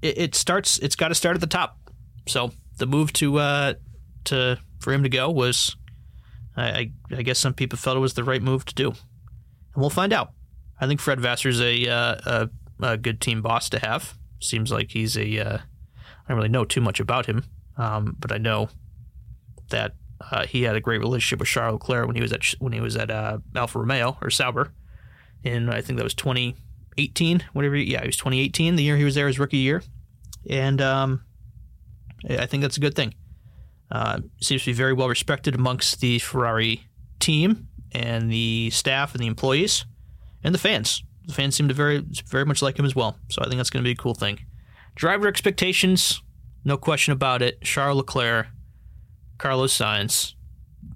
it, 0.00 0.18
it 0.18 0.34
starts. 0.34 0.78
It's 0.78 0.96
got 0.96 1.08
to 1.08 1.14
start 1.14 1.36
at 1.36 1.40
the 1.40 1.46
top. 1.46 1.78
So 2.26 2.52
the 2.78 2.86
move 2.86 3.12
to 3.14 3.38
uh, 3.38 3.74
to 4.24 4.58
for 4.80 4.92
him 4.92 5.02
to 5.02 5.08
go 5.08 5.30
was, 5.30 5.76
I, 6.56 6.68
I, 6.70 6.92
I 7.16 7.22
guess 7.22 7.38
some 7.38 7.54
people 7.54 7.78
felt 7.78 7.96
it 7.96 8.00
was 8.00 8.14
the 8.14 8.24
right 8.24 8.42
move 8.42 8.64
to 8.66 8.74
do, 8.74 8.88
and 8.88 8.96
we'll 9.76 9.90
find 9.90 10.12
out. 10.12 10.32
I 10.80 10.86
think 10.86 11.00
Fred 11.00 11.20
Vasseur's 11.20 11.60
a 11.60 11.88
uh, 11.88 12.16
a, 12.26 12.50
a 12.80 12.96
good 12.96 13.20
team 13.20 13.42
boss 13.42 13.68
to 13.70 13.78
have. 13.78 14.18
Seems 14.40 14.72
like 14.72 14.90
he's 14.90 15.16
a. 15.16 15.38
Uh, 15.38 15.58
I 15.58 16.28
don't 16.28 16.36
really 16.36 16.48
know 16.48 16.64
too 16.64 16.80
much 16.80 17.00
about 17.00 17.26
him, 17.26 17.44
um, 17.76 18.16
but 18.18 18.32
I 18.32 18.38
know 18.38 18.68
that 19.70 19.94
uh, 20.30 20.46
he 20.46 20.62
had 20.62 20.76
a 20.76 20.80
great 20.80 21.00
relationship 21.00 21.40
with 21.40 21.48
Charles 21.48 21.74
Leclerc 21.74 22.06
when 22.06 22.16
he 22.16 22.22
was 22.22 22.32
at 22.32 22.44
when 22.58 22.72
he 22.72 22.80
was 22.80 22.96
at 22.96 23.10
uh, 23.10 23.38
Alfa 23.54 23.78
Romeo 23.78 24.16
or 24.20 24.30
Sauber, 24.30 24.72
and 25.44 25.70
I 25.70 25.80
think 25.80 25.98
that 25.98 26.04
was 26.04 26.14
2018, 26.14 27.44
whatever. 27.52 27.76
Yeah, 27.76 28.02
it 28.02 28.06
was 28.06 28.16
2018, 28.16 28.76
the 28.76 28.82
year 28.82 28.96
he 28.96 29.04
was 29.04 29.14
there, 29.14 29.26
his 29.26 29.38
rookie 29.38 29.58
year, 29.58 29.82
and 30.48 30.80
um, 30.80 31.22
I 32.28 32.46
think 32.46 32.62
that's 32.62 32.76
a 32.76 32.80
good 32.80 32.94
thing. 32.94 33.14
Uh, 33.90 34.20
seems 34.40 34.62
to 34.62 34.70
be 34.70 34.74
very 34.74 34.92
well 34.92 35.08
respected 35.08 35.54
amongst 35.54 36.00
the 36.00 36.18
Ferrari 36.18 36.84
team 37.20 37.68
and 37.92 38.30
the 38.30 38.70
staff 38.70 39.14
and 39.14 39.22
the 39.22 39.26
employees 39.26 39.84
and 40.42 40.54
the 40.54 40.58
fans. 40.58 41.02
The 41.26 41.34
fans 41.34 41.54
seem 41.54 41.68
to 41.68 41.74
very 41.74 42.04
very 42.26 42.44
much 42.44 42.62
like 42.62 42.78
him 42.78 42.84
as 42.84 42.96
well. 42.96 43.18
So 43.28 43.42
I 43.42 43.44
think 43.44 43.56
that's 43.58 43.70
going 43.70 43.84
to 43.84 43.88
be 43.88 43.92
a 43.92 43.96
cool 43.96 44.14
thing. 44.14 44.40
Driver 44.94 45.28
expectations, 45.28 46.22
no 46.64 46.76
question 46.76 47.12
about 47.12 47.42
it. 47.42 47.60
Charles 47.62 47.98
Leclerc, 47.98 48.46
Carlos 49.38 49.76
Sainz, 49.76 50.34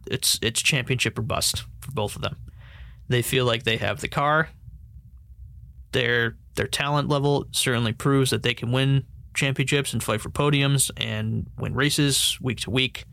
it's 0.07 0.39
it's 0.43 0.63
championship 0.63 1.19
or 1.19 1.23
bust 1.23 1.65
for 1.81 1.93
both 1.93 2.17
of 2.17 2.23
them. 2.23 2.37
They 3.09 3.23
feel 3.23 3.45
like 3.45 3.63
they 3.63 3.77
have 3.77 4.01
the 4.01 4.09
car. 4.09 4.51
Their 5.93 6.37
their 6.57 6.67
talent 6.67 7.09
level 7.09 7.47
certainly 7.53 7.93
proves 7.93 8.31
that 8.31 8.43
they 8.43 8.55
can 8.55 8.73
win 8.73 9.05
championships 9.35 9.93
and 9.93 10.03
fight 10.03 10.21
for 10.21 10.31
podiums 10.31 10.91
and 10.97 11.47
win 11.59 11.75
races 11.75 12.39
week 12.41 12.61
to 12.61 12.71
week. 12.71 13.05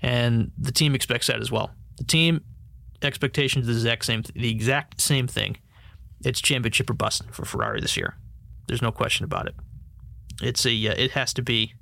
And 0.00 0.52
the 0.56 0.72
team 0.72 0.94
expects 0.94 1.26
that 1.26 1.40
as 1.40 1.50
well. 1.50 1.72
The 1.96 2.04
team 2.04 2.44
expectations 3.02 3.66
the 3.66 3.72
exact 3.72 4.04
same 4.04 4.22
the 4.34 4.50
exact 4.50 5.00
same 5.00 5.26
thing. 5.26 5.58
It's 6.24 6.40
championship 6.40 6.88
or 6.90 6.94
bust 6.94 7.22
for 7.30 7.44
Ferrari 7.44 7.80
this 7.80 7.96
year. 7.96 8.16
There's 8.66 8.82
no 8.82 8.92
question 8.92 9.24
about 9.24 9.46
it. 9.46 9.54
It's 10.40 10.64
a 10.66 10.88
uh, 10.88 10.94
it 10.96 11.12
has 11.12 11.32
to 11.34 11.42
be. 11.42 11.74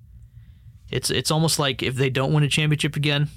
It's 0.90 1.11
it's 1.11 1.30
almost 1.30 1.59
like 1.59 1.82
if 1.82 1.96
they 1.96 2.11
don't 2.11 2.32
win 2.32 2.44
a 2.44 2.48
championship 2.48 2.96
again, 2.96 3.28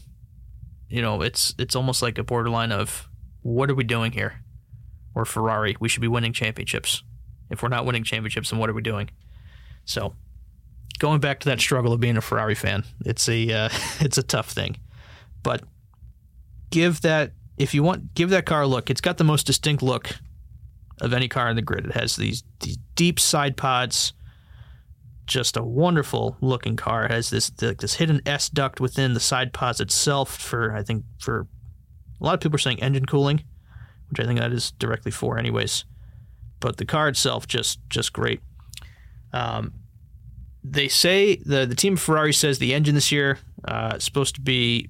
you 0.88 1.02
know, 1.02 1.22
it's 1.22 1.54
it's 1.58 1.76
almost 1.76 2.02
like 2.02 2.18
a 2.18 2.24
borderline 2.24 2.72
of 2.72 3.09
what 3.50 3.70
are 3.70 3.76
we 3.76 3.84
doing 3.84 4.12
here? 4.12 4.42
Or 5.16 5.26
Ferrari, 5.26 5.76
we 5.80 5.90
should 5.90 6.02
be 6.02 6.08
winning 6.08 6.34
championships. 6.34 7.04
If 7.50 7.64
we're 7.64 7.70
not 7.70 7.86
winning 7.86 8.04
championships, 8.04 8.52
then 8.52 8.60
what 8.60 8.70
are 8.70 8.74
we 8.74 8.82
doing? 8.82 9.10
So, 9.86 10.14
going 11.00 11.20
back 11.20 11.40
to 11.42 11.50
that 11.50 11.60
struggle 11.60 11.92
of 11.92 12.00
being 12.00 12.16
a 12.16 12.22
Ferrari 12.22 12.54
fan, 12.54 12.84
it's 13.06 13.28
a 13.28 13.52
uh, 13.52 13.70
it's 14.00 14.18
a 14.18 14.24
tough 14.24 14.52
thing. 14.52 14.78
But 15.42 15.64
give 16.70 17.02
that 17.02 17.32
if 17.58 17.74
you 17.74 17.82
want, 17.82 18.14
give 18.14 18.30
that 18.30 18.46
car 18.46 18.62
a 18.62 18.68
look. 18.68 18.90
It's 18.90 19.02
got 19.02 19.18
the 19.18 19.24
most 19.24 19.48
distinct 19.48 19.82
look 19.82 20.12
of 21.02 21.12
any 21.12 21.28
car 21.28 21.50
in 21.50 21.56
the 21.56 21.62
grid. 21.62 21.86
It 21.86 21.94
has 21.94 22.16
these 22.16 22.44
these 22.60 22.78
deep 22.94 23.20
side 23.20 23.58
pods, 23.58 24.14
just 25.26 25.58
a 25.58 25.64
wonderful 25.64 26.38
looking 26.40 26.76
car. 26.76 27.06
It 27.06 27.12
has 27.12 27.32
this 27.32 27.50
this 27.50 27.96
hidden 27.96 28.22
S 28.28 28.48
duct 28.48 28.80
within 28.80 29.16
the 29.16 29.20
side 29.20 29.54
pods 29.54 29.80
itself 29.80 30.38
for 30.38 30.76
I 30.76 30.84
think 30.84 31.04
for 31.20 31.48
a 32.20 32.24
lot 32.24 32.34
of 32.34 32.40
people 32.40 32.56
are 32.56 32.60
saying 32.60 32.82
engine 32.82 33.06
cooling, 33.06 33.44
which 34.10 34.20
I 34.20 34.26
think 34.26 34.40
that 34.40 34.52
is 34.52 34.72
directly 34.72 35.12
for 35.12 35.38
anyways. 35.38 35.86
But 36.60 36.78
the 36.78 36.86
car 36.86 37.08
itself 37.08 37.48
just 37.48 37.80
just 37.90 38.14
great. 38.14 38.42
Um, 39.32 39.74
they 40.64 40.88
say 40.88 41.38
the 41.38 41.66
the 41.66 41.76
team 41.76 41.96
Ferrari 41.96 42.34
says 42.34 42.60
the 42.60 42.74
engine 42.74 42.96
this 42.96 43.12
year 43.12 43.40
uh, 43.66 43.94
is 43.98 44.04
supposed 44.04 44.36
to 44.36 44.42
be 44.42 44.88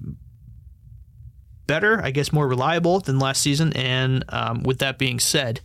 better, 1.70 2.02
I 2.02 2.10
guess 2.10 2.32
more 2.32 2.48
reliable 2.48 2.98
than 2.98 3.20
last 3.20 3.42
season. 3.42 3.72
And 3.74 4.24
um, 4.30 4.64
with 4.64 4.80
that 4.80 4.98
being 4.98 5.20
said, 5.20 5.60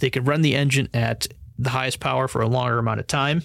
they 0.00 0.08
could 0.08 0.26
run 0.26 0.40
the 0.40 0.56
engine 0.56 0.88
at 0.94 1.26
the 1.58 1.68
highest 1.68 2.00
power 2.00 2.26
for 2.26 2.40
a 2.40 2.48
longer 2.48 2.78
amount 2.78 3.00
of 3.00 3.06
time, 3.06 3.42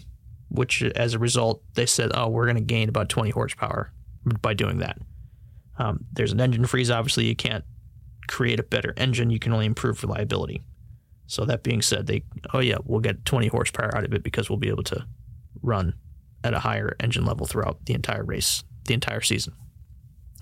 which 0.48 0.82
as 0.82 1.14
a 1.14 1.20
result, 1.20 1.62
they 1.74 1.86
said, 1.86 2.12
oh, 2.14 2.30
we're 2.30 2.46
going 2.46 2.56
to 2.56 2.62
gain 2.62 2.88
about 2.88 3.10
20 3.10 3.32
horsepower 3.32 3.92
by 4.42 4.54
doing 4.54 4.78
that. 4.78 4.98
Um, 5.78 6.06
there's 6.12 6.32
an 6.32 6.42
engine 6.42 6.66
freeze. 6.66 6.90
Obviously, 6.90 7.26
you 7.26 7.36
can't 7.36 7.64
create 8.28 8.60
a 8.60 8.64
better 8.64 8.94
engine. 8.98 9.30
You 9.30 9.40
can 9.40 9.54
only 9.54 9.66
improve 9.66 10.04
reliability. 10.04 10.64
So 11.28 11.46
that 11.46 11.64
being 11.64 11.82
said, 11.82 12.08
they 12.08 12.24
oh 12.54 12.60
yeah, 12.60 12.78
we'll 12.84 13.02
get 13.02 13.26
20 13.26 13.48
horsepower 13.48 13.96
out 13.96 14.06
of 14.06 14.14
it 14.14 14.24
because 14.24 14.50
we'll 14.50 14.58
be 14.58 14.70
able 14.70 14.84
to 14.84 15.06
run 15.62 15.94
at 16.44 16.54
a 16.54 16.60
higher 16.60 16.96
engine 17.00 17.26
level 17.26 17.46
throughout 17.46 17.86
the 17.86 17.94
entire 17.94 18.24
race, 18.24 18.64
the 18.86 18.94
entire 18.94 19.22
season. 19.22 19.54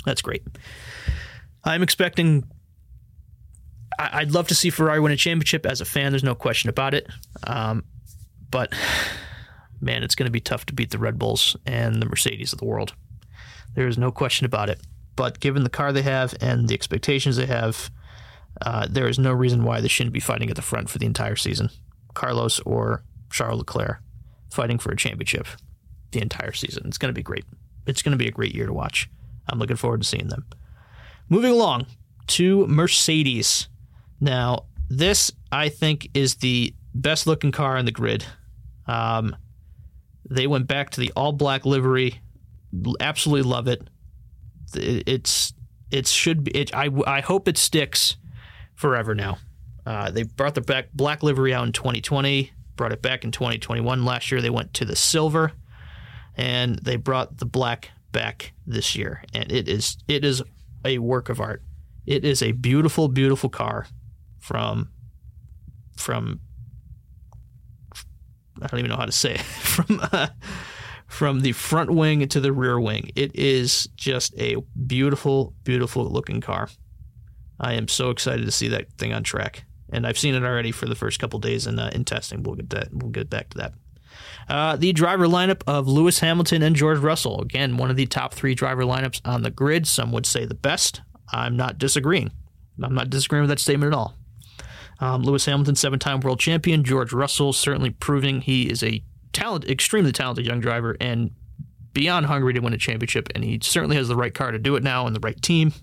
That's 0.05 0.21
great. 0.21 0.43
I'm 1.63 1.81
expecting. 1.81 2.45
I'd 3.97 4.31
love 4.31 4.49
to 4.49 4.55
see 4.55 4.69
Ferrari 4.69 4.99
win 4.99 5.13
a 5.13 5.15
championship. 5.15 5.65
As 5.65 5.79
a 5.81 5.85
fan, 5.85 6.11
there's 6.11 6.23
no 6.23 6.35
question 6.35 6.69
about 6.69 6.93
it. 6.93 7.07
Um, 7.43 7.85
but 8.51 8.73
man, 9.81 10.03
it's 10.03 10.15
going 10.15 10.25
to 10.25 10.31
be 10.31 10.41
tough 10.41 10.65
to 10.67 10.73
beat 10.73 10.91
the 10.91 10.97
Red 10.97 11.17
Bulls 11.17 11.55
and 11.65 12.01
the 12.01 12.05
Mercedes 12.05 12.51
of 12.51 12.59
the 12.59 12.65
world. 12.65 12.93
There 13.73 13.87
is 13.87 13.97
no 13.97 14.11
question 14.11 14.45
about 14.45 14.69
it. 14.69 14.81
But 15.15 15.39
given 15.39 15.63
the 15.63 15.69
car 15.69 15.93
they 15.93 16.01
have 16.01 16.35
and 16.41 16.67
the 16.67 16.73
expectations 16.73 17.37
they 17.37 17.45
have, 17.45 17.89
uh, 18.61 18.87
there 18.89 19.07
is 19.07 19.19
no 19.19 19.33
reason 19.33 19.63
why 19.63 19.81
they 19.81 19.87
shouldn't 19.87 20.13
be 20.13 20.19
fighting 20.19 20.49
at 20.49 20.55
the 20.55 20.61
front 20.61 20.89
for 20.89 20.97
the 20.97 21.05
entire 21.05 21.35
season. 21.35 21.69
Carlos 22.13 22.59
or 22.61 23.03
Charles 23.29 23.59
Leclerc 23.59 24.01
fighting 24.51 24.79
for 24.79 24.91
a 24.91 24.95
championship 24.95 25.47
the 26.11 26.21
entire 26.21 26.53
season. 26.53 26.83
It's 26.87 26.97
going 26.97 27.09
to 27.09 27.17
be 27.17 27.23
great. 27.23 27.45
It's 27.85 28.01
going 28.01 28.11
to 28.11 28.17
be 28.17 28.27
a 28.27 28.31
great 28.31 28.55
year 28.55 28.65
to 28.65 28.73
watch. 28.73 29.09
I'm 29.49 29.59
looking 29.59 29.75
forward 29.75 30.01
to 30.01 30.07
seeing 30.07 30.29
them. 30.29 30.45
Moving 31.29 31.51
along 31.51 31.87
to 32.27 32.65
Mercedes. 32.67 33.67
Now, 34.19 34.65
this 34.89 35.31
I 35.51 35.69
think 35.69 36.09
is 36.13 36.35
the 36.35 36.73
best 36.93 37.27
looking 37.27 37.51
car 37.51 37.77
in 37.77 37.85
the 37.85 37.91
grid. 37.91 38.25
Um, 38.87 39.35
they 40.29 40.47
went 40.47 40.67
back 40.67 40.91
to 40.91 40.99
the 40.99 41.11
all 41.15 41.31
black 41.31 41.65
livery. 41.65 42.21
Absolutely 42.99 43.49
love 43.49 43.67
it. 44.73 45.03
It's 45.07 45.53
it 45.91 46.07
should 46.07 46.43
be. 46.43 46.51
It, 46.51 46.75
I 46.75 46.89
I 47.05 47.21
hope 47.21 47.47
it 47.47 47.57
sticks 47.57 48.17
forever 48.73 49.15
now. 49.15 49.37
Uh, 49.85 50.09
they 50.11 50.23
brought 50.23 50.55
the 50.55 50.61
back 50.61 50.91
black 50.93 51.23
livery 51.23 51.53
out 51.53 51.65
in 51.65 51.71
2020. 51.71 52.51
Brought 52.75 52.91
it 52.91 53.01
back 53.01 53.23
in 53.23 53.31
2021. 53.31 54.03
Last 54.03 54.31
year 54.31 54.41
they 54.41 54.49
went 54.49 54.73
to 54.75 54.85
the 54.85 54.95
silver, 54.95 55.53
and 56.35 56.79
they 56.79 56.95
brought 56.95 57.37
the 57.37 57.45
black 57.45 57.91
back 58.11 58.53
this 58.65 58.95
year. 58.95 59.23
And 59.33 59.51
it 59.51 59.69
is 59.69 59.97
it 60.07 60.25
is 60.25 60.41
a 60.83 60.97
work 60.97 61.29
of 61.29 61.39
art. 61.39 61.61
It 62.05 62.23
is 62.23 62.41
a 62.41 62.51
beautiful, 62.51 63.07
beautiful 63.07 63.49
car 63.49 63.87
from 64.39 64.89
from 65.95 66.39
I 68.61 68.67
don't 68.67 68.79
even 68.79 68.89
know 68.89 68.97
how 68.97 69.05
to 69.05 69.11
say 69.11 69.35
it 69.35 69.41
from 69.41 70.01
uh, 70.11 70.27
from 71.07 71.41
the 71.41 71.51
front 71.51 71.91
wing 71.91 72.27
to 72.27 72.39
the 72.39 72.51
rear 72.51 72.79
wing. 72.79 73.11
It 73.15 73.35
is 73.35 73.87
just 73.95 74.33
a 74.37 74.57
beautiful, 74.87 75.53
beautiful 75.63 76.05
looking 76.05 76.41
car. 76.41 76.69
I 77.59 77.73
am 77.73 77.87
so 77.87 78.09
excited 78.09 78.45
to 78.45 78.51
see 78.51 78.67
that 78.69 78.91
thing 78.93 79.13
on 79.13 79.23
track, 79.23 79.65
and 79.91 80.05
I've 80.05 80.17
seen 80.17 80.35
it 80.35 80.43
already 80.43 80.71
for 80.71 80.87
the 80.87 80.95
first 80.95 81.19
couple 81.19 81.39
days 81.39 81.67
in 81.67 81.79
uh, 81.79 81.91
in 81.93 82.05
testing. 82.05 82.43
We'll 82.43 82.55
get 82.55 82.69
that. 82.71 82.89
We'll 82.91 83.11
get 83.11 83.29
back 83.29 83.49
to 83.51 83.57
that. 83.59 83.73
Uh, 84.47 84.75
the 84.75 84.93
driver 84.93 85.27
lineup 85.27 85.61
of 85.67 85.87
Lewis 85.87 86.19
Hamilton 86.19 86.61
and 86.61 86.75
George 86.75 86.99
Russell. 86.99 87.41
Again, 87.41 87.77
one 87.77 87.89
of 87.89 87.95
the 87.95 88.05
top 88.05 88.33
three 88.33 88.55
driver 88.55 88.83
lineups 88.83 89.21
on 89.25 89.41
the 89.41 89.51
grid. 89.51 89.87
Some 89.87 90.11
would 90.11 90.25
say 90.25 90.45
the 90.45 90.53
best. 90.53 91.01
I'm 91.31 91.55
not 91.55 91.77
disagreeing. 91.77 92.31
I'm 92.81 92.93
not 92.93 93.09
disagreeing 93.09 93.43
with 93.43 93.49
that 93.49 93.59
statement 93.59 93.93
at 93.93 93.97
all. 93.97 94.15
Um, 94.99 95.23
Lewis 95.23 95.45
Hamilton, 95.45 95.75
seven 95.75 95.99
time 95.99 96.19
world 96.19 96.39
champion. 96.39 96.83
George 96.83 97.13
Russell, 97.13 97.53
certainly 97.53 97.89
proving 97.89 98.41
he 98.41 98.69
is 98.69 98.83
a 98.83 99.03
talent, 99.35 99.69
extremely 99.69 100.11
talented 100.11 100.45
young 100.45 100.59
driver 100.59 100.97
and 100.99 101.29
beyond 101.93 102.25
hungry 102.25 102.53
to 102.53 102.59
win 102.59 102.73
a 102.73 102.77
championship. 102.77 103.29
And 103.35 103.43
he 103.43 103.59
certainly 103.61 103.95
has 103.97 104.07
the 104.07 104.15
right 104.15 104.33
car 104.33 104.51
to 104.51 104.57
do 104.57 104.75
it 104.75 104.83
now 104.83 105.05
and 105.05 105.15
the 105.15 105.19
right 105.19 105.39
team. 105.41 105.73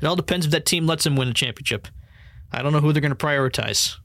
It 0.00 0.06
all 0.06 0.16
depends 0.16 0.46
if 0.46 0.52
that 0.52 0.66
team 0.66 0.86
lets 0.86 1.04
him 1.04 1.16
win 1.16 1.28
a 1.28 1.34
championship. 1.34 1.88
I 2.52 2.62
don't 2.62 2.72
know 2.72 2.80
who 2.80 2.92
they're 2.92 3.02
going 3.02 3.14
to 3.14 3.26
prioritize. 3.26 3.96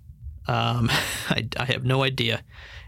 Um, 0.47 0.89
I, 1.29 1.47
I, 1.57 1.65
have 1.65 1.85
no 1.85 2.03
idea. 2.03 2.43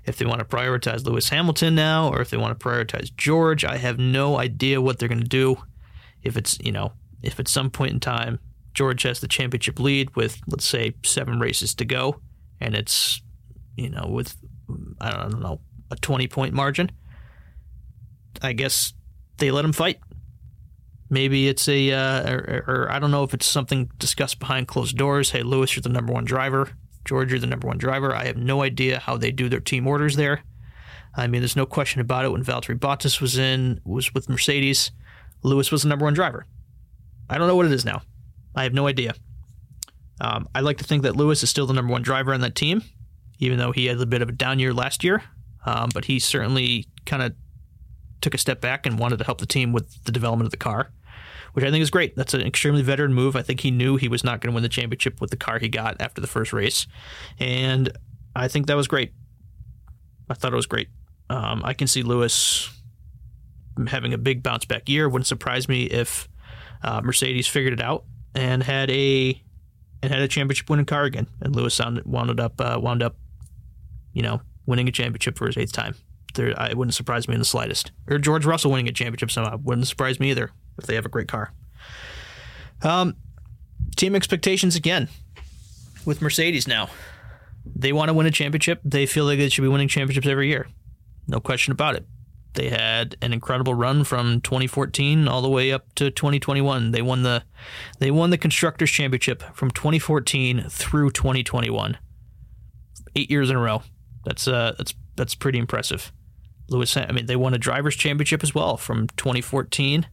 if 0.05 0.17
they 0.17 0.25
want 0.25 0.39
to 0.39 0.45
prioritize 0.45 1.05
Lewis 1.05 1.29
Hamilton 1.29 1.75
now 1.75 2.09
or 2.09 2.21
if 2.21 2.29
they 2.29 2.37
want 2.37 2.57
to 2.59 2.65
prioritize 2.65 3.15
George. 3.15 3.63
I 3.63 3.77
have 3.77 3.97
no 3.97 4.37
idea 4.37 4.81
what 4.81 4.99
they're 4.99 5.09
going 5.09 5.21
to 5.21 5.27
do. 5.27 5.57
If 6.21 6.37
it's, 6.37 6.59
you 6.59 6.71
know, 6.71 6.93
if 7.21 7.39
at 7.39 7.47
some 7.47 7.69
point 7.69 7.93
in 7.93 7.99
time 7.99 8.39
George 8.73 9.03
has 9.03 9.19
the 9.19 9.27
championship 9.27 9.79
lead 9.79 10.15
with, 10.15 10.41
let's 10.47 10.65
say, 10.65 10.95
seven 11.03 11.39
races 11.39 11.73
to 11.75 11.85
go, 11.85 12.19
and 12.59 12.75
it's, 12.75 13.21
you 13.77 13.89
know, 13.89 14.07
with, 14.09 14.35
I 14.99 15.11
don't 15.11 15.41
know, 15.41 15.61
a 15.91 15.95
20 15.95 16.27
point 16.27 16.53
margin, 16.53 16.91
I 18.41 18.53
guess 18.53 18.93
they 19.37 19.51
let 19.51 19.65
him 19.65 19.73
fight. 19.73 19.99
Maybe 21.09 21.47
it's 21.47 21.67
a, 21.67 21.91
uh, 21.91 22.31
or, 22.31 22.63
or 22.67 22.91
I 22.91 22.99
don't 22.99 23.11
know 23.11 23.23
if 23.23 23.33
it's 23.33 23.45
something 23.45 23.91
discussed 23.99 24.39
behind 24.39 24.67
closed 24.67 24.97
doors. 24.97 25.31
Hey, 25.31 25.43
Lewis, 25.43 25.75
you're 25.75 25.83
the 25.83 25.89
number 25.89 26.11
one 26.11 26.25
driver. 26.25 26.69
George, 27.05 27.29
you're 27.31 27.39
the 27.39 27.47
number 27.47 27.67
one 27.67 27.77
driver. 27.77 28.13
I 28.13 28.25
have 28.25 28.37
no 28.37 28.63
idea 28.63 28.99
how 28.99 29.15
they 29.15 29.31
do 29.31 29.47
their 29.47 29.59
team 29.59 29.85
orders 29.85 30.15
there. 30.15 30.41
I 31.15 31.27
mean, 31.27 31.41
there's 31.41 31.55
no 31.55 31.65
question 31.65 32.01
about 32.01 32.25
it. 32.25 32.31
When 32.31 32.43
Valtteri 32.43 32.77
Bottas 32.77 33.21
was 33.21 33.37
in, 33.37 33.79
was 33.85 34.13
with 34.13 34.27
Mercedes, 34.27 34.91
Lewis 35.43 35.71
was 35.71 35.83
the 35.83 35.89
number 35.89 36.05
one 36.05 36.15
driver. 36.15 36.45
I 37.29 37.37
don't 37.37 37.47
know 37.47 37.55
what 37.55 37.67
it 37.67 37.71
is 37.71 37.85
now. 37.85 38.01
I 38.55 38.63
have 38.63 38.73
no 38.73 38.87
idea. 38.87 39.13
Um, 40.19 40.47
I 40.55 40.61
like 40.61 40.77
to 40.77 40.83
think 40.83 41.03
that 41.03 41.15
Lewis 41.15 41.43
is 41.43 41.49
still 41.49 41.67
the 41.67 41.73
number 41.73 41.91
one 41.91 42.01
driver 42.01 42.33
on 42.33 42.41
that 42.41 42.55
team, 42.55 42.81
even 43.45 43.57
though 43.57 43.71
he 43.71 43.85
had 43.85 43.99
a 43.99 44.05
bit 44.05 44.21
of 44.21 44.29
a 44.29 44.31
down 44.31 44.59
year 44.59 44.73
last 44.73 45.03
year. 45.03 45.23
Um, 45.65 45.89
but 45.93 46.05
he 46.05 46.19
certainly 46.19 46.87
kind 47.05 47.23
of 47.23 47.33
took 48.21 48.33
a 48.33 48.37
step 48.37 48.61
back 48.61 48.85
and 48.85 48.99
wanted 48.99 49.17
to 49.19 49.23
help 49.23 49.39
the 49.39 49.45
team 49.45 49.71
with 49.71 50.03
the 50.05 50.11
development 50.11 50.47
of 50.47 50.51
the 50.51 50.57
car, 50.57 50.91
which 51.53 51.65
I 51.65 51.71
think 51.71 51.81
is 51.81 51.89
great. 51.89 52.15
That's 52.15 52.33
an 52.33 52.41
extremely 52.41 52.81
veteran 52.81 53.13
move. 53.13 53.35
I 53.35 53.41
think 53.41 53.61
he 53.61 53.71
knew 53.71 53.95
he 53.95 54.07
was 54.07 54.23
not 54.23 54.41
going 54.41 54.51
to 54.51 54.55
win 54.55 54.63
the 54.63 54.69
championship 54.69 55.21
with 55.21 55.31
the 55.31 55.37
car 55.37 55.59
he 55.59 55.69
got 55.69 56.01
after 56.01 56.21
the 56.21 56.27
first 56.27 56.53
race, 56.53 56.87
and 57.39 57.91
I 58.35 58.47
think 58.47 58.67
that 58.67 58.75
was 58.75 58.87
great. 58.87 59.13
I 60.29 60.33
thought 60.33 60.53
it 60.53 60.55
was 60.55 60.65
great. 60.65 60.89
Um, 61.29 61.61
I 61.63 61.73
can 61.73 61.87
see 61.87 62.03
Lewis 62.03 62.69
having 63.87 64.13
a 64.13 64.17
big 64.17 64.43
bounce 64.43 64.65
back 64.65 64.87
year. 64.87 65.09
Wouldn't 65.09 65.27
surprise 65.27 65.67
me 65.67 65.85
if 65.85 66.27
uh, 66.83 67.01
Mercedes 67.03 67.47
figured 67.47 67.73
it 67.73 67.81
out 67.81 68.05
and 68.33 68.61
had 68.61 68.89
a 68.91 69.41
and 70.03 70.13
had 70.13 70.21
a 70.21 70.27
championship 70.27 70.69
winning 70.69 70.85
car 70.85 71.03
again, 71.03 71.27
and 71.41 71.55
Lewis 71.55 71.79
wound 72.05 72.39
up 72.39 72.61
uh, 72.61 72.79
wound 72.81 73.01
up, 73.01 73.15
you 74.15 74.23
know, 74.23 74.41
winning 74.65 74.87
a 74.87 74.91
championship 74.91 75.37
for 75.37 75.45
his 75.45 75.57
eighth 75.57 75.73
time. 75.73 75.93
There, 76.33 76.47
it 76.47 76.75
wouldn't 76.75 76.95
surprise 76.95 77.27
me 77.27 77.35
in 77.35 77.39
the 77.39 77.45
slightest. 77.45 77.91
Or 78.09 78.17
George 78.17 78.45
Russell 78.45 78.71
winning 78.71 78.87
a 78.87 78.91
championship 78.91 79.29
somehow 79.29 79.57
wouldn't 79.57 79.87
surprise 79.87 80.19
me 80.19 80.31
either 80.31 80.49
if 80.79 80.87
they 80.87 80.95
have 80.95 81.05
a 81.05 81.09
great 81.09 81.27
car. 81.27 81.53
Um, 82.81 83.15
team 83.95 84.15
expectations 84.15 84.75
again 84.75 85.09
with 86.05 86.21
Mercedes 86.21 86.67
now. 86.67 86.89
They 87.65 87.93
want 87.93 88.09
to 88.09 88.13
win 88.13 88.25
a 88.25 88.31
championship. 88.31 88.81
They 88.83 89.05
feel 89.05 89.25
like 89.25 89.37
they 89.37 89.49
should 89.49 89.61
be 89.61 89.67
winning 89.67 89.87
championships 89.87 90.27
every 90.27 90.47
year. 90.47 90.67
No 91.27 91.39
question 91.39 91.71
about 91.71 91.95
it. 91.95 92.05
They 92.53 92.69
had 92.69 93.17
an 93.21 93.33
incredible 93.33 93.73
run 93.73 94.03
from 94.03 94.39
2014 94.41 95.27
all 95.27 95.41
the 95.41 95.49
way 95.49 95.71
up 95.71 95.93
to 95.95 96.09
2021. 96.09 96.91
They 96.91 97.01
won 97.01 97.23
the 97.23 97.43
they 97.99 98.11
won 98.11 98.29
the 98.29 98.37
constructors 98.37 98.91
championship 98.91 99.43
from 99.53 99.71
2014 99.71 100.65
through 100.69 101.11
2021. 101.11 101.97
8 103.17 103.31
years 103.31 103.49
in 103.49 103.55
a 103.55 103.59
row. 103.59 103.81
That's 104.25 104.47
uh 104.47 104.73
that's 104.77 104.93
that's 105.15 105.35
pretty 105.35 105.59
impressive. 105.59 106.11
Lewis 106.69 106.97
I 106.97 107.11
mean 107.11 107.27
they 107.27 107.35
won 107.35 107.53
a 107.53 107.57
drivers 107.57 107.95
championship 107.95 108.43
as 108.43 108.53
well 108.53 108.77
from 108.77 109.07
2014 109.17 110.07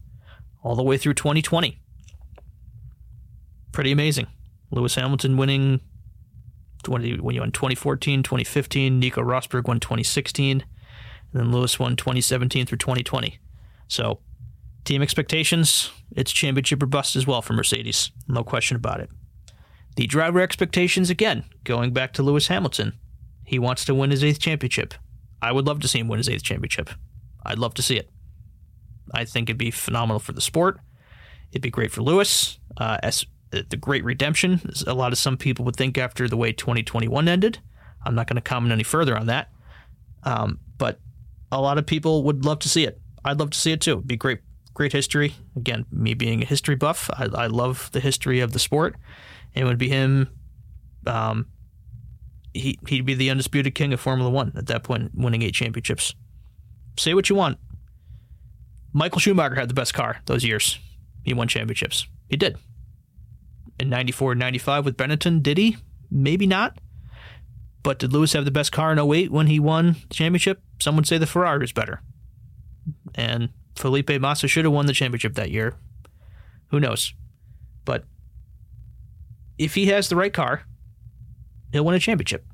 all 0.62 0.76
the 0.76 0.82
way 0.82 0.96
through 0.96 1.14
2020. 1.14 1.80
Pretty 3.72 3.90
amazing. 3.90 4.26
Lewis 4.70 4.94
Hamilton 4.94 5.36
winning 5.36 5.80
20 6.84 7.20
when 7.20 7.34
you 7.34 7.40
won 7.40 7.52
2014, 7.52 8.22
2015, 8.22 8.98
Nico 8.98 9.22
Rosberg 9.22 9.66
won 9.66 9.80
2016 9.80 10.64
and 11.32 11.40
then 11.40 11.52
Lewis 11.52 11.78
won 11.78 11.96
2017 11.96 12.66
through 12.66 12.78
2020. 12.78 13.38
So, 13.88 14.20
team 14.84 15.02
expectations, 15.02 15.90
it's 16.14 16.32
championship 16.32 16.82
or 16.82 16.86
bust 16.86 17.16
as 17.16 17.26
well 17.26 17.42
for 17.42 17.52
Mercedes. 17.52 18.10
No 18.28 18.44
question 18.44 18.76
about 18.76 19.00
it. 19.00 19.10
The 19.96 20.06
driver 20.06 20.40
expectations, 20.40 21.10
again, 21.10 21.44
going 21.64 21.92
back 21.92 22.12
to 22.14 22.22
Lewis 22.22 22.48
Hamilton. 22.48 22.94
He 23.52 23.58
wants 23.58 23.84
to 23.84 23.94
win 23.94 24.10
his 24.10 24.24
eighth 24.24 24.38
championship. 24.38 24.94
I 25.42 25.52
would 25.52 25.66
love 25.66 25.80
to 25.80 25.88
see 25.88 25.98
him 25.98 26.08
win 26.08 26.16
his 26.16 26.26
eighth 26.30 26.42
championship. 26.42 26.88
I'd 27.44 27.58
love 27.58 27.74
to 27.74 27.82
see 27.82 27.98
it. 27.98 28.08
I 29.12 29.26
think 29.26 29.50
it'd 29.50 29.58
be 29.58 29.70
phenomenal 29.70 30.20
for 30.20 30.32
the 30.32 30.40
sport. 30.40 30.80
It'd 31.50 31.60
be 31.60 31.68
great 31.68 31.90
for 31.90 32.00
Lewis. 32.00 32.58
Uh, 32.78 32.96
as 33.02 33.26
the 33.50 33.76
great 33.76 34.04
redemption, 34.04 34.62
a 34.86 34.94
lot 34.94 35.12
of 35.12 35.18
some 35.18 35.36
people 35.36 35.66
would 35.66 35.76
think 35.76 35.98
after 35.98 36.26
the 36.28 36.36
way 36.38 36.52
2021 36.52 37.28
ended. 37.28 37.58
I'm 38.06 38.14
not 38.14 38.26
going 38.26 38.36
to 38.36 38.40
comment 38.40 38.72
any 38.72 38.84
further 38.84 39.18
on 39.18 39.26
that. 39.26 39.50
Um, 40.22 40.58
but 40.78 40.98
a 41.50 41.60
lot 41.60 41.76
of 41.76 41.84
people 41.84 42.22
would 42.22 42.46
love 42.46 42.60
to 42.60 42.70
see 42.70 42.86
it. 42.86 43.02
I'd 43.22 43.38
love 43.38 43.50
to 43.50 43.58
see 43.58 43.72
it 43.72 43.82
too. 43.82 43.98
It'd 43.98 44.06
be 44.06 44.16
great, 44.16 44.40
great 44.72 44.92
history. 44.94 45.34
Again, 45.56 45.84
me 45.92 46.14
being 46.14 46.40
a 46.40 46.46
history 46.46 46.76
buff, 46.76 47.10
I, 47.12 47.28
I 47.34 47.46
love 47.48 47.90
the 47.92 48.00
history 48.00 48.40
of 48.40 48.52
the 48.52 48.58
sport. 48.58 48.96
It 49.52 49.64
would 49.64 49.76
be 49.76 49.90
him. 49.90 50.30
Um, 51.06 51.48
he 52.54 52.78
he'd 52.86 53.06
be 53.06 53.14
the 53.14 53.30
undisputed 53.30 53.74
king 53.74 53.92
of 53.92 54.00
Formula 54.00 54.30
One 54.30 54.52
at 54.56 54.66
that 54.66 54.82
point, 54.82 55.12
winning 55.14 55.42
eight 55.42 55.54
championships. 55.54 56.14
Say 56.98 57.14
what 57.14 57.28
you 57.28 57.36
want. 57.36 57.58
Michael 58.92 59.20
Schumacher 59.20 59.54
had 59.54 59.70
the 59.70 59.74
best 59.74 59.94
car 59.94 60.20
those 60.26 60.44
years. 60.44 60.78
He 61.24 61.32
won 61.32 61.48
championships. 61.48 62.06
He 62.28 62.36
did. 62.36 62.58
In 63.78 63.88
94 63.88 64.34
95 64.34 64.84
with 64.84 64.96
Benetton, 64.96 65.42
did 65.42 65.58
he? 65.58 65.78
Maybe 66.10 66.46
not. 66.46 66.78
But 67.82 67.98
did 67.98 68.12
Lewis 68.12 68.34
have 68.34 68.44
the 68.44 68.50
best 68.50 68.70
car 68.70 68.92
in 68.92 68.98
08 68.98 69.32
when 69.32 69.46
he 69.46 69.58
won 69.58 69.96
the 70.08 70.14
championship? 70.14 70.62
Some 70.78 70.94
would 70.96 71.06
say 71.06 71.18
the 71.18 71.26
Ferrari 71.26 71.58
was 71.58 71.72
better. 71.72 72.00
And 73.14 73.48
Felipe 73.74 74.10
Massa 74.20 74.46
should 74.46 74.64
have 74.64 74.74
won 74.74 74.86
the 74.86 74.92
championship 74.92 75.34
that 75.34 75.50
year. 75.50 75.74
Who 76.68 76.78
knows? 76.78 77.14
But 77.84 78.04
if 79.58 79.74
he 79.74 79.86
has 79.86 80.08
the 80.08 80.16
right 80.16 80.32
car, 80.32 80.62
he'll 81.72 81.84
win 81.84 81.94
a 81.94 82.00
championship. 82.00 82.44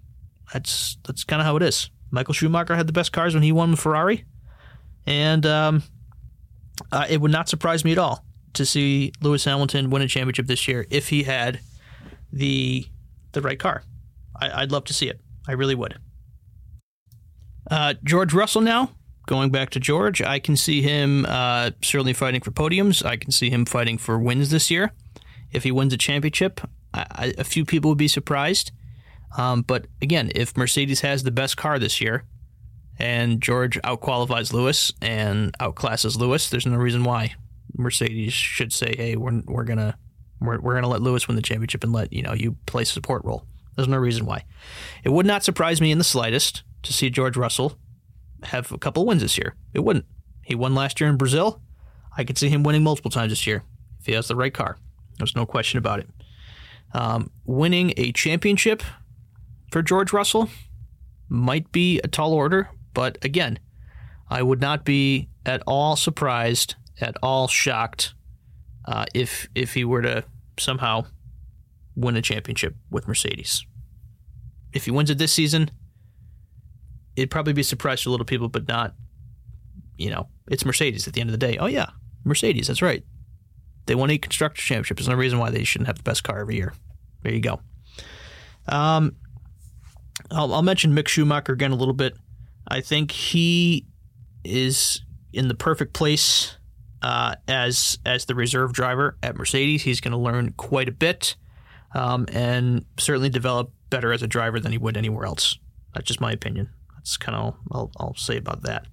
That's 0.53 0.97
that's 1.07 1.25
kind 1.25 1.41
of 1.41 1.47
how 1.47 1.57
it 1.57 1.63
is. 1.63 1.91
Michael 2.11 2.35
Schumacher 2.35 2.75
had 2.75 2.87
the 2.87 2.93
best 2.93 3.13
cars 3.13 3.35
when 3.35 3.43
he 3.43 3.53
won 3.53 3.71
the 3.71 3.77
Ferrari, 3.77 4.25
and 5.07 5.45
um, 5.45 5.83
uh, 6.91 7.07
it 7.09 7.21
would 7.21 7.31
not 7.31 7.49
surprise 7.49 7.85
me 7.85 7.93
at 7.93 7.99
all 7.99 8.25
to 8.55 8.65
see 8.65 9.13
Lewis 9.21 9.45
Hamilton 9.45 9.91
win 9.91 10.03
a 10.03 10.09
championship 10.09 10.47
this 10.47 10.67
year 10.67 10.87
if 10.91 11.09
he 11.09 11.25
had 11.25 11.61
the 12.33 12.87
the 13.33 13.43
right 13.43 13.59
car. 13.59 13.83
I, 14.41 14.61
would 14.61 14.73
love 14.73 14.85
to 14.85 14.95
see 14.95 15.09
it. 15.09 15.21
I 15.49 15.53
really 15.53 15.75
would. 15.75 15.99
Uh, 17.71 17.95
George 18.05 18.33
Russell 18.33 18.63
now. 18.63 18.93
Going 19.27 19.51
back 19.51 19.69
to 19.71 19.81
George, 19.81 20.23
I 20.23 20.39
can 20.39 20.57
see 20.57 20.81
him 20.81 21.27
uh, 21.29 21.73
certainly 21.83 22.15
fighting 22.15 22.41
for 22.41 22.51
podiums. 22.51 23.05
I 23.05 23.17
can 23.17 23.31
see 23.31 23.51
him 23.51 23.67
fighting 23.67 23.99
for 23.99 24.19
wins 24.19 24.49
this 24.49 24.71
year. 24.71 24.93
If 25.53 25.65
he 25.65 25.71
wins 25.71 25.93
a 25.93 25.99
championship, 25.99 26.63
I, 26.95 27.07
I, 27.11 27.35
a 27.37 27.45
few 27.45 27.67
people 27.67 27.91
would 27.91 27.99
be 27.99 28.09
surprised. 28.09 28.73
Um, 29.37 29.63
but 29.63 29.87
again, 30.01 30.31
if 30.35 30.57
Mercedes 30.57 31.01
has 31.03 31.23
the 31.23 31.31
best 31.31 31.57
car 31.57 31.79
this 31.79 32.01
year, 32.01 32.25
and 32.99 33.41
George 33.41 33.81
outqualifies 33.83 34.53
Lewis 34.53 34.93
and 35.01 35.57
outclasses 35.59 36.19
Lewis, 36.19 36.51
there's 36.51 36.67
no 36.67 36.77
reason 36.77 37.05
why 37.05 37.35
Mercedes 37.77 38.33
should 38.33 38.73
say, 38.73 38.95
"Hey, 38.97 39.17
we're 39.17 39.43
we're 39.47 39.65
gonna 39.65 39.97
we're, 40.41 40.59
we're 40.61 40.75
gonna 40.75 40.89
let 40.89 41.03
Lewis 41.03 41.29
win 41.29 41.37
the 41.37 41.43
championship 41.43 41.85
and 41.85 41.93
let 41.93 42.13
you 42.13 42.23
know 42.23 42.33
you 42.33 42.57
play 42.67 42.85
support 42.85 43.25
role." 43.25 43.45
There's 43.77 43.89
no 43.89 43.99
reason 43.99 44.27
why. 44.27 44.45
It 45.05 45.11
would 45.11 45.27
not 45.27 45.45
surprise 45.45 45.81
me 45.81 45.93
in 45.93 45.99
the 45.99 46.05
slightest 46.05 46.65
to 46.83 46.93
see 46.93 47.11
George 47.11 47.37
Russell 47.37 47.79
have 48.43 48.73
a 48.73 48.79
couple 48.79 49.07
wins 49.07 49.23
this 49.23 49.39
year. 49.39 49.55
It 49.73 49.81
wouldn't. 49.85 50.07
He 50.43 50.55
won 50.57 50.75
last 50.75 51.01
year 51.01 51.09
in 51.09 51.17
Brazil. 51.17 51.63
I 52.17 52.25
could 52.25 52.39
see 52.39 52.49
him 52.49 52.65
winning 52.65 52.83
multiple 52.83 53.11
times 53.11 53.31
this 53.31 53.47
year 53.47 53.63
if 54.01 54.07
he 54.07 54.13
has 54.13 54.27
the 54.27 54.35
right 54.35 54.53
car. 54.53 54.79
There's 55.19 55.37
no 55.37 55.47
question 55.47 55.79
about 55.79 56.01
it. 56.01 56.09
Um, 56.93 57.31
winning 57.45 57.93
a 57.97 58.11
championship 58.13 58.83
for 59.71 59.83
George 59.83 60.13
Russell 60.13 60.49
might 61.29 61.71
be 61.73 62.01
a 62.01 62.09
tall 62.09 62.33
order, 62.33 62.71
but 62.95 63.19
again, 63.23 63.59
I 64.31 64.43
would 64.43 64.61
not 64.61 64.85
be 64.85 65.29
at 65.45 65.63
all 65.67 65.97
surprised, 65.97 66.75
at 67.01 67.17
all 67.23 67.49
shocked 67.49 68.15
uh, 68.87 69.05
if 69.15 69.49
if 69.55 69.75
he 69.75 69.85
were 69.85 70.03
to 70.03 70.25
somehow 70.59 71.07
win 71.95 72.17
a 72.17 72.23
championship 72.23 72.75
with 72.91 73.09
Mercedes. 73.09 73.65
If 74.73 74.85
he 74.85 74.91
wins 74.91 75.11
it 75.11 75.19
this 75.19 75.33
season, 75.33 75.71
it'd 77.17 77.31
probably 77.31 77.53
be 77.53 77.63
a 77.63 77.65
surprise 77.65 78.03
to 78.03 78.11
a 78.11 78.13
little 78.13 78.27
people, 78.27 78.49
but 78.49 78.69
not, 78.69 78.95
you 79.97 80.11
know, 80.11 80.29
it's 80.51 80.65
Mercedes 80.65 81.09
at 81.09 81.15
the 81.15 81.21
end 81.21 81.31
of 81.31 81.39
the 81.39 81.47
day. 81.47 81.59
Oh, 81.59 81.67
yeah, 81.67 81.91
Mercedes, 82.25 82.69
that's 82.69 82.83
right. 82.83 83.03
They 83.87 83.95
won 83.95 84.11
eight 84.11 84.23
constructors 84.23 84.65
championships. 84.65 85.01
There's 85.01 85.09
no 85.09 85.17
reason 85.17 85.39
why 85.39 85.51
they 85.51 85.65
shouldn't 85.65 85.89
have 85.89 85.97
the 85.97 86.03
best 86.03 86.23
car 86.23 86.41
every 86.41 86.57
year. 86.57 86.75
There 87.23 87.33
you 87.33 87.41
go. 87.41 87.61
Um, 88.67 89.17
I'll, 90.31 90.53
I'll 90.55 90.63
mention 90.63 90.95
Mick 90.95 91.09
Schumacher 91.09 91.53
again 91.53 91.73
a 91.73 91.77
little 91.77 91.95
bit. 91.95 92.17
I 92.67 92.81
think 92.81 93.11
he 93.11 93.87
is 94.45 95.03
in 95.33 95.49
the 95.49 95.55
perfect 95.55 95.93
place 95.93 96.57
uh, 97.03 97.37
as 97.47 97.99
as 98.05 98.25
the 98.27 98.35
reserve 98.35 98.73
driver 98.73 99.17
at 99.23 99.37
Mercedes. 99.37 99.83
He's 99.83 100.01
going 100.01 100.13
to 100.13 100.19
learn 100.19 100.53
quite 100.57 100.89
a 100.89 100.93
bit 100.93 101.37
um, 101.95 102.27
and 102.33 102.85
certainly 102.99 103.31
develop 103.31 103.73
better 103.91 104.13
as 104.13 104.23
a 104.23 104.27
driver 104.27 104.61
than 104.61 104.73
he 104.73 104.79
would 104.79 104.97
anywhere 104.97 105.25
else. 105.25 105.59
That's 105.95 106.07
just 106.07 106.21
my 106.21 106.33
opinion. 106.33 106.71
That's 106.97 107.17
kind 107.17 107.37
of 107.37 107.55
all 107.71 107.91
I'll 107.99 108.15
say 108.15 108.37
about 108.37 108.63
that. 108.63 108.87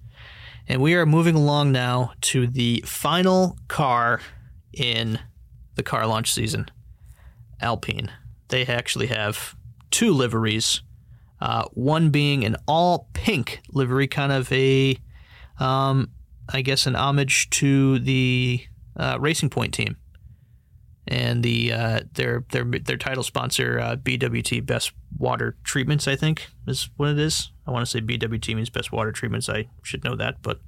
And 0.68 0.82
we 0.82 0.94
are 0.94 1.06
moving 1.06 1.36
along 1.36 1.72
now 1.72 2.12
to 2.22 2.46
the 2.46 2.82
final 2.86 3.58
car 3.68 4.20
in 4.72 5.20
the 5.76 5.82
car 5.82 6.06
launch 6.06 6.32
season 6.32 6.66
Alpine. 7.60 8.10
They 8.48 8.66
actually 8.66 9.06
have 9.06 9.54
two 9.90 10.12
liveries, 10.12 10.82
uh, 11.40 11.64
one 11.72 12.10
being 12.10 12.44
an 12.44 12.56
all 12.66 13.08
pink 13.12 13.60
livery, 13.70 14.06
kind 14.06 14.32
of 14.32 14.50
a, 14.52 14.98
um, 15.58 16.10
I 16.48 16.62
guess, 16.62 16.86
an 16.86 16.96
homage 16.96 17.50
to 17.50 17.98
the 17.98 18.64
uh, 18.96 19.18
Racing 19.20 19.50
Point 19.50 19.74
team. 19.74 19.96
And 21.08 21.44
the 21.44 21.72
uh, 21.72 22.00
their 22.14 22.44
their 22.50 22.64
their 22.64 22.96
title 22.96 23.22
sponsor 23.22 23.78
uh, 23.78 23.94
BWT 23.94 24.66
Best 24.66 24.92
Water 25.16 25.56
Treatments 25.62 26.08
I 26.08 26.16
think 26.16 26.48
is 26.66 26.90
what 26.96 27.10
it 27.10 27.18
is. 27.20 27.52
I 27.64 27.70
want 27.70 27.86
to 27.86 27.90
say 27.90 28.00
BWT 28.00 28.56
means 28.56 28.70
Best 28.70 28.90
Water 28.90 29.12
Treatments. 29.12 29.48
I 29.48 29.68
should 29.84 30.02
know 30.02 30.16
that, 30.16 30.42
but 30.42 30.58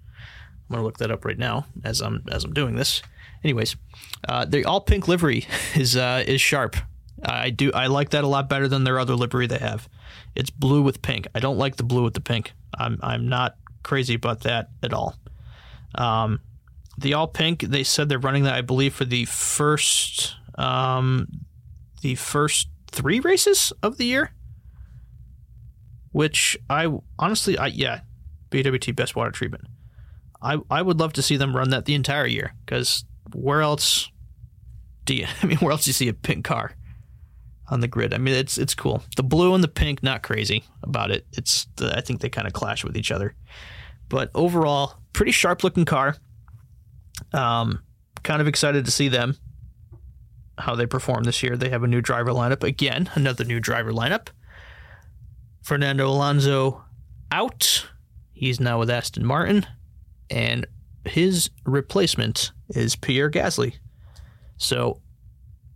I'm 0.69 0.75
gonna 0.75 0.85
look 0.85 0.99
that 0.99 1.11
up 1.11 1.25
right 1.25 1.39
now 1.39 1.67
as 1.83 2.01
I'm 2.01 2.23
as 2.31 2.45
I'm 2.45 2.53
doing 2.53 2.77
this. 2.77 3.03
Anyways, 3.43 3.75
uh, 4.29 4.45
the 4.45 4.65
all 4.65 4.81
pink 4.81 5.09
livery 5.09 5.47
is 5.75 5.97
uh, 5.97 6.23
is 6.25 6.41
sharp. 6.41 6.77
I 7.25 7.51
do 7.51 7.73
I 7.73 7.87
like 7.89 8.11
that 8.11 8.23
a 8.23 8.29
lot 8.29 8.49
better 8.49 8.69
than 8.69 8.85
their 8.85 8.99
other 8.99 9.17
livery 9.17 9.49
they 9.49 9.59
have. 9.59 9.89
It's 10.35 10.51
blue 10.51 10.83
with 10.83 11.03
pink. 11.03 11.27
I 11.35 11.41
don't 11.41 11.59
like 11.59 11.77
the 11.77 11.83
blue 11.83 12.05
with 12.05 12.15
the 12.15 12.21
pink. 12.21 12.53
I'm 12.79 12.99
I'm 13.03 13.29
not 13.29 13.57
crazy 13.83 14.15
about 14.15 14.43
that 14.43 14.71
at 14.83 14.93
all. 14.93 15.17
Um, 15.95 16.41
the 16.97 17.15
all 17.15 17.29
pink 17.29 17.63
they 17.63 17.85
said 17.85 18.09
they're 18.09 18.19
running 18.19 18.45
that 18.45 18.55
I 18.55 18.61
believe 18.61 18.95
for 18.95 19.05
the 19.05 19.25
first 19.25 20.37
um, 20.57 21.29
the 22.03 22.15
first 22.17 22.69
three 22.91 23.21
races 23.21 23.73
of 23.83 23.97
the 23.99 24.05
year. 24.05 24.33
Which 26.13 26.59
I 26.69 26.89
honestly 27.19 27.59
I 27.59 27.67
yeah, 27.67 28.01
BWT 28.51 28.97
best 28.97 29.15
water 29.15 29.31
treatment. 29.31 29.65
I 30.43 30.59
I 30.71 30.83
would 30.83 30.99
love 30.99 31.13
to 31.15 31.23
see 31.23 31.37
them 31.37 31.55
run 31.55 31.71
that 31.71 31.85
the 31.85 31.95
entire 31.95 32.27
year 32.27 32.55
because 32.65 33.05
where 33.35 33.61
else 33.61 34.11
do 35.05 35.15
you 35.15 35.27
I 35.43 35.47
mean 35.47 35.59
where 35.59 35.73
else 35.73 35.85
do 35.85 35.91
you 35.91 35.95
see 35.95 36.09
a 36.09 36.15
pink 36.15 36.45
car 36.45 36.73
on 37.71 37.81
the 37.81 37.89
grid? 37.89 38.15
I 38.15 38.19
mean 38.19 38.35
it's 38.35 38.59
it's 38.59 38.75
cool. 38.75 39.03
The 39.17 39.23
blue 39.23 39.55
and 39.55 39.63
the 39.63 39.69
pink 39.69 40.03
not 40.03 40.23
crazy 40.23 40.65
about 40.83 41.11
it. 41.11 41.27
It's 41.33 41.67
the, 41.77 41.97
I 41.97 42.01
think 42.01 42.21
they 42.21 42.29
kind 42.29 42.47
of 42.47 42.53
clash 42.53 42.85
with 42.85 42.97
each 42.97 43.11
other. 43.11 43.35
But 44.09 44.31
overall, 44.35 44.95
pretty 45.13 45.33
sharp 45.33 45.63
looking 45.65 45.85
car. 45.85 46.17
Um, 47.33 47.83
kind 48.23 48.41
of 48.41 48.49
excited 48.49 48.85
to 48.85 48.91
see 48.91 49.09
them 49.09 49.37
how 50.59 50.75
they 50.75 50.87
perform 50.87 51.25
this 51.25 51.43
year. 51.43 51.57
They 51.57 51.69
have 51.71 51.83
a 51.83 51.89
new 51.89 52.01
driver 52.01 52.31
lineup 52.31 52.63
again, 52.63 53.11
another 53.15 53.45
new 53.45 53.61
driver 53.61 53.93
lineup. 53.93 54.29
Fernando 55.63 56.09
Alonso 56.09 56.85
out. 57.31 57.87
He's 58.33 58.61
now 58.61 58.79
with 58.79 58.91
Aston 58.91 59.27
Martin, 59.27 59.67
and 60.31 60.67
his 61.05 61.51
replacement 61.65 62.53
is 62.71 62.97
Pierre 62.97 63.31
Gasly. 63.31 63.75
So, 64.57 65.01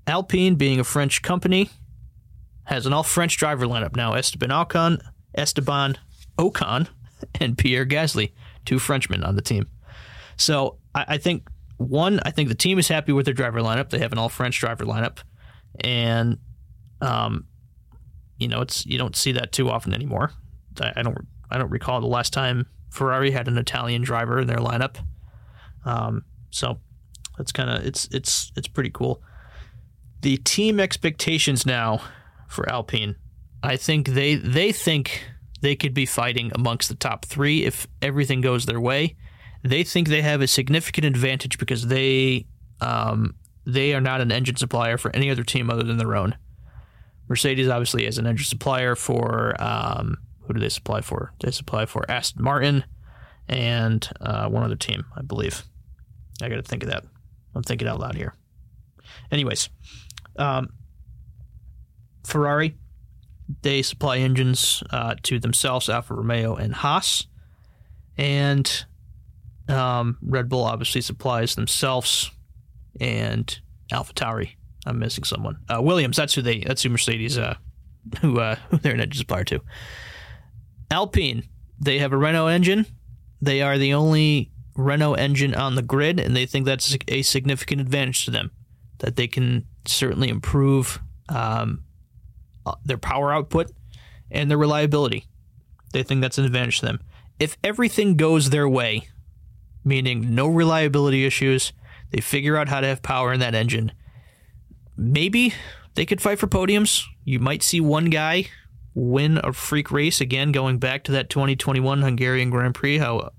Alpine, 0.07 0.55
being 0.55 0.81
a 0.81 0.85
French 0.85 1.23
company, 1.23 1.71
has 2.65 2.87
an 2.87 2.93
all 2.93 3.03
French 3.03 3.37
driver 3.37 3.67
lineup 3.67 3.97
now. 3.97 4.15
Esteban 4.15 4.51
Ocon, 4.51 5.01
Esteban 5.35 5.99
Ocon, 6.39 6.89
and 7.41 7.59
Pierre 7.59 7.87
Gasly, 7.87 8.33
two 8.65 8.79
Frenchmen 8.79 9.25
on 9.25 9.37
the 9.37 9.43
team. 9.43 9.69
So 10.37 10.79
I, 10.95 11.05
I 11.09 11.19
think 11.19 11.49
one, 11.77 12.21
I 12.25 12.31
think 12.31 12.49
the 12.49 12.55
team 12.55 12.79
is 12.79 12.89
happy 12.89 13.13
with 13.13 13.25
their 13.25 13.35
driver 13.35 13.61
lineup. 13.61 13.91
They 13.91 13.99
have 13.99 14.13
an 14.13 14.19
all 14.19 14.29
French 14.29 14.59
driver 14.59 14.85
lineup, 14.85 15.19
and 15.81 16.39
um, 17.01 17.47
you 18.39 18.49
know, 18.49 18.61
it's 18.61 18.87
you 18.87 18.99
don't 18.99 19.17
see 19.17 19.33
that 19.33 19.53
too 19.53 19.69
often 19.69 19.95
anymore. 19.95 20.33
I, 20.81 20.93
I 20.97 21.03
don't 21.03 21.19
I 21.51 21.59
don't 21.59 21.71
recall 21.71 22.01
the 22.01 22.07
last 22.07 22.33
time 22.33 22.67
Ferrari 22.91 23.31
had 23.31 23.49
an 23.49 23.59
Italian 23.59 24.03
driver 24.03 24.41
in 24.41 24.47
their 24.47 24.59
lineup. 24.59 24.97
Um, 25.85 26.25
so 26.51 26.79
that's 27.37 27.53
kind 27.53 27.71
of 27.71 27.85
it's 27.85 28.07
it's 28.13 28.53
it's 28.57 28.69
pretty 28.69 28.91
cool. 28.91 29.23
The 30.21 30.37
team 30.39 30.79
expectations 30.79 31.67
now 31.67 32.01
for 32.53 32.69
Alpine, 32.69 33.17
I 33.63 33.77
think 33.77 34.09
they 34.09 34.35
they 34.35 34.73
think 34.73 35.25
they 35.61 35.77
could 35.77 35.95
be 35.95 36.07
fighting 36.07 36.51
amongst 36.55 36.89
the 36.89 36.95
top 36.95 37.25
three 37.25 37.65
if 37.65 37.87
everything 38.01 38.41
goes 38.41 38.67
their 38.67 38.81
way. 38.81 39.17
They 39.63 39.85
think 39.85 40.09
they 40.09 40.23
have 40.23 40.41
a 40.41 40.49
significant 40.49 41.07
advantage 41.07 41.59
because 41.59 41.87
they 41.87 42.47
um, 42.81 43.37
they 43.65 43.95
are 43.95 44.01
not 44.01 44.21
an 44.21 44.33
engine 44.33 44.57
supplier 44.57 44.99
for 44.99 45.15
any 45.15 45.31
other 45.31 45.45
team 45.45 45.71
other 45.71 45.85
than 45.85 45.99
their 45.99 46.17
own. 46.17 46.37
Mercedes 47.29 47.69
obviously 47.69 48.07
is 48.07 48.19
an 48.19 48.27
engine 48.27 48.45
supplier 48.45 48.97
for 48.97 49.55
um, 49.63 50.19
who 50.43 50.55
do 50.55 50.61
they 50.61 50.69
supply 50.69 51.01
for? 51.01 51.33
They 51.41 51.53
supply 51.53 51.87
for 51.87 52.11
Aston 52.11 52.43
Martin 52.43 52.85
and 53.49 54.09
uh, 54.21 54.49
one 54.49 54.65
other 54.65 54.77
team, 54.77 55.05
I 55.17 55.23
believe. 55.23 55.63
I 56.43 56.49
got 56.49 56.57
to 56.57 56.63
think 56.63 56.83
of 56.83 56.91
that. 56.91 57.05
I'm 57.55 57.63
thinking 57.63 57.87
out 57.87 58.01
loud 58.01 58.17
here. 58.17 58.35
Anyways, 59.31 59.69
um, 60.37 60.71
Ferrari, 62.25 62.77
they 63.63 63.83
supply 63.83 64.19
engines 64.19 64.83
uh, 64.91 65.15
to 65.25 65.39
themselves, 65.39 65.89
Alfa 65.89 66.15
Romeo 66.15 66.55
and 66.55 66.75
Haas, 66.75 67.27
and 68.17 68.85
um, 69.69 70.19
Red 70.23 70.49
Bull 70.49 70.65
obviously 70.65 71.01
supplies 71.01 71.55
themselves 71.55 72.31
and 73.01 73.61
AlphaTauri. 73.93 74.51
I'm 74.87 74.99
missing 74.99 75.25
someone. 75.25 75.59
Uh, 75.69 75.81
Williams. 75.81 76.17
That's 76.17 76.35
who 76.35 76.43
they. 76.43 76.61
That's 76.61 76.83
who 76.83 76.89
Mercedes. 76.89 77.39
Uh, 77.39 77.55
who 78.21 78.41
uh, 78.41 78.57
who 78.71 78.79
they're 78.79 78.95
an 78.95 79.01
engine 79.01 79.19
supplier 79.19 79.45
to. 79.45 79.61
Alpine. 80.91 81.45
They 81.81 81.99
have 81.99 82.13
a 82.13 82.17
Renault 82.17 82.49
engine. 82.49 82.87
They 83.41 83.63
are 83.63 83.77
the 83.79 83.95
only 83.95 84.53
Renault 84.77 85.15
engine 85.15 85.55
on 85.55 85.75
the 85.75 85.83
grid, 85.83 86.21
and 86.21 86.37
they 86.37 86.47
think 86.47 86.65
that's 86.65 86.97
a 87.09 87.23
significant 87.23 87.81
advantage 87.81 88.25
to 88.25 88.31
them. 88.31 88.51
That 88.99 89.17
they 89.17 89.27
can 89.27 89.67
certainly 89.85 90.29
improve 90.29 91.01
um, 91.29 91.83
Uh, 92.65 92.75
their 92.85 92.99
power 92.99 93.33
output 93.33 93.71
and 94.31 94.51
their 94.51 94.59
reliability. 94.59 95.27
They 95.93 96.03
think 96.03 96.21
that's 96.21 96.39
an 96.39 96.45
advantage 96.45 96.81
to 96.81 96.87
them. 96.87 97.01
If 97.39 97.57
everything 97.65 98.17
goes 98.17 98.51
their 98.51 98.69
way, 98.69 99.09
meaning 99.85 100.35
no 100.35 100.47
reliability 100.47 101.25
issues, 101.27 101.73
they 102.11 102.21
figure 102.21 102.57
out 102.57 102.69
how 102.69 102.81
to 102.81 102.87
have 102.87 103.03
power 103.03 103.33
in 103.33 103.41
that 103.41 103.55
engine. 103.55 103.93
Maybe 104.97 105.55
they 105.95 106.07
could 106.07 106.21
fight 106.21 106.39
for 106.39 106.47
podiums. 106.47 107.05
You 107.25 107.39
might 107.39 107.63
see 107.63 107.81
one 107.81 108.07
guy 108.07 108.47
win 108.95 109.41
a 109.43 109.53
freak 109.53 109.91
race 109.91 110.21
again, 110.21 110.53
going 110.53 110.79
back 110.79 111.05
to 111.05 111.13
that 111.13 111.31
2021 111.31 112.03
Hungarian 112.03 112.51
Grand 112.51 112.75
Prix. 112.75 112.99
How 112.99 113.33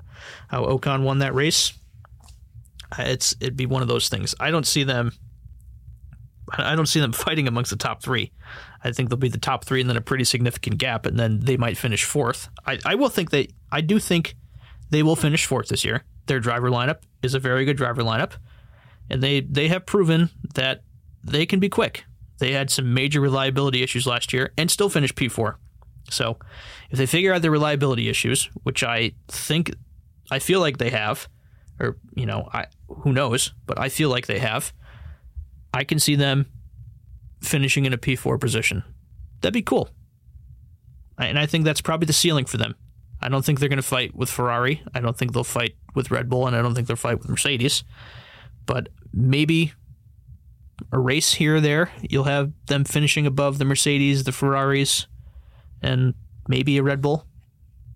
how 0.47 0.65
Ocon 0.65 1.03
won 1.03 1.19
that 1.19 1.33
race. 1.33 1.73
Uh, 2.97 3.03
it's 3.03 3.35
it'd 3.39 3.57
be 3.57 3.65
one 3.65 3.81
of 3.81 3.87
those 3.87 4.09
things. 4.09 4.35
I 4.39 4.51
don't 4.51 4.67
see 4.67 4.83
them. 4.83 5.11
I 6.51 6.75
don't 6.75 6.87
see 6.87 6.99
them 6.99 7.11
fighting 7.13 7.47
amongst 7.47 7.71
the 7.71 7.77
top 7.77 8.03
three. 8.03 8.31
I 8.83 8.91
think 8.91 9.09
they'll 9.09 9.17
be 9.17 9.29
the 9.29 9.37
top 9.37 9.65
three 9.65 9.81
and 9.81 9.89
then 9.89 9.97
a 9.97 10.01
pretty 10.01 10.23
significant 10.23 10.77
gap, 10.77 11.05
and 11.05 11.17
then 11.17 11.39
they 11.39 11.57
might 11.57 11.77
finish 11.77 12.03
fourth. 12.03 12.49
I, 12.65 12.79
I 12.85 12.95
will 12.95 13.09
think 13.09 13.31
they. 13.31 13.49
I 13.71 13.81
do 13.81 13.99
think 13.99 14.35
they 14.89 15.03
will 15.03 15.15
finish 15.15 15.45
fourth 15.45 15.69
this 15.69 15.85
year. 15.85 16.03
Their 16.27 16.39
driver 16.39 16.69
lineup 16.69 16.99
is 17.21 17.33
a 17.33 17.39
very 17.39 17.65
good 17.65 17.77
driver 17.77 18.01
lineup, 18.01 18.33
and 19.09 19.21
they 19.21 19.41
they 19.41 19.67
have 19.69 19.85
proven 19.85 20.29
that 20.55 20.83
they 21.23 21.45
can 21.45 21.59
be 21.59 21.69
quick. 21.69 22.05
They 22.39 22.51
had 22.51 22.69
some 22.69 22.93
major 22.93 23.21
reliability 23.21 23.83
issues 23.83 24.05
last 24.05 24.33
year 24.33 24.51
and 24.57 24.69
still 24.69 24.89
finished 24.89 25.15
P4. 25.15 25.55
So, 26.09 26.37
if 26.89 26.97
they 26.97 27.05
figure 27.05 27.33
out 27.33 27.41
their 27.41 27.51
reliability 27.51 28.09
issues, 28.09 28.49
which 28.63 28.83
I 28.83 29.13
think 29.29 29.73
I 30.29 30.39
feel 30.39 30.59
like 30.59 30.77
they 30.77 30.89
have, 30.89 31.29
or 31.79 31.97
you 32.15 32.25
know, 32.25 32.49
I 32.53 32.65
who 32.87 33.13
knows, 33.13 33.53
but 33.65 33.79
I 33.79 33.89
feel 33.89 34.09
like 34.09 34.27
they 34.27 34.39
have, 34.39 34.73
I 35.73 35.83
can 35.83 35.99
see 35.99 36.15
them 36.15 36.45
finishing 37.41 37.85
in 37.85 37.93
a 37.93 37.97
P4 37.97 38.39
position. 38.39 38.83
That'd 39.41 39.53
be 39.53 39.61
cool. 39.61 39.89
And 41.17 41.37
I 41.37 41.45
think 41.45 41.65
that's 41.65 41.81
probably 41.81 42.05
the 42.05 42.13
ceiling 42.13 42.45
for 42.45 42.57
them. 42.57 42.75
I 43.21 43.29
don't 43.29 43.43
think 43.43 43.59
they're 43.59 43.69
going 43.69 43.77
to 43.77 43.83
fight 43.83 44.15
with 44.15 44.29
Ferrari. 44.29 44.81
I 44.93 44.99
don't 44.99 45.17
think 45.17 45.33
they'll 45.33 45.43
fight 45.43 45.75
with 45.95 46.11
Red 46.11 46.29
Bull, 46.29 46.47
and 46.47 46.55
I 46.55 46.61
don't 46.61 46.75
think 46.75 46.87
they'll 46.87 46.97
fight 46.97 47.19
with 47.19 47.29
Mercedes. 47.29 47.83
But 48.65 48.89
maybe 49.13 49.73
a 50.91 50.99
race 50.99 51.33
here 51.33 51.57
or 51.57 51.61
there, 51.61 51.91
you'll 52.01 52.25
have 52.25 52.51
them 52.67 52.83
finishing 52.83 53.25
above 53.25 53.57
the 53.57 53.65
Mercedes, 53.65 54.23
the 54.23 54.31
Ferraris, 54.31 55.07
and 55.81 56.13
maybe 56.47 56.77
a 56.77 56.83
Red 56.83 57.01
Bull. 57.01 57.25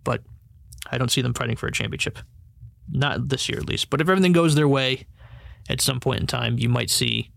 But 0.04 0.22
I 0.92 0.98
don't 0.98 1.12
see 1.12 1.22
them 1.22 1.34
fighting 1.34 1.58
for 1.58 1.68
a 1.68 1.72
championship. 1.72 2.20
Not 2.90 3.30
this 3.30 3.50
year, 3.50 3.58
at 3.58 3.68
least. 3.68 3.90
But 3.90 4.00
if 4.00 4.08
everything 4.08 4.32
goes 4.32 4.56
their 4.56 4.68
way, 4.68 5.08
at 5.70 5.82
some 5.82 6.00
point 6.00 6.22
in 6.22 6.28
time, 6.28 6.58
you 6.58 6.70
might 6.70 6.90
see 6.90 7.32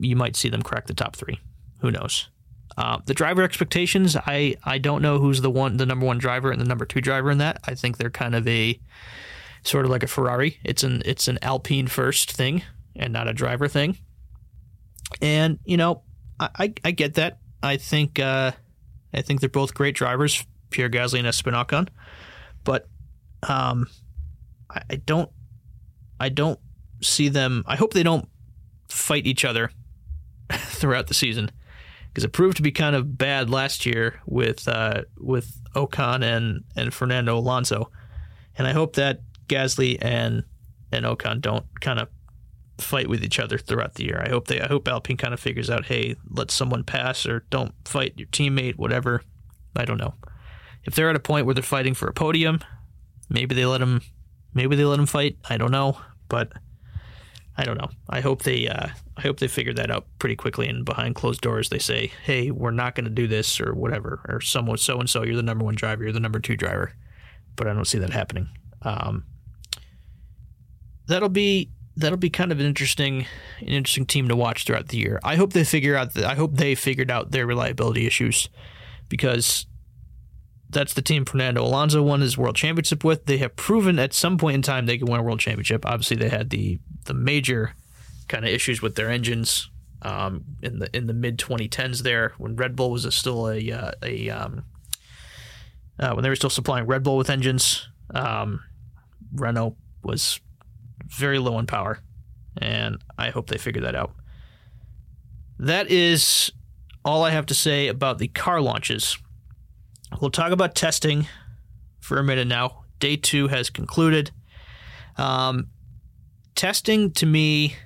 you 0.00 0.16
might 0.16 0.36
see 0.36 0.48
them 0.48 0.62
crack 0.62 0.86
the 0.86 0.94
top 0.94 1.14
three. 1.16 1.38
Who 1.78 1.90
knows? 1.90 2.28
Uh, 2.76 2.98
the 3.04 3.14
driver 3.14 3.42
expectations, 3.42 4.16
I, 4.16 4.56
I 4.64 4.78
don't 4.78 5.02
know 5.02 5.18
who's 5.18 5.40
the 5.40 5.50
one 5.50 5.76
the 5.76 5.86
number 5.86 6.06
one 6.06 6.18
driver 6.18 6.50
and 6.50 6.60
the 6.60 6.64
number 6.64 6.84
two 6.84 7.00
driver 7.00 7.30
in 7.30 7.38
that. 7.38 7.58
I 7.64 7.74
think 7.74 7.98
they're 7.98 8.10
kind 8.10 8.34
of 8.34 8.46
a 8.48 8.80
sort 9.62 9.84
of 9.84 9.90
like 9.90 10.02
a 10.02 10.06
Ferrari. 10.06 10.58
It's 10.64 10.82
an 10.82 11.02
it's 11.04 11.28
an 11.28 11.38
Alpine 11.42 11.88
first 11.88 12.32
thing 12.32 12.62
and 12.96 13.12
not 13.12 13.28
a 13.28 13.32
driver 13.32 13.68
thing. 13.68 13.98
And 15.20 15.58
you 15.64 15.76
know, 15.76 16.02
I, 16.38 16.48
I, 16.58 16.74
I 16.84 16.90
get 16.92 17.14
that. 17.14 17.38
I 17.62 17.76
think 17.76 18.18
uh, 18.18 18.52
I 19.12 19.22
think 19.22 19.40
they're 19.40 19.48
both 19.50 19.74
great 19.74 19.94
drivers, 19.94 20.46
Pierre 20.70 20.88
Gasly 20.88 21.18
and 21.18 21.26
Esteban 21.26 21.54
Ocon. 21.54 21.88
but 22.64 22.88
um, 23.48 23.86
I, 24.70 24.82
I 24.90 24.96
don't, 24.96 25.30
I 26.18 26.28
don't 26.28 26.60
see 27.02 27.28
them. 27.28 27.64
I 27.66 27.76
hope 27.76 27.92
they 27.92 28.02
don't 28.02 28.28
fight 28.88 29.26
each 29.26 29.44
other 29.44 29.70
throughout 30.68 31.06
the 31.06 31.14
season 31.14 31.50
because 32.08 32.24
it 32.24 32.32
proved 32.32 32.56
to 32.56 32.62
be 32.62 32.72
kind 32.72 32.96
of 32.96 33.16
bad 33.16 33.50
last 33.50 33.86
year 33.86 34.20
with 34.26 34.66
uh, 34.68 35.02
with 35.16 35.60
Ocon 35.74 36.24
and 36.24 36.64
and 36.76 36.92
Fernando 36.92 37.38
Alonso, 37.38 37.90
and 38.56 38.66
I 38.66 38.72
hope 38.72 38.96
that 38.96 39.20
Gasly 39.48 39.98
and 40.00 40.44
and 40.92 41.04
Ocon 41.04 41.40
don't 41.40 41.66
kind 41.80 42.00
of 42.00 42.08
fight 42.78 43.08
with 43.08 43.22
each 43.22 43.38
other 43.38 43.58
throughout 43.58 43.94
the 43.94 44.04
year. 44.04 44.22
I 44.24 44.30
hope 44.30 44.48
they 44.48 44.60
I 44.60 44.66
hope 44.66 44.88
Alpine 44.88 45.16
kind 45.16 45.34
of 45.34 45.40
figures 45.40 45.70
out, 45.70 45.86
hey, 45.86 46.16
let 46.28 46.50
someone 46.50 46.84
pass 46.84 47.26
or 47.26 47.44
don't 47.50 47.72
fight 47.84 48.14
your 48.16 48.28
teammate, 48.28 48.76
whatever. 48.76 49.22
I 49.76 49.84
don't 49.84 49.98
know. 49.98 50.14
If 50.84 50.94
they're 50.94 51.10
at 51.10 51.16
a 51.16 51.20
point 51.20 51.46
where 51.46 51.54
they're 51.54 51.62
fighting 51.62 51.94
for 51.94 52.08
a 52.08 52.12
podium, 52.12 52.60
maybe 53.28 53.54
they 53.54 53.66
let 53.66 53.78
them 53.78 54.00
maybe 54.54 54.76
they 54.76 54.84
let 54.84 54.96
them 54.96 55.06
fight. 55.06 55.36
I 55.48 55.56
don't 55.56 55.70
know, 55.70 55.98
but 56.28 56.52
I 57.60 57.64
don't 57.64 57.76
know. 57.76 57.90
I 58.08 58.20
hope 58.22 58.42
they 58.42 58.68
uh, 58.68 58.88
I 59.18 59.20
hope 59.20 59.38
they 59.38 59.46
figure 59.46 59.74
that 59.74 59.90
out 59.90 60.06
pretty 60.18 60.34
quickly 60.34 60.66
and 60.66 60.82
behind 60.82 61.14
closed 61.14 61.42
doors 61.42 61.68
they 61.68 61.78
say, 61.78 62.10
"Hey, 62.24 62.50
we're 62.50 62.70
not 62.70 62.94
going 62.94 63.04
to 63.04 63.10
do 63.10 63.26
this 63.26 63.60
or 63.60 63.74
whatever." 63.74 64.22
Or 64.30 64.40
someone 64.40 64.78
so 64.78 64.98
and 64.98 65.10
so, 65.10 65.24
you're 65.24 65.36
the 65.36 65.42
number 65.42 65.62
1 65.66 65.74
driver, 65.74 66.04
you're 66.04 66.12
the 66.12 66.20
number 66.20 66.40
2 66.40 66.56
driver. 66.56 66.94
But 67.56 67.66
I 67.66 67.74
don't 67.74 67.84
see 67.84 67.98
that 67.98 68.14
happening. 68.14 68.48
Um, 68.80 69.24
that'll 71.06 71.28
be 71.28 71.70
that'll 71.98 72.16
be 72.16 72.30
kind 72.30 72.50
of 72.50 72.60
an 72.60 72.66
interesting 72.66 73.26
an 73.60 73.68
interesting 73.68 74.06
team 74.06 74.26
to 74.28 74.36
watch 74.36 74.64
throughout 74.64 74.88
the 74.88 74.96
year. 74.96 75.20
I 75.22 75.36
hope 75.36 75.52
they 75.52 75.64
figure 75.64 75.96
out 75.96 76.14
the, 76.14 76.26
I 76.26 76.36
hope 76.36 76.54
they 76.54 76.74
figured 76.74 77.10
out 77.10 77.30
their 77.30 77.46
reliability 77.46 78.06
issues 78.06 78.48
because 79.10 79.66
that's 80.70 80.94
the 80.94 81.02
team 81.02 81.24
Fernando 81.24 81.62
Alonso 81.62 82.02
won 82.02 82.20
his 82.20 82.38
world 82.38 82.56
championship 82.56 83.04
with. 83.04 83.26
They 83.26 83.38
have 83.38 83.56
proven 83.56 83.98
at 83.98 84.12
some 84.14 84.38
point 84.38 84.54
in 84.54 84.62
time 84.62 84.86
they 84.86 84.98
can 84.98 85.10
win 85.10 85.20
a 85.20 85.22
world 85.22 85.40
championship. 85.40 85.84
Obviously, 85.84 86.16
they 86.16 86.28
had 86.28 86.50
the 86.50 86.78
the 87.04 87.14
major 87.14 87.74
kind 88.28 88.44
of 88.44 88.50
issues 88.50 88.80
with 88.80 88.94
their 88.94 89.10
engines 89.10 89.68
um, 90.02 90.44
in 90.62 90.78
the 90.78 90.96
in 90.96 91.06
the 91.06 91.12
mid 91.12 91.38
2010s 91.38 92.02
there 92.02 92.32
when 92.38 92.56
Red 92.56 92.76
Bull 92.76 92.90
was 92.90 93.04
a, 93.04 93.12
still 93.12 93.48
a 93.48 93.70
uh, 93.70 93.92
a 94.02 94.30
um, 94.30 94.64
uh, 95.98 96.12
when 96.12 96.22
they 96.22 96.28
were 96.28 96.36
still 96.36 96.50
supplying 96.50 96.86
Red 96.86 97.02
Bull 97.02 97.16
with 97.16 97.30
engines. 97.30 97.88
Um, 98.14 98.62
Renault 99.34 99.76
was 100.02 100.40
very 101.06 101.38
low 101.38 101.58
in 101.58 101.66
power, 101.66 102.00
and 102.56 102.98
I 103.18 103.30
hope 103.30 103.48
they 103.48 103.58
figure 103.58 103.82
that 103.82 103.94
out. 103.94 104.12
That 105.58 105.90
is 105.90 106.50
all 107.04 107.24
I 107.24 107.30
have 107.30 107.46
to 107.46 107.54
say 107.54 107.88
about 107.88 108.18
the 108.18 108.28
car 108.28 108.60
launches. 108.60 109.18
We'll 110.18 110.30
talk 110.30 110.52
about 110.52 110.74
testing 110.74 111.26
for 112.00 112.18
a 112.18 112.24
minute 112.24 112.48
now. 112.48 112.84
Day 112.98 113.16
two 113.16 113.48
has 113.48 113.70
concluded. 113.70 114.30
Um, 115.16 115.68
testing 116.54 117.12
to 117.12 117.26
me 117.26 117.76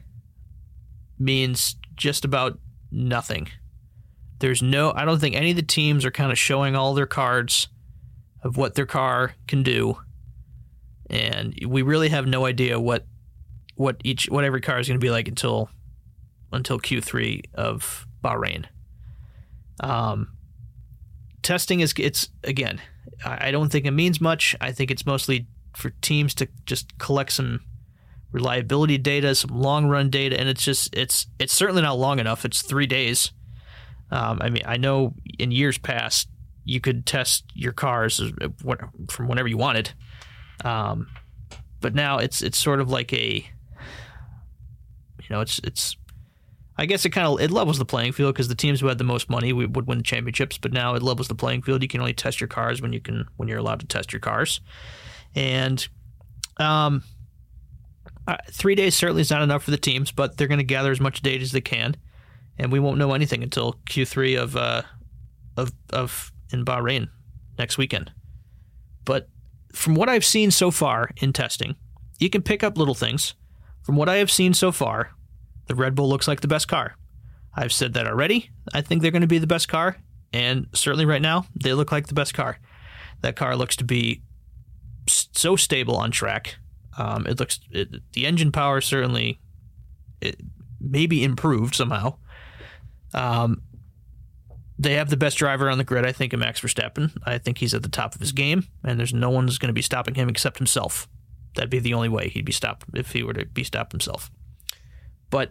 means 1.19 1.77
just 1.97 2.25
about 2.25 2.59
nothing. 2.91 3.49
There's 4.39 4.63
no, 4.63 4.93
I 4.95 5.05
don't 5.05 5.21
think 5.21 5.37
any 5.37 5.51
of 5.51 5.57
the 5.57 5.63
teams 5.63 6.05
are 6.05 6.11
kind 6.11 6.33
of 6.33 6.39
showing 6.39 6.75
all 6.75 6.95
their 6.95 7.07
cards 7.07 7.69
of 8.43 8.57
what 8.57 8.75
their 8.75 8.87
car 8.87 9.35
can 9.47 9.63
do. 9.63 9.99
And 11.09 11.57
we 11.67 11.83
really 11.83 12.09
have 12.09 12.27
no 12.27 12.47
idea 12.47 12.81
what 12.81 13.07
what 13.77 14.01
each 14.05 14.29
what 14.31 14.45
every 14.45 14.61
car 14.61 14.79
is 14.79 14.87
going 14.87 14.99
to 14.99 15.05
be 15.05 15.11
like 15.11 15.27
until 15.29 15.69
until 16.53 16.79
Q3 16.79 17.43
of 17.55 18.07
Bahrain. 18.23 18.67
Um, 19.81 20.37
testing 21.45 21.81
is 21.81 21.95
it's 21.97 22.29
again, 22.43 22.81
I 23.25 23.53
don't 23.53 23.71
think 23.71 23.87
it 23.87 23.93
means 23.93 24.21
much. 24.21 24.57
I 24.61 24.73
think 24.73 24.91
it's 24.91 25.07
mostly 25.07 25.47
for 25.77 25.91
teams 26.01 26.35
to 26.37 26.49
just 26.67 26.99
collect 26.99 27.33
some 27.33 27.61
reliability 28.33 28.99
data, 28.99 29.35
some 29.35 29.51
long 29.51 29.87
run 29.87 30.11
data, 30.11 30.39
and 30.39 30.49
it's 30.49 30.63
just 30.63 30.95
it's 30.97 31.27
it's 31.39 31.53
certainly 31.53 31.83
not 31.83 31.99
long 31.99 32.19
enough. 32.19 32.45
It's 32.45 32.63
three 32.63 32.87
days. 32.87 33.31
Um, 34.11 34.39
I 34.41 34.51
mean, 34.51 34.63
I 34.67 34.77
know 34.77 35.15
in 35.39 35.51
years 35.53 35.79
past 35.79 36.29
you 36.65 36.81
could 36.81 37.07
test 37.07 37.45
your 37.55 37.73
cars 37.73 38.21
from 39.11 39.29
whenever 39.29 39.49
you 39.49 39.57
wanted, 39.57 39.93
um, 40.65 41.09
but 41.81 41.95
now 41.95 42.19
it's 42.19 42.43
it's 42.43 42.59
sort 42.59 42.81
of 42.81 42.91
like 42.91 43.13
a 43.13 43.47
you 45.21 45.27
know 45.31 45.41
it's 45.41 45.61
it's 45.63 45.97
I 46.77 46.87
guess 46.87 47.05
it 47.05 47.11
kind 47.11 47.27
of 47.27 47.41
it 47.41 47.51
levels 47.51 47.79
the 47.79 47.85
playing 47.85 48.13
field 48.13 48.35
because 48.35 48.49
the 48.49 48.55
teams 48.55 48.81
who 48.81 48.89
had 48.89 48.99
the 48.99 49.05
most 49.05 49.31
money 49.31 49.53
would 49.53 49.87
win 49.87 49.99
the 49.99 50.05
championships. 50.05 50.59
But 50.59 50.73
now 50.73 50.95
it 50.95 51.03
levels 51.03 51.29
the 51.29 51.35
playing 51.35 51.63
field. 51.63 51.83
You 51.83 51.89
can 51.89 52.01
only 52.01 52.15
test 52.15 52.41
your 52.41 52.49
cars 52.49 52.83
when 52.83 52.93
you 52.93 53.01
can 53.01 53.27
when 53.37 53.49
you're 53.49 53.59
allowed 53.59 53.81
to 53.81 53.87
test 53.87 54.13
your 54.13 54.21
cars, 54.21 54.61
and 55.35 55.87
um, 56.57 57.05
uh, 58.27 58.37
three 58.51 58.75
days 58.75 58.95
certainly 58.95 59.23
is 59.23 59.31
not 59.31 59.43
enough 59.43 59.63
for 59.63 59.71
the 59.71 59.77
teams. 59.77 60.11
But 60.11 60.37
they're 60.37 60.49
going 60.49 60.59
to 60.59 60.65
gather 60.65 60.91
as 60.91 61.01
much 61.01 61.23
data 61.23 61.43
as 61.43 61.53
they 61.53 61.61
can, 61.61 61.97
and 62.59 62.73
we 62.73 62.81
won't 62.81 62.99
know 62.99 63.13
anything 63.13 63.43
until 63.43 63.75
Q3 63.87 64.43
of 64.43 64.57
uh, 64.57 64.83
of 65.57 65.71
of 65.91 66.33
in 66.53 66.65
Bahrain 66.65 67.09
next 67.57 67.79
weekend. 67.79 68.11
But 69.05 69.29
from 69.73 69.95
what 69.95 70.09
I've 70.09 70.25
seen 70.25 70.51
so 70.51 70.71
far 70.71 71.11
in 71.19 71.33
testing, 71.33 71.77
you 72.19 72.31
can 72.31 72.43
pick 72.43 72.65
up 72.65 72.79
little 72.79 72.95
things. 72.95 73.35
From 73.83 73.97
what 73.97 74.09
I 74.09 74.17
have 74.17 74.31
seen 74.31 74.55
so 74.55 74.73
far, 74.73 75.11
the 75.67 75.75
Red 75.75 75.95
Bull 75.95 76.09
looks 76.09 76.29
like 76.29 76.41
the 76.41 76.49
best 76.49 76.69
car. 76.69 76.97
I've 77.55 77.73
said 77.73 77.95
that 77.95 78.07
already. 78.07 78.51
I 78.73 78.81
think 78.81 79.03
they're 79.03 79.11
going 79.11 79.23
to 79.23 79.29
be 79.29 79.39
the 79.39 79.47
best 79.47 79.69
car, 79.69 79.97
and 80.33 80.67
certainly 80.73 81.07
right 81.07 81.23
now, 81.23 81.47
they 81.63 81.73
look 81.73 81.93
like 81.93 82.09
the 82.09 82.15
best 82.15 82.35
car. 82.35 82.59
That 83.23 83.37
car 83.37 83.57
looks 83.57 83.77
to 83.77 83.85
be 83.85 84.23
so 85.07 85.57
stable 85.57 85.97
on 85.97 86.11
track. 86.11 86.57
Um, 86.99 87.27
it 87.27 87.39
looks 87.39 87.61
it, 87.71 87.89
the 88.13 88.27
engine 88.27 88.53
power 88.53 88.81
certainly 88.81 89.41
it 90.21 90.41
maybe 90.81 91.25
improved 91.25 91.75
somehow. 91.75 92.17
Um, 93.13 93.63
they 94.79 94.95
have 94.95 95.09
the 95.09 95.17
best 95.17 95.39
driver 95.39 95.71
on 95.71 95.79
the 95.79 95.85
grid, 95.85 96.05
I 96.05 96.13
think, 96.13 96.33
in 96.33 96.41
Max 96.41 96.61
Verstappen. 96.61 97.17
I 97.25 97.39
think 97.39 97.59
he's 97.59 97.75
at 97.75 97.83
the 97.83 97.89
top 97.89 98.15
of 98.15 98.21
his 98.21 98.33
game, 98.33 98.67
and 98.83 98.99
there's 98.99 99.15
no 99.15 99.31
one's 99.31 99.59
going 99.59 99.69
to 99.69 99.75
be 99.75 99.83
stopping 99.83 100.15
him 100.15 100.29
except 100.29 100.59
himself. 100.59 101.09
That'd 101.55 101.71
be 101.71 101.79
the 101.79 101.95
only 101.95 102.09
way 102.09 102.29
he'd 102.29 102.45
be 102.45 102.53
stopped 102.53 102.87
if 102.95 103.13
he 103.13 103.23
were 103.23 103.35
to 103.35 103.47
be 103.47 103.63
stopped 103.63 103.93
himself. 103.93 104.31
But 105.35 105.51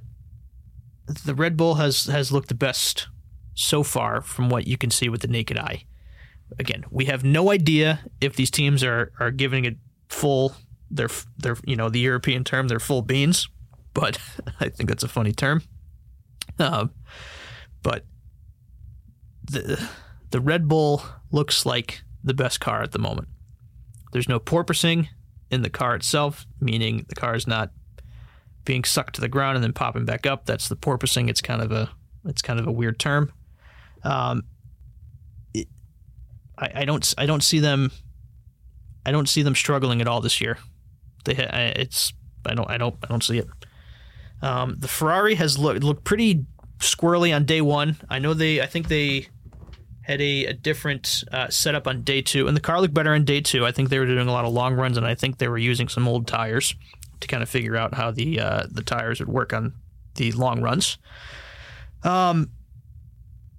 the 1.25 1.35
Red 1.35 1.57
Bull 1.57 1.75
has 1.75 2.05
has 2.05 2.31
looked 2.31 2.47
the 2.47 2.55
best 2.55 3.09
so 3.53 3.83
far 3.83 4.21
from 4.21 4.47
what 4.49 4.65
you 4.65 4.77
can 4.77 4.89
see 4.89 5.09
with 5.09 5.19
the 5.19 5.27
naked 5.27 5.57
eye. 5.57 5.83
Again, 6.57 6.85
we 6.89 7.03
have 7.05 7.25
no 7.25 7.51
idea 7.51 7.99
if 8.21 8.37
these 8.37 8.49
teams 8.49 8.81
are 8.81 9.11
are 9.19 9.29
giving 9.29 9.65
it 9.65 9.75
full 10.07 10.55
their 10.89 11.09
their 11.37 11.57
you 11.65 11.75
know 11.75 11.89
the 11.89 11.99
European 11.99 12.45
term 12.45 12.69
their 12.69 12.79
full 12.79 13.01
beans, 13.01 13.49
but 13.93 14.17
I 14.61 14.69
think 14.69 14.87
that's 14.87 15.03
a 15.03 15.09
funny 15.09 15.33
term. 15.33 15.63
Um, 16.59 16.91
but 17.81 18.05
the 19.51 19.85
the 20.31 20.39
Red 20.39 20.69
Bull 20.69 21.03
looks 21.29 21.65
like 21.65 22.03
the 22.23 22.33
best 22.33 22.61
car 22.61 22.83
at 22.83 22.93
the 22.93 22.99
moment. 22.99 23.27
There's 24.13 24.29
no 24.29 24.39
porpoising 24.39 25.09
in 25.51 25.61
the 25.61 25.69
car 25.69 25.93
itself, 25.93 26.45
meaning 26.61 27.05
the 27.09 27.15
car 27.15 27.35
is 27.35 27.47
not 27.47 27.71
being 28.65 28.83
sucked 28.83 29.15
to 29.15 29.21
the 29.21 29.27
ground 29.27 29.55
and 29.55 29.63
then 29.63 29.73
popping 29.73 30.05
back 30.05 30.25
up. 30.25 30.45
That's 30.45 30.67
the 30.67 30.75
porpoising. 30.75 31.29
It's 31.29 31.41
kind 31.41 31.61
of 31.61 31.71
a 31.71 31.89
it's 32.25 32.41
kind 32.41 32.59
of 32.59 32.67
a 32.67 32.71
weird 32.71 32.99
term. 32.99 33.31
Um, 34.03 34.43
it, 35.53 35.67
I, 36.57 36.71
I 36.75 36.85
don't 36.85 37.13
I 37.17 37.25
don't 37.25 37.43
see 37.43 37.59
them 37.59 37.91
I 39.05 39.11
don't 39.11 39.27
see 39.27 39.43
them 39.43 39.55
struggling 39.55 40.01
at 40.01 40.07
all 40.07 40.21
this 40.21 40.39
year. 40.41 40.57
They 41.25 41.33
it's 41.33 42.13
I 42.45 42.53
don't 42.55 42.69
I 42.69 42.77
don't 42.77 42.95
I 43.03 43.07
don't 43.07 43.23
see 43.23 43.39
it. 43.39 43.47
Um, 44.41 44.75
the 44.79 44.87
Ferrari 44.87 45.35
has 45.35 45.57
looked 45.57 45.83
looked 45.83 46.03
pretty 46.03 46.45
squirrely 46.79 47.35
on 47.35 47.45
day 47.45 47.61
one. 47.61 47.97
I 48.09 48.19
know 48.19 48.33
they 48.33 48.61
I 48.61 48.65
think 48.65 48.87
they 48.87 49.27
had 50.03 50.19
a, 50.19 50.47
a 50.47 50.53
different 50.53 51.23
uh, 51.31 51.47
setup 51.49 51.87
on 51.87 52.01
day 52.03 52.21
two, 52.21 52.47
and 52.47 52.57
the 52.57 52.61
car 52.61 52.81
looked 52.81 52.93
better 52.93 53.13
on 53.13 53.23
day 53.23 53.39
two. 53.39 53.65
I 53.65 53.71
think 53.71 53.89
they 53.89 53.99
were 53.99 54.05
doing 54.05 54.27
a 54.27 54.33
lot 54.33 54.43
of 54.43 54.51
long 54.51 54.73
runs, 54.73 54.97
and 54.97 55.05
I 55.05 55.15
think 55.15 55.37
they 55.37 55.47
were 55.47 55.57
using 55.57 55.87
some 55.87 56.07
old 56.07 56.27
tires 56.27 56.75
to 57.23 57.27
kind 57.27 57.41
of 57.43 57.49
figure 57.49 57.75
out 57.75 57.95
how 57.95 58.11
the 58.11 58.39
uh, 58.39 58.67
the 58.69 58.83
tires 58.83 59.19
would 59.19 59.29
work 59.29 59.53
on 59.53 59.73
the 60.15 60.31
long 60.33 60.61
runs. 60.61 60.97
Um, 62.03 62.51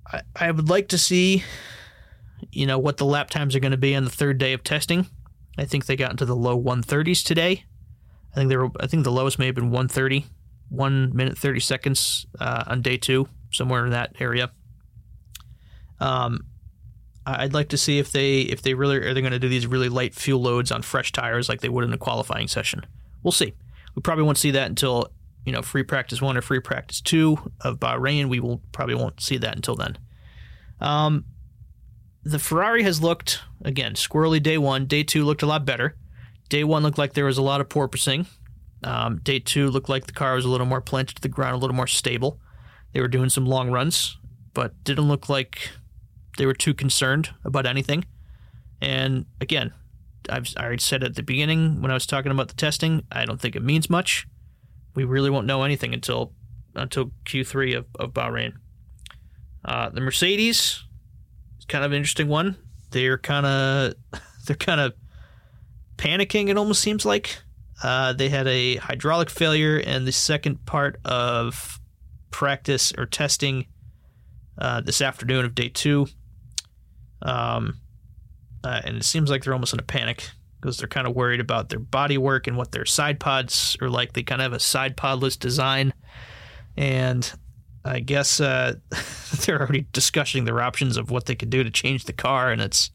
I, 0.07 0.21
I 0.37 0.51
would 0.51 0.69
like 0.69 0.89
to 0.89 0.99
see, 0.99 1.43
you 2.53 2.67
know, 2.67 2.79
what 2.79 2.99
the 2.99 3.07
lap 3.07 3.31
times 3.31 3.57
are 3.57 3.61
going 3.61 3.73
to 3.73 3.79
be 3.79 3.95
on 3.95 4.05
the 4.05 4.11
third 4.11 4.39
day 4.39 4.53
of 4.53 4.63
testing. 4.63 5.07
I 5.59 5.65
think 5.65 5.87
they 5.87 5.97
got 5.97 6.11
into 6.11 6.25
the 6.25 6.37
low 6.37 6.61
130s 6.61 7.25
today. 7.25 7.65
I 8.33 8.35
think 8.35 8.49
they 8.49 8.57
were. 8.57 8.71
I 8.81 8.87
think 8.87 9.05
the 9.05 9.13
lowest 9.13 9.39
may 9.39 9.47
have 9.47 9.55
been 9.55 9.71
130, 9.71 10.27
one 10.69 11.15
minute 11.15 11.39
30 11.39 11.61
seconds 11.61 12.27
uh, 12.41 12.65
on 12.67 12.83
day 12.83 12.97
two, 12.97 13.29
somewhere 13.51 13.85
in 13.85 13.93
that 13.93 14.17
area. 14.21 14.51
Um, 16.01 16.45
I'd 17.27 17.55
like 17.55 17.71
to 17.71 17.79
see 17.79 17.99
if 17.99 18.13
they 18.13 18.41
if 18.41 18.63
they 18.63 18.75
really 18.75 18.97
are 18.99 19.15
they 19.15 19.21
going 19.21 19.33
to 19.33 19.39
do 19.39 19.49
these 19.49 19.67
really 19.67 19.89
light 19.89 20.15
fuel 20.15 20.43
loads 20.43 20.71
on 20.71 20.83
fresh 20.83 21.13
tires 21.13 21.49
like 21.49 21.61
they 21.61 21.69
would 21.69 21.85
in 21.85 21.93
a 21.93 21.99
qualifying 21.99 22.49
session. 22.49 22.85
We'll 23.25 23.33
see. 23.33 23.55
We 23.97 24.03
probably 24.03 24.23
won't 24.23 24.39
see 24.39 24.53
that 24.53 24.69
until 24.69 25.09
you 25.45 25.53
know 25.53 25.63
free 25.63 25.83
practice 25.83 26.23
one 26.23 26.37
or 26.37 26.43
free 26.43 26.61
practice 26.61 27.01
two 27.01 27.39
of 27.63 27.81
Bahrain. 27.81 28.29
We 28.29 28.39
will 28.39 28.63
probably 28.71 28.95
won't 28.95 29.21
see 29.21 29.39
that 29.39 29.57
until 29.57 29.75
then. 29.75 29.99
Um, 30.81 31.25
the 32.23 32.39
Ferrari 32.39 32.85
has 32.85 33.03
looked 33.03 33.41
again 33.65 33.95
squirrely 33.95 34.43
day 34.43 34.59
one. 34.59 34.87
Day 34.87 35.03
two 35.03 35.25
looked 35.25 35.43
a 35.43 35.47
lot 35.47 35.65
better. 35.65 35.97
Day 36.49 36.63
one 36.63 36.83
looked 36.83 36.99
like 36.99 37.15
there 37.15 37.25
was 37.25 37.39
a 37.39 37.43
lot 37.43 37.61
of 37.61 37.69
porpoising. 37.69 38.27
Um, 38.85 39.19
day 39.23 39.39
two 39.39 39.71
looked 39.71 39.89
like 39.89 40.07
the 40.07 40.13
car 40.13 40.35
was 40.35 40.45
a 40.45 40.49
little 40.51 40.67
more 40.67 40.83
planted 40.83 41.17
to 41.17 41.23
the 41.23 41.29
ground, 41.29 41.55
a 41.55 41.59
little 41.59 41.77
more 41.77 41.87
stable. 41.87 42.39
They 42.93 43.01
were 43.01 43.09
doing 43.09 43.31
some 43.31 43.47
long 43.47 43.71
runs, 43.71 44.19
but 44.53 44.85
didn't 44.85 45.09
look 45.09 45.29
like 45.29 45.71
they 46.37 46.47
were 46.47 46.55
too 46.55 46.75
concerned 46.75 47.31
about 47.45 47.67
anything. 47.67 48.05
And 48.81 49.25
again, 49.41 49.73
I've 50.31 50.53
I 50.57 50.65
already 50.65 50.81
said 50.81 51.03
at 51.03 51.15
the 51.15 51.23
beginning 51.23 51.83
when 51.83 51.91
I 51.91 51.95
was 51.95 52.07
talking 52.07 52.33
about 52.33 52.49
the 52.49 52.55
testing, 52.55 53.05
I 53.11 53.25
don't 53.25 53.41
think 53.41 53.57
it 53.57 53.63
means 53.63 53.91
much. 53.91 54.27
We 54.95 55.05
really 55.05 55.31
won't 55.31 55.47
know 55.47 55.63
anything 55.63 55.93
until 55.95 56.33
until 56.75 57.13
Q3 57.27 57.77
of, 57.77 57.87
of 57.99 58.13
Bahrain. 58.13 58.55
Uh, 59.65 59.89
the 59.91 60.01
Mercedes 60.01 60.85
is 61.59 61.65
kind 61.69 61.85
of 61.85 61.93
an 61.93 61.97
interesting 61.97 62.29
one. 62.29 62.57
They're 62.91 63.19
kind 63.19 63.47
of 63.47 63.95
they're 64.47 64.57
kind 64.57 64.81
of 64.81 64.95
panicking. 65.97 66.49
It 66.49 66.59
almost 66.59 66.81
seems 66.81 67.05
like 67.05 67.39
uh, 67.83 68.13
they 68.13 68.29
had 68.29 68.47
a 68.47 68.77
hydraulic 68.77 69.31
failure 69.31 69.79
in 69.79 70.05
the 70.05 70.13
second 70.13 70.65
part 70.65 70.99
of 71.05 71.81
practice 72.31 72.93
or 72.97 73.07
testing 73.07 73.67
uh, 74.59 74.81
this 74.81 75.01
afternoon 75.01 75.45
of 75.45 75.55
day 75.55 75.69
two. 75.69 76.07
Um, 77.23 77.81
uh, 78.65 78.81
and 78.85 78.97
it 78.97 79.05
seems 79.05 79.31
like 79.31 79.45
they're 79.45 79.53
almost 79.53 79.75
in 79.75 79.79
a 79.79 79.85
panic 79.85 80.29
because 80.61 80.79
they're 80.79 80.89
kind 80.89 81.07
of 81.07 81.15
worried 81.15 81.41
about 81.41 81.69
their 81.69 81.79
body 81.79 82.17
work 82.17 82.47
and 82.47 82.57
what 82.57 82.73
their 82.73 82.87
side 82.87 83.21
pods 83.21 83.77
are 83.83 83.91
like. 83.91 84.15
They 84.15 84.23
kind 84.23 84.41
of 84.41 84.45
have 84.45 84.53
a 84.55 84.61
side 84.61 84.97
podless 84.97 85.39
design, 85.39 85.93
and 86.77 87.31
I 87.85 88.01
guess 88.01 88.41
uh, 88.41 88.77
they're 89.45 89.61
already 89.61 89.87
discussing 89.93 90.45
their 90.47 90.63
options 90.63 90.97
of 90.97 91.11
what 91.11 91.27
they 91.27 91.35
could 91.35 91.51
do 91.51 91.63
to 91.63 91.71
change 91.71 92.05
the 92.05 92.15
car. 92.15 92.51
And 92.51 92.63
it's, 92.63 92.91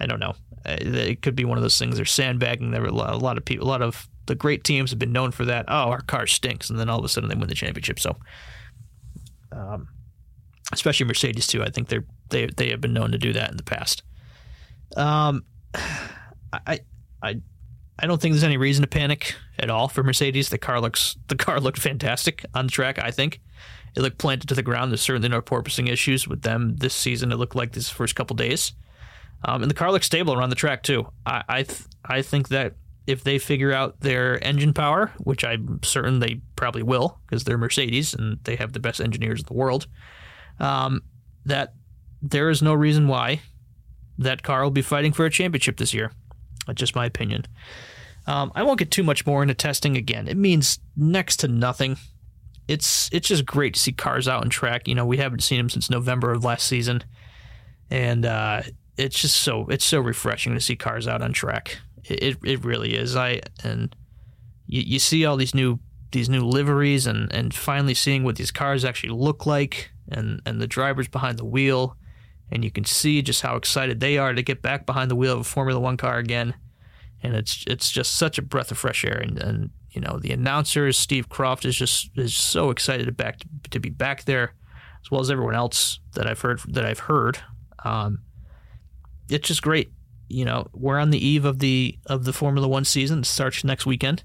I 0.00 0.06
don't 0.06 0.18
know, 0.18 0.34
Uh, 0.66 0.76
it 0.80 1.22
could 1.22 1.36
be 1.36 1.44
one 1.44 1.58
of 1.58 1.62
those 1.62 1.78
things. 1.78 1.96
They're 1.96 2.04
sandbagging. 2.04 2.72
There 2.72 2.82
were 2.82 2.88
a 2.88 3.16
lot, 3.16 3.38
of 3.38 3.44
people, 3.44 3.66
a 3.66 3.70
lot 3.70 3.82
of 3.82 4.08
the 4.26 4.34
great 4.34 4.64
teams 4.64 4.90
have 4.90 4.98
been 4.98 5.12
known 5.12 5.30
for 5.30 5.44
that. 5.44 5.66
Oh, 5.68 5.90
our 5.90 6.00
car 6.00 6.26
stinks, 6.26 6.70
and 6.70 6.78
then 6.78 6.88
all 6.90 6.98
of 6.98 7.04
a 7.04 7.08
sudden 7.08 7.28
they 7.28 7.36
win 7.36 7.48
the 7.48 7.54
championship. 7.54 8.00
So, 8.00 8.16
um, 9.52 9.86
especially 10.72 11.06
Mercedes 11.06 11.46
too. 11.46 11.62
I 11.62 11.70
think 11.70 11.86
they're 11.86 12.04
they 12.30 12.46
they 12.46 12.70
have 12.70 12.80
been 12.80 12.92
known 12.92 13.12
to 13.12 13.18
do 13.18 13.32
that 13.32 13.52
in 13.52 13.56
the 13.56 13.62
past. 13.62 14.02
Um, 14.96 15.44
I 16.52 16.80
I 17.22 17.40
I 17.98 18.06
don't 18.06 18.20
think 18.20 18.34
there's 18.34 18.44
any 18.44 18.56
reason 18.56 18.82
to 18.82 18.88
panic 18.88 19.34
at 19.58 19.70
all 19.70 19.88
for 19.88 20.02
Mercedes. 20.02 20.50
The 20.50 20.58
car 20.58 20.80
looks 20.80 21.16
the 21.28 21.36
car 21.36 21.60
looked 21.60 21.78
fantastic 21.78 22.44
on 22.54 22.66
the 22.66 22.72
track. 22.72 22.98
I 22.98 23.10
think 23.10 23.40
it 23.96 24.02
looked 24.02 24.18
planted 24.18 24.48
to 24.48 24.54
the 24.54 24.62
ground. 24.62 24.92
There's 24.92 25.00
certainly 25.00 25.28
no 25.28 25.40
porpoising 25.40 25.88
issues 25.88 26.28
with 26.28 26.42
them 26.42 26.76
this 26.76 26.94
season. 26.94 27.32
It 27.32 27.36
looked 27.36 27.56
like 27.56 27.72
this 27.72 27.88
first 27.88 28.14
couple 28.14 28.36
days, 28.36 28.72
um, 29.44 29.62
and 29.62 29.70
the 29.70 29.74
car 29.74 29.90
looks 29.90 30.06
stable 30.06 30.34
around 30.34 30.50
the 30.50 30.56
track 30.56 30.82
too. 30.82 31.08
I 31.24 31.42
I, 31.48 31.62
th- 31.62 31.82
I 32.04 32.22
think 32.22 32.48
that 32.48 32.74
if 33.06 33.22
they 33.22 33.38
figure 33.38 33.72
out 33.72 34.00
their 34.00 34.42
engine 34.44 34.72
power, 34.72 35.12
which 35.18 35.44
I'm 35.44 35.80
certain 35.82 36.18
they 36.18 36.40
probably 36.56 36.82
will, 36.82 37.20
because 37.26 37.44
they're 37.44 37.56
Mercedes 37.56 38.14
and 38.14 38.38
they 38.42 38.56
have 38.56 38.72
the 38.72 38.80
best 38.80 39.00
engineers 39.00 39.40
in 39.40 39.46
the 39.46 39.54
world, 39.54 39.86
um, 40.58 41.02
that 41.44 41.74
there 42.20 42.50
is 42.50 42.62
no 42.62 42.74
reason 42.74 43.06
why 43.06 43.40
that 44.18 44.42
car 44.42 44.62
will 44.62 44.70
be 44.70 44.82
fighting 44.82 45.12
for 45.12 45.24
a 45.24 45.30
championship 45.30 45.76
this 45.76 45.94
year. 45.94 46.12
That's 46.66 46.78
just 46.78 46.96
my 46.96 47.06
opinion. 47.06 47.46
Um, 48.26 48.50
I 48.54 48.62
won't 48.62 48.78
get 48.78 48.90
too 48.90 49.04
much 49.04 49.24
more 49.26 49.42
into 49.42 49.54
testing 49.54 49.96
again. 49.96 50.26
It 50.26 50.36
means 50.36 50.80
next 50.96 51.38
to 51.38 51.48
nothing. 51.48 51.96
It's 52.66 53.08
it's 53.12 53.28
just 53.28 53.46
great 53.46 53.74
to 53.74 53.80
see 53.80 53.92
cars 53.92 54.26
out 54.26 54.42
on 54.42 54.50
track. 54.50 54.88
You 54.88 54.96
know, 54.96 55.06
we 55.06 55.18
haven't 55.18 55.42
seen 55.44 55.58
them 55.58 55.70
since 55.70 55.88
November 55.88 56.32
of 56.32 56.44
last 56.44 56.66
season, 56.66 57.04
and 57.90 58.26
uh, 58.26 58.62
it's 58.96 59.20
just 59.20 59.36
so 59.36 59.66
it's 59.68 59.84
so 59.84 60.00
refreshing 60.00 60.54
to 60.54 60.60
see 60.60 60.74
cars 60.74 61.06
out 61.06 61.22
on 61.22 61.32
track. 61.32 61.78
It 62.04 62.22
it, 62.22 62.38
it 62.44 62.64
really 62.64 62.96
is. 62.96 63.14
I 63.14 63.40
and 63.62 63.94
you, 64.66 64.82
you 64.82 64.98
see 64.98 65.24
all 65.24 65.36
these 65.36 65.54
new 65.54 65.78
these 66.10 66.28
new 66.28 66.44
liveries 66.44 67.06
and 67.06 67.32
and 67.32 67.54
finally 67.54 67.94
seeing 67.94 68.24
what 68.24 68.36
these 68.36 68.50
cars 68.50 68.84
actually 68.84 69.10
look 69.10 69.46
like 69.46 69.90
and 70.08 70.40
and 70.44 70.60
the 70.60 70.66
drivers 70.66 71.06
behind 71.06 71.38
the 71.38 71.44
wheel 71.44 71.96
and 72.50 72.64
you 72.64 72.70
can 72.70 72.84
see 72.84 73.22
just 73.22 73.42
how 73.42 73.56
excited 73.56 74.00
they 74.00 74.18
are 74.18 74.32
to 74.32 74.42
get 74.42 74.62
back 74.62 74.86
behind 74.86 75.10
the 75.10 75.16
wheel 75.16 75.34
of 75.34 75.40
a 75.40 75.44
Formula 75.44 75.80
One 75.80 75.96
car 75.96 76.18
again. 76.18 76.54
And 77.22 77.34
it's 77.34 77.64
it's 77.66 77.90
just 77.90 78.16
such 78.16 78.38
a 78.38 78.42
breath 78.42 78.70
of 78.70 78.78
fresh 78.78 79.04
air. 79.04 79.18
And, 79.18 79.38
and 79.38 79.70
you 79.90 80.00
know 80.00 80.18
the 80.18 80.32
announcers, 80.32 80.96
Steve 80.98 81.28
Croft 81.28 81.64
is 81.64 81.76
just 81.76 82.10
is 82.16 82.34
so 82.34 82.70
excited 82.70 83.06
to 83.06 83.12
back 83.12 83.40
to 83.70 83.80
be 83.80 83.90
back 83.90 84.24
there, 84.24 84.54
as 85.02 85.10
well 85.10 85.20
as 85.20 85.30
everyone 85.30 85.54
else 85.54 86.00
that 86.14 86.26
I've 86.26 86.40
heard 86.40 86.60
that 86.68 86.84
I've 86.84 87.00
heard. 87.00 87.38
Um, 87.84 88.20
it's 89.28 89.48
just 89.48 89.62
great. 89.62 89.92
You 90.28 90.44
know 90.44 90.68
we're 90.72 90.98
on 90.98 91.10
the 91.10 91.24
eve 91.24 91.44
of 91.44 91.60
the 91.60 91.98
of 92.06 92.24
the 92.24 92.32
Formula 92.32 92.68
One 92.68 92.84
season. 92.84 93.20
It 93.20 93.26
starts 93.26 93.64
next 93.64 93.86
weekend, 93.86 94.22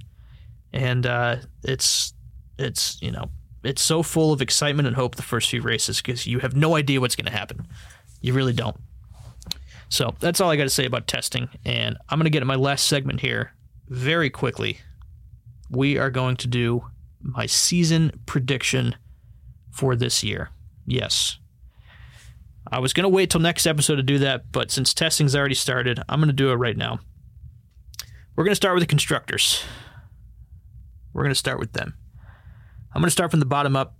and 0.73 1.05
uh, 1.05 1.37
it's 1.63 2.13
it's 2.59 3.01
you 3.01 3.11
know 3.11 3.31
it's 3.63 3.81
so 3.81 4.03
full 4.03 4.33
of 4.33 4.41
excitement 4.41 4.87
and 4.87 4.95
hope 4.95 5.15
the 5.15 5.21
first 5.21 5.49
few 5.49 5.61
races 5.61 6.01
because 6.01 6.25
you 6.25 6.39
have 6.39 6.55
no 6.55 6.75
idea 6.75 6.99
what's 6.99 7.15
going 7.15 7.25
to 7.25 7.31
happen. 7.31 7.67
You 8.21 8.33
really 8.33 8.53
don't. 8.53 8.77
So 9.89 10.15
that's 10.19 10.39
all 10.39 10.49
I 10.49 10.55
got 10.55 10.63
to 10.63 10.69
say 10.69 10.85
about 10.85 11.07
testing. 11.07 11.49
And 11.65 11.97
I'm 12.09 12.17
going 12.17 12.25
to 12.25 12.29
get 12.29 12.39
to 12.39 12.45
my 12.45 12.55
last 12.55 12.85
segment 12.85 13.19
here 13.19 13.53
very 13.89 14.29
quickly. 14.29 14.79
We 15.69 15.97
are 15.97 16.09
going 16.09 16.37
to 16.37 16.47
do 16.47 16.85
my 17.19 17.45
season 17.45 18.21
prediction 18.25 18.95
for 19.71 19.95
this 19.95 20.23
year. 20.23 20.49
Yes. 20.85 21.37
I 22.71 22.79
was 22.79 22.93
going 22.93 23.03
to 23.03 23.09
wait 23.09 23.29
till 23.29 23.41
next 23.41 23.65
episode 23.65 23.95
to 23.97 24.03
do 24.03 24.19
that, 24.19 24.51
but 24.51 24.71
since 24.71 24.93
testing's 24.93 25.35
already 25.35 25.55
started, 25.55 25.99
I'm 26.07 26.19
going 26.19 26.27
to 26.27 26.33
do 26.33 26.51
it 26.51 26.55
right 26.55 26.77
now. 26.77 26.99
We're 28.35 28.43
going 28.43 28.51
to 28.51 28.55
start 28.55 28.75
with 28.75 28.83
the 28.83 28.87
constructors. 28.87 29.63
We're 31.13 31.23
going 31.23 31.33
to 31.33 31.39
start 31.39 31.59
with 31.59 31.73
them. 31.73 31.95
I'm 32.93 33.01
going 33.01 33.07
to 33.07 33.11
start 33.11 33.31
from 33.31 33.39
the 33.39 33.45
bottom 33.45 33.75
up, 33.75 33.95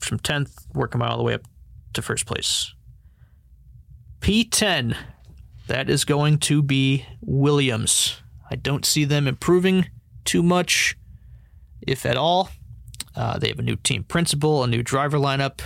from 0.00 0.18
10th, 0.18 0.66
working 0.74 0.98
my 0.98 1.08
all 1.08 1.16
the 1.16 1.22
way 1.22 1.34
up 1.34 1.42
to 1.94 2.02
first 2.02 2.26
place. 2.26 2.73
P10, 4.24 4.96
that 5.66 5.90
is 5.90 6.06
going 6.06 6.38
to 6.38 6.62
be 6.62 7.04
Williams. 7.20 8.22
I 8.50 8.56
don't 8.56 8.86
see 8.86 9.04
them 9.04 9.28
improving 9.28 9.90
too 10.24 10.42
much, 10.42 10.96
if 11.86 12.06
at 12.06 12.16
all. 12.16 12.48
Uh, 13.14 13.38
they 13.38 13.48
have 13.48 13.58
a 13.58 13.62
new 13.62 13.76
team 13.76 14.02
principal, 14.02 14.64
a 14.64 14.66
new 14.66 14.82
driver 14.82 15.18
lineup. 15.18 15.60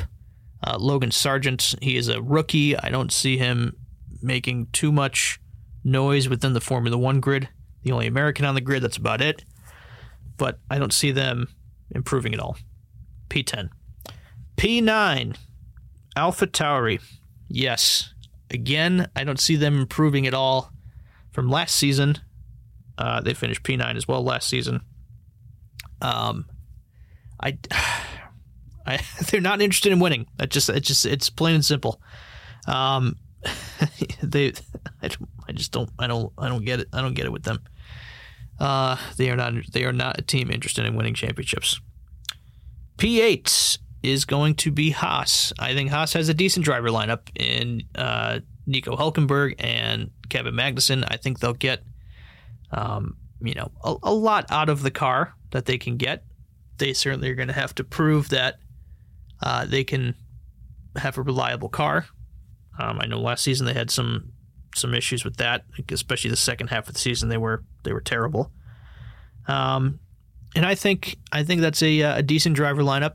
Uh, 0.67 0.77
Logan 0.77 1.11
Sargeant, 1.11 1.81
he 1.81 1.97
is 1.97 2.09
a 2.09 2.21
rookie. 2.21 2.77
I 2.77 2.89
don't 2.89 3.13
see 3.13 3.39
him 3.39 3.77
making 4.21 4.67
too 4.73 4.91
much 4.91 5.39
noise 5.85 6.29
within 6.29 6.53
the 6.53 6.61
Formula 6.61 6.99
One 6.99 7.21
grid. 7.21 7.49
The 7.85 7.93
only 7.93 8.09
American 8.09 8.45
on 8.45 8.57
the 8.57 8.61
grid, 8.61 8.83
that's 8.83 8.97
about 8.97 9.21
it. 9.21 9.45
But 10.37 10.59
I 10.69 10.81
don't 10.81 10.93
see 10.93 11.13
them 11.13 11.47
improving 11.93 12.35
at 12.35 12.41
all. 12.41 12.59
P10. 13.31 13.69
P9, 14.57 15.37
Alpha 16.17 16.47
Tauri. 16.49 17.01
Yes. 17.47 18.15
Again, 18.51 19.09
I 19.15 19.25
don't 19.25 19.41
see 19.41 19.57
them 19.57 19.79
improving 19.79 20.27
at 20.27 20.35
all 20.35 20.73
from 21.33 21.51
last 21.51 21.75
season. 21.75 22.19
Uh, 22.97 23.21
they 23.21 23.35
finished 23.35 23.63
P9 23.63 23.97
as 23.97 24.09
well 24.09 24.23
last 24.23 24.49
season. 24.49 24.81
Um, 26.01 26.47
I, 27.41 27.59
I, 28.87 28.99
they're 29.31 29.41
not 29.41 29.61
interested 29.61 29.93
in 29.93 30.01
winning. 30.01 30.27
That 30.37 30.51
just, 30.51 30.69
it's 30.69 30.87
just, 30.87 31.07
it's 31.07 31.31
plain 31.31 31.57
and 31.57 31.65
simple. 31.65 32.01
Um, 32.67 33.17
they, 34.23 34.53
I, 35.03 35.09
don't, 35.09 35.29
I 35.49 35.53
just 35.53 35.73
don't, 35.73 35.91
I 35.99 36.07
don't, 36.07 36.33
I 36.39 36.49
don't 36.49 36.65
get 36.65 36.81
it. 36.81 36.89
I 36.93 37.01
don't 37.01 37.15
get 37.15 37.27
it 37.27 37.33
with 37.33 37.45
them. 37.45 37.61
Uh, 38.59 38.97
they 39.17 39.31
are 39.31 39.37
not, 39.37 39.55
they 39.73 39.85
are 39.85 39.93
not 39.93 40.19
a 40.19 40.23
team 40.23 40.51
interested 40.51 40.85
in 40.85 40.97
winning 40.97 41.15
championships. 41.15 41.81
P8 42.97 43.79
is 44.03 44.25
going 44.25 44.55
to 44.55 44.71
be 44.71 44.91
Haas. 44.91 45.53
I 45.59 45.75
think 45.75 45.91
Haas 45.91 46.13
has 46.13 46.29
a 46.29 46.35
decent 46.35 46.65
driver 46.65 46.89
lineup 46.89 47.29
in 47.35 47.83
uh, 47.95 48.41
Nico 48.67 48.97
Hulkenberg 48.97 49.57
and 49.59 50.11
Kevin 50.29 50.55
Magnussen. 50.55 51.05
I 51.09 51.17
think 51.17 51.41
they'll 51.41 51.53
get, 51.53 51.83
um, 52.71 53.17
you 53.41 53.55
know, 53.55 53.71
a, 53.83 53.97
a, 54.05 54.13
lot 54.13 54.47
out 54.51 54.69
of 54.69 54.83
the 54.83 54.91
car 54.91 55.35
that 55.51 55.67
they 55.67 55.79
can 55.79 55.97
get. 55.97 56.25
They 56.79 56.93
certainly 56.93 57.31
are 57.31 57.35
going 57.35 57.49
to 57.49 57.55
have 57.55 57.75
to 57.77 57.85
prove 57.85 58.29
that 58.29 58.57
uh, 59.43 59.65
they 59.65 59.83
can 59.85 60.15
have 60.97 61.19
a 61.19 61.23
reliable 61.23 61.69
car. 61.69 62.07
Um, 62.79 63.01
I 63.01 63.07
know 63.07 63.21
last 63.21 63.43
season 63.43 63.67
they 63.67 63.75
had 63.75 63.91
some 63.91 64.33
some 64.75 64.95
issues 64.95 65.25
with 65.25 65.39
that, 65.39 65.65
especially 65.91 66.31
the 66.31 66.37
second 66.37 66.69
half 66.69 66.87
of 66.87 66.95
the 66.95 67.01
season. 67.01 67.29
They 67.29 67.37
were 67.37 67.65
they 67.83 67.93
were 67.93 68.01
terrible. 68.01 68.53
Um, 69.49 69.99
and 70.55 70.65
I 70.65 70.75
think 70.75 71.17
I 71.33 71.43
think 71.43 71.61
that's 71.63 71.83
a, 71.83 72.01
a 72.01 72.23
decent 72.23 72.55
driver 72.55 72.83
lineup 72.83 73.15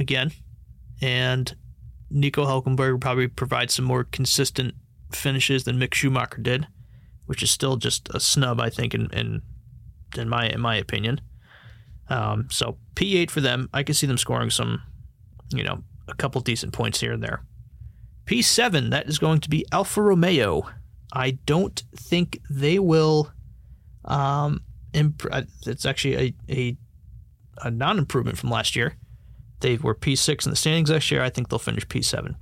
again, 0.00 0.32
and 1.00 1.54
Nico 2.10 2.44
Hulkenberg 2.44 3.00
probably 3.00 3.28
provide 3.28 3.70
some 3.70 3.84
more 3.84 4.04
consistent 4.04 4.74
finishes 5.12 5.64
than 5.64 5.78
Mick 5.78 5.94
Schumacher 5.94 6.40
did, 6.40 6.66
which 7.26 7.42
is 7.42 7.50
still 7.50 7.76
just 7.76 8.08
a 8.14 8.20
snub, 8.20 8.60
I 8.60 8.70
think, 8.70 8.94
in 8.94 9.08
in, 9.12 9.42
in 10.16 10.28
my 10.28 10.48
in 10.48 10.60
my 10.60 10.76
opinion. 10.76 11.20
Um, 12.08 12.48
so 12.50 12.76
P8 12.96 13.30
for 13.30 13.40
them. 13.40 13.70
I 13.72 13.82
can 13.84 13.94
see 13.94 14.06
them 14.06 14.18
scoring 14.18 14.50
some, 14.50 14.82
you 15.54 15.62
know, 15.62 15.84
a 16.08 16.14
couple 16.14 16.40
decent 16.40 16.72
points 16.72 17.00
here 17.00 17.12
and 17.12 17.22
there. 17.22 17.44
P7, 18.26 18.90
that 18.90 19.08
is 19.08 19.18
going 19.18 19.40
to 19.40 19.48
be 19.48 19.64
Alfa 19.72 20.02
Romeo. 20.02 20.68
I 21.12 21.32
don't 21.46 21.82
think 21.96 22.40
they 22.50 22.78
will. 22.78 23.32
Um, 24.04 24.60
imp- 24.92 25.26
uh, 25.30 25.42
it's 25.66 25.86
actually 25.86 26.16
a, 26.16 26.34
a, 26.48 26.76
a 27.62 27.70
non 27.70 27.98
improvement 27.98 28.38
from 28.38 28.50
last 28.50 28.74
year. 28.76 28.96
They 29.60 29.76
were 29.76 29.94
P6 29.94 30.46
in 30.46 30.50
the 30.50 30.56
standings 30.56 30.90
last 30.90 31.10
year. 31.10 31.22
I 31.22 31.30
think 31.30 31.48
they'll 31.48 31.58
finish 31.58 31.86
P7. 31.86 32.34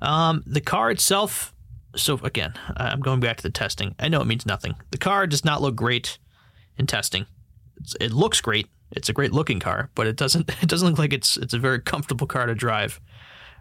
Um, 0.00 0.42
the 0.46 0.60
car 0.60 0.90
itself, 0.90 1.54
so 1.96 2.18
again, 2.22 2.54
I'm 2.76 3.00
going 3.00 3.20
back 3.20 3.36
to 3.38 3.42
the 3.42 3.50
testing. 3.50 3.94
I 3.98 4.08
know 4.08 4.20
it 4.20 4.26
means 4.26 4.46
nothing. 4.46 4.76
The 4.90 4.98
car 4.98 5.26
does 5.26 5.44
not 5.44 5.60
look 5.60 5.74
great 5.74 6.18
in 6.76 6.86
testing. 6.86 7.26
It's, 7.80 7.94
it 8.00 8.12
looks 8.12 8.40
great. 8.40 8.68
It's 8.92 9.08
a 9.08 9.12
great 9.12 9.32
looking 9.32 9.60
car, 9.60 9.90
but 9.94 10.06
it 10.06 10.16
doesn't. 10.16 10.50
It 10.62 10.68
doesn't 10.68 10.88
look 10.88 10.98
like 10.98 11.12
it's 11.12 11.36
it's 11.36 11.54
a 11.54 11.58
very 11.58 11.80
comfortable 11.80 12.26
car 12.26 12.46
to 12.46 12.54
drive, 12.54 13.00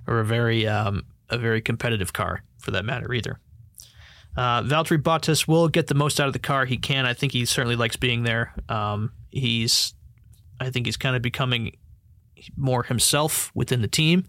or 0.08 0.20
a 0.20 0.26
very 0.26 0.68
um, 0.68 1.06
a 1.30 1.38
very 1.38 1.62
competitive 1.62 2.14
car 2.14 2.44
for 2.60 2.72
that 2.72 2.86
matter 2.86 3.14
either. 3.14 3.40
Uh, 4.38 4.62
Valtteri 4.62 5.02
Bottas 5.02 5.48
will 5.48 5.68
get 5.68 5.88
the 5.88 5.96
most 5.96 6.20
out 6.20 6.28
of 6.28 6.34
the 6.34 6.40
car 6.40 6.66
he 6.66 6.78
can. 6.78 7.06
I 7.06 7.14
think 7.14 7.34
he 7.34 7.44
certainly 7.46 7.76
likes 7.76 7.96
being 7.96 8.22
there. 8.22 8.54
Um, 8.70 9.12
he's, 9.32 9.96
I 10.60 10.70
think 10.70 10.86
he's 10.86 10.96
kind 10.96 11.16
of 11.16 11.24
becoming 11.24 11.76
more 12.56 12.84
himself 12.84 13.52
within 13.54 13.82
the 13.82 13.88
team. 13.88 14.26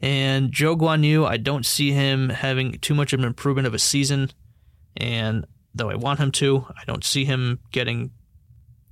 And 0.00 0.52
Zhou 0.52 0.78
Guanyu, 0.78 1.26
I 1.26 1.36
don't 1.36 1.66
see 1.66 1.92
him 1.92 2.28
having 2.28 2.72
too 2.78 2.94
much 2.94 3.12
of 3.12 3.20
an 3.20 3.26
improvement 3.26 3.66
of 3.66 3.74
a 3.74 3.78
season. 3.78 4.30
And 4.96 5.44
though 5.74 5.90
I 5.90 5.96
want 5.96 6.20
him 6.20 6.30
to, 6.32 6.66
I 6.70 6.84
don't 6.86 7.04
see 7.04 7.24
him 7.24 7.58
getting 7.72 8.10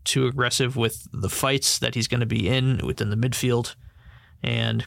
too 0.05 0.27
aggressive 0.27 0.77
with 0.77 1.07
the 1.13 1.29
fights 1.29 1.79
that 1.79 1.95
he's 1.95 2.09
going 2.09 2.21
to 2.21 2.27
be 2.27 2.49
in 2.49 2.81
within 2.85 3.11
the 3.11 3.17
midfield. 3.17 3.75
And 4.43 4.87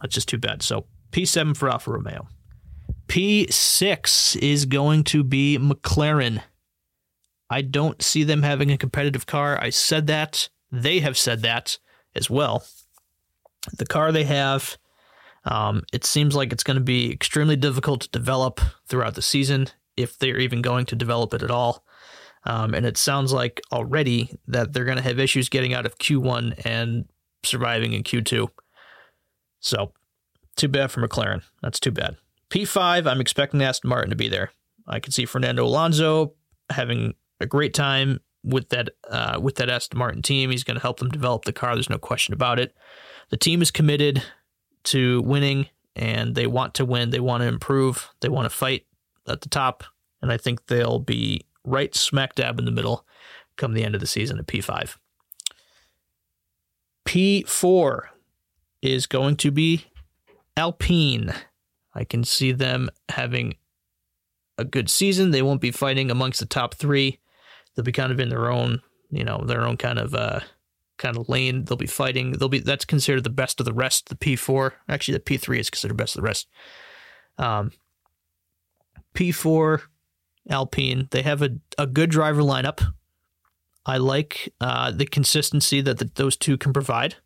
that's 0.00 0.14
just 0.14 0.28
too 0.28 0.38
bad. 0.38 0.62
So 0.62 0.86
P7 1.12 1.56
for 1.56 1.68
Alfa 1.68 1.92
Romeo. 1.92 2.28
P6 3.08 4.36
is 4.36 4.66
going 4.66 5.04
to 5.04 5.24
be 5.24 5.58
McLaren. 5.58 6.42
I 7.48 7.62
don't 7.62 8.00
see 8.00 8.22
them 8.22 8.42
having 8.42 8.70
a 8.70 8.78
competitive 8.78 9.26
car. 9.26 9.58
I 9.60 9.70
said 9.70 10.06
that. 10.06 10.48
They 10.70 11.00
have 11.00 11.18
said 11.18 11.42
that 11.42 11.78
as 12.14 12.30
well. 12.30 12.64
The 13.76 13.86
car 13.86 14.12
they 14.12 14.24
have, 14.24 14.78
um, 15.44 15.82
it 15.92 16.04
seems 16.04 16.34
like 16.34 16.52
it's 16.52 16.62
going 16.62 16.76
to 16.78 16.84
be 16.84 17.12
extremely 17.12 17.56
difficult 17.56 18.02
to 18.02 18.10
develop 18.10 18.60
throughout 18.88 19.14
the 19.14 19.22
season, 19.22 19.68
if 19.96 20.18
they're 20.18 20.38
even 20.38 20.62
going 20.62 20.86
to 20.86 20.96
develop 20.96 21.34
it 21.34 21.42
at 21.42 21.50
all. 21.50 21.84
Um, 22.44 22.74
and 22.74 22.86
it 22.86 22.96
sounds 22.96 23.32
like 23.32 23.60
already 23.70 24.30
that 24.48 24.72
they're 24.72 24.84
going 24.84 24.96
to 24.96 25.02
have 25.02 25.18
issues 25.18 25.48
getting 25.48 25.74
out 25.74 25.86
of 25.86 25.98
Q1 25.98 26.64
and 26.64 27.06
surviving 27.42 27.92
in 27.92 28.02
Q2. 28.02 28.48
So, 29.60 29.92
too 30.56 30.68
bad 30.68 30.90
for 30.90 31.06
McLaren. 31.06 31.42
That's 31.62 31.80
too 31.80 31.90
bad. 31.90 32.16
P5, 32.48 33.06
I'm 33.06 33.20
expecting 33.20 33.62
Aston 33.62 33.90
Martin 33.90 34.10
to 34.10 34.16
be 34.16 34.28
there. 34.28 34.50
I 34.88 35.00
can 35.00 35.12
see 35.12 35.26
Fernando 35.26 35.64
Alonso 35.64 36.34
having 36.70 37.14
a 37.40 37.46
great 37.46 37.74
time 37.74 38.20
with 38.42 38.70
that 38.70 38.90
uh, 39.08 39.38
with 39.40 39.56
that 39.56 39.68
Aston 39.68 39.98
Martin 39.98 40.22
team. 40.22 40.50
He's 40.50 40.64
going 40.64 40.76
to 40.76 40.82
help 40.82 40.98
them 40.98 41.10
develop 41.10 41.44
the 41.44 41.52
car. 41.52 41.74
There's 41.74 41.90
no 41.90 41.98
question 41.98 42.34
about 42.34 42.58
it. 42.58 42.74
The 43.30 43.36
team 43.36 43.62
is 43.62 43.70
committed 43.70 44.22
to 44.84 45.22
winning, 45.22 45.68
and 45.96 46.34
they 46.34 46.46
want 46.46 46.74
to 46.74 46.84
win. 46.84 47.10
They 47.10 47.20
want 47.20 47.42
to 47.42 47.48
improve. 47.48 48.08
They 48.20 48.28
want 48.28 48.46
to 48.46 48.56
fight 48.56 48.86
at 49.28 49.40
the 49.40 49.48
top, 49.48 49.84
and 50.20 50.32
I 50.32 50.36
think 50.36 50.66
they'll 50.66 50.98
be 50.98 51.46
right 51.64 51.94
smack 51.94 52.34
dab 52.34 52.58
in 52.58 52.64
the 52.64 52.70
middle 52.70 53.06
come 53.56 53.74
the 53.74 53.84
end 53.84 53.94
of 53.94 54.00
the 54.00 54.06
season 54.06 54.38
at 54.38 54.46
P5. 54.46 54.96
P4 57.04 58.02
is 58.82 59.06
going 59.06 59.36
to 59.36 59.50
be 59.50 59.86
Alpine. 60.56 61.32
I 61.94 62.04
can 62.04 62.24
see 62.24 62.52
them 62.52 62.88
having 63.08 63.56
a 64.56 64.64
good 64.64 64.88
season. 64.88 65.30
They 65.30 65.42
won't 65.42 65.60
be 65.60 65.70
fighting 65.70 66.10
amongst 66.10 66.40
the 66.40 66.46
top 66.46 66.74
three. 66.74 67.18
They'll 67.74 67.84
be 67.84 67.92
kind 67.92 68.12
of 68.12 68.20
in 68.20 68.28
their 68.28 68.50
own, 68.50 68.80
you 69.10 69.24
know, 69.24 69.42
their 69.44 69.62
own 69.62 69.76
kind 69.76 69.98
of 69.98 70.14
uh, 70.14 70.40
kind 71.00 71.16
of 71.16 71.28
lane. 71.28 71.64
They'll 71.64 71.76
be 71.76 71.86
fighting. 71.86 72.32
They'll 72.32 72.48
be 72.48 72.60
that's 72.60 72.84
considered 72.84 73.24
the 73.24 73.30
best 73.30 73.58
of 73.58 73.66
the 73.66 73.72
rest. 73.74 74.08
The 74.08 74.16
P 74.16 74.36
four, 74.36 74.74
actually, 74.88 75.14
the 75.14 75.24
P 75.24 75.36
three 75.36 75.58
is 75.58 75.70
considered 75.70 75.96
best 75.96 76.14
of 76.14 76.22
the 76.22 76.28
rest. 76.28 76.46
Um, 77.38 77.72
P 79.14 79.32
four, 79.32 79.82
Alpine. 80.48 81.08
They 81.10 81.22
have 81.22 81.42
a 81.42 81.50
a 81.76 81.86
good 81.86 82.10
driver 82.10 82.42
lineup. 82.42 82.80
I 83.84 83.96
like 83.96 84.52
uh, 84.60 84.92
the 84.92 85.06
consistency 85.06 85.80
that 85.80 85.98
the, 85.98 86.10
those 86.14 86.36
two 86.36 86.56
can 86.56 86.72
provide, 86.72 87.16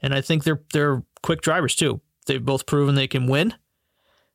and 0.00 0.14
I 0.14 0.20
think 0.20 0.42
they're 0.42 0.62
they're 0.72 1.04
quick 1.22 1.42
drivers 1.42 1.76
too. 1.76 2.00
They've 2.26 2.44
both 2.44 2.66
proven 2.66 2.94
they 2.94 3.08
can 3.08 3.26
win. 3.26 3.54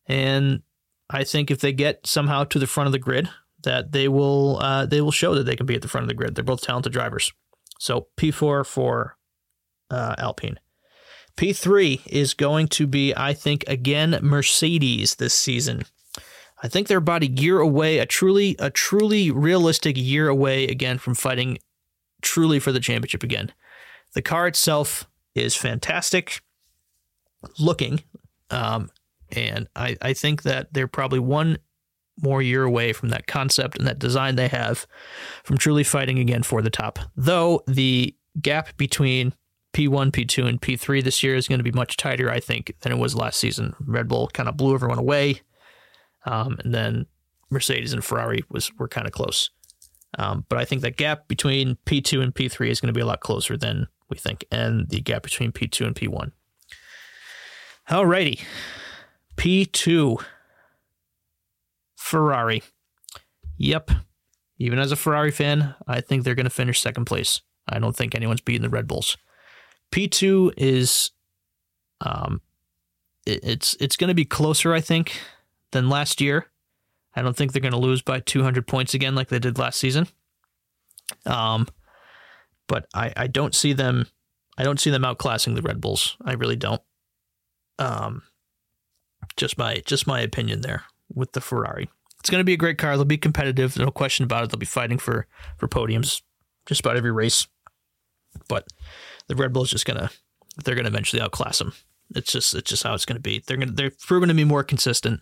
And 0.09 0.61
I 1.09 1.23
think 1.23 1.51
if 1.51 1.59
they 1.59 1.73
get 1.73 2.07
somehow 2.07 2.45
to 2.45 2.59
the 2.59 2.67
front 2.67 2.87
of 2.87 2.93
the 2.93 2.99
grid, 2.99 3.29
that 3.63 3.91
they 3.91 4.07
will 4.07 4.59
uh, 4.61 4.85
they 4.85 5.01
will 5.01 5.11
show 5.11 5.35
that 5.35 5.43
they 5.45 5.55
can 5.55 5.65
be 5.65 5.75
at 5.75 5.81
the 5.81 5.87
front 5.87 6.03
of 6.03 6.09
the 6.09 6.15
grid. 6.15 6.35
They're 6.35 6.43
both 6.43 6.61
talented 6.61 6.93
drivers. 6.93 7.33
So 7.79 8.07
P4 8.17 8.65
for 8.65 9.17
uh, 9.89 10.15
Alpine. 10.17 10.59
P3 11.35 12.01
is 12.07 12.33
going 12.33 12.67
to 12.69 12.87
be, 12.87 13.13
I 13.15 13.33
think, 13.33 13.63
again 13.67 14.19
Mercedes 14.21 15.15
this 15.15 15.35
season. 15.35 15.83
I 16.63 16.67
think 16.67 16.87
they're 16.87 16.97
about 16.97 17.21
a 17.21 17.27
year 17.29 17.59
away, 17.59 17.99
a 17.99 18.05
truly 18.07 18.55
a 18.57 18.71
truly 18.71 19.29
realistic 19.29 19.95
year 19.95 20.27
away 20.27 20.65
again 20.65 20.97
from 20.97 21.13
fighting 21.13 21.59
truly 22.21 22.59
for 22.59 22.71
the 22.71 22.79
championship 22.79 23.21
again. 23.21 23.53
The 24.13 24.23
car 24.23 24.47
itself 24.47 25.07
is 25.35 25.55
fantastic 25.55 26.41
looking. 27.59 28.01
Um, 28.49 28.89
and 29.31 29.67
I, 29.75 29.97
I 30.01 30.13
think 30.13 30.43
that 30.43 30.73
they're 30.73 30.87
probably 30.87 31.19
one 31.19 31.59
more 32.21 32.41
year 32.41 32.63
away 32.63 32.93
from 32.93 33.09
that 33.09 33.27
concept 33.27 33.77
and 33.77 33.87
that 33.87 33.99
design 33.99 34.35
they 34.35 34.47
have 34.47 34.87
from 35.43 35.57
truly 35.57 35.83
fighting 35.83 36.19
again 36.19 36.43
for 36.43 36.61
the 36.61 36.69
top. 36.69 36.99
Though 37.15 37.63
the 37.67 38.15
gap 38.41 38.75
between 38.77 39.33
P1, 39.73 40.11
P2, 40.11 40.47
and 40.47 40.61
P3 40.61 41.03
this 41.03 41.21
year 41.21 41.35
is 41.35 41.47
going 41.47 41.59
to 41.59 41.63
be 41.63 41.71
much 41.71 41.97
tighter, 41.97 42.31
I 42.31 42.39
think, 42.39 42.73
than 42.81 42.91
it 42.91 42.97
was 42.97 43.15
last 43.15 43.39
season. 43.39 43.75
Red 43.79 44.07
Bull 44.07 44.27
kind 44.29 44.49
of 44.49 44.57
blew 44.57 44.73
everyone 44.73 44.97
away. 44.97 45.41
Um, 46.25 46.57
and 46.63 46.73
then 46.73 47.05
Mercedes 47.49 47.93
and 47.93 48.03
Ferrari 48.03 48.43
was 48.49 48.71
were 48.77 48.87
kind 48.87 49.07
of 49.07 49.13
close. 49.13 49.49
Um, 50.17 50.45
but 50.49 50.57
I 50.57 50.65
think 50.65 50.81
that 50.81 50.97
gap 50.97 51.27
between 51.27 51.77
P2 51.85 52.23
and 52.23 52.33
P3 52.33 52.69
is 52.69 52.81
going 52.81 52.87
to 52.87 52.97
be 52.97 53.01
a 53.01 53.05
lot 53.05 53.19
closer 53.19 53.55
than 53.55 53.87
we 54.09 54.17
think, 54.17 54.45
and 54.51 54.89
the 54.89 55.01
gap 55.01 55.23
between 55.23 55.51
P2 55.51 55.85
and 55.85 55.95
P1. 55.95 56.31
Alrighty. 57.89 58.41
P2. 59.35 60.23
Ferrari. 62.07 62.63
Yep. 63.57 63.91
Even 64.59 64.79
as 64.79 64.93
a 64.93 64.95
Ferrari 64.95 65.31
fan, 65.31 65.75
I 65.87 65.99
think 65.99 66.23
they're 66.23 66.35
going 66.35 66.45
to 66.45 66.49
finish 66.49 66.79
second 66.79 67.03
place. 67.03 67.41
I 67.67 67.79
don't 67.79 67.95
think 67.95 68.15
anyone's 68.15 68.39
beating 68.39 68.61
the 68.61 68.69
Red 68.69 68.87
Bulls. 68.87 69.17
P2 69.91 70.53
is 70.55 71.11
um 72.01 72.41
it, 73.25 73.43
it's 73.43 73.75
it's 73.81 73.97
going 73.97 74.07
to 74.07 74.13
be 74.13 74.23
closer 74.23 74.73
I 74.73 74.79
think 74.79 75.19
than 75.71 75.89
last 75.89 76.21
year. 76.21 76.47
I 77.15 77.21
don't 77.21 77.35
think 77.35 77.51
they're 77.51 77.61
going 77.61 77.71
to 77.71 77.77
lose 77.77 78.01
by 78.01 78.19
200 78.19 78.67
points 78.67 78.93
again 78.93 79.15
like 79.15 79.27
they 79.27 79.39
did 79.39 79.57
last 79.57 79.77
season. 79.77 80.07
Um 81.25 81.67
but 82.67 82.87
I 82.93 83.11
I 83.17 83.27
don't 83.27 83.53
see 83.53 83.73
them 83.73 84.07
I 84.57 84.63
don't 84.63 84.79
see 84.79 84.91
them 84.91 85.03
outclassing 85.03 85.55
the 85.55 85.61
Red 85.61 85.81
Bulls. 85.81 86.15
I 86.23 86.33
really 86.33 86.55
don't. 86.55 86.81
Um 87.79 88.23
just 89.35 89.57
my 89.57 89.81
just 89.85 90.07
my 90.07 90.21
opinion 90.21 90.61
there 90.61 90.83
with 91.13 91.33
the 91.33 91.41
Ferrari. 91.41 91.89
It's 92.27 92.29
going 92.29 92.41
to 92.41 92.43
be 92.43 92.55
a 92.55 92.57
great 92.57 92.77
car. 92.77 92.97
They'll 92.97 93.05
be 93.05 93.17
competitive, 93.17 93.77
no 93.77 93.89
question 93.89 94.25
about 94.25 94.43
it. 94.43 94.49
They'll 94.49 94.59
be 94.59 94.65
fighting 94.65 94.97
for 94.97 95.27
for 95.57 95.69
podiums 95.69 96.21
just 96.65 96.81
about 96.81 96.97
every 96.97 97.13
race. 97.13 97.47
But 98.49 98.67
the 99.27 99.35
Red 99.37 99.53
Bull's 99.53 99.69
just 99.69 99.85
gonna 99.85 100.11
they're 100.65 100.75
gonna 100.75 100.89
eventually 100.89 101.21
outclass 101.21 101.59
them. 101.59 101.71
It's 102.13 102.29
just 102.29 102.53
it's 102.53 102.69
just 102.69 102.83
how 102.83 102.93
it's 102.93 103.05
gonna 103.05 103.21
be. 103.21 103.41
They're 103.47 103.55
gonna 103.55 103.71
they're 103.71 103.93
proven 104.05 104.27
to 104.27 104.35
be 104.35 104.43
more 104.43 104.65
consistent. 104.65 105.21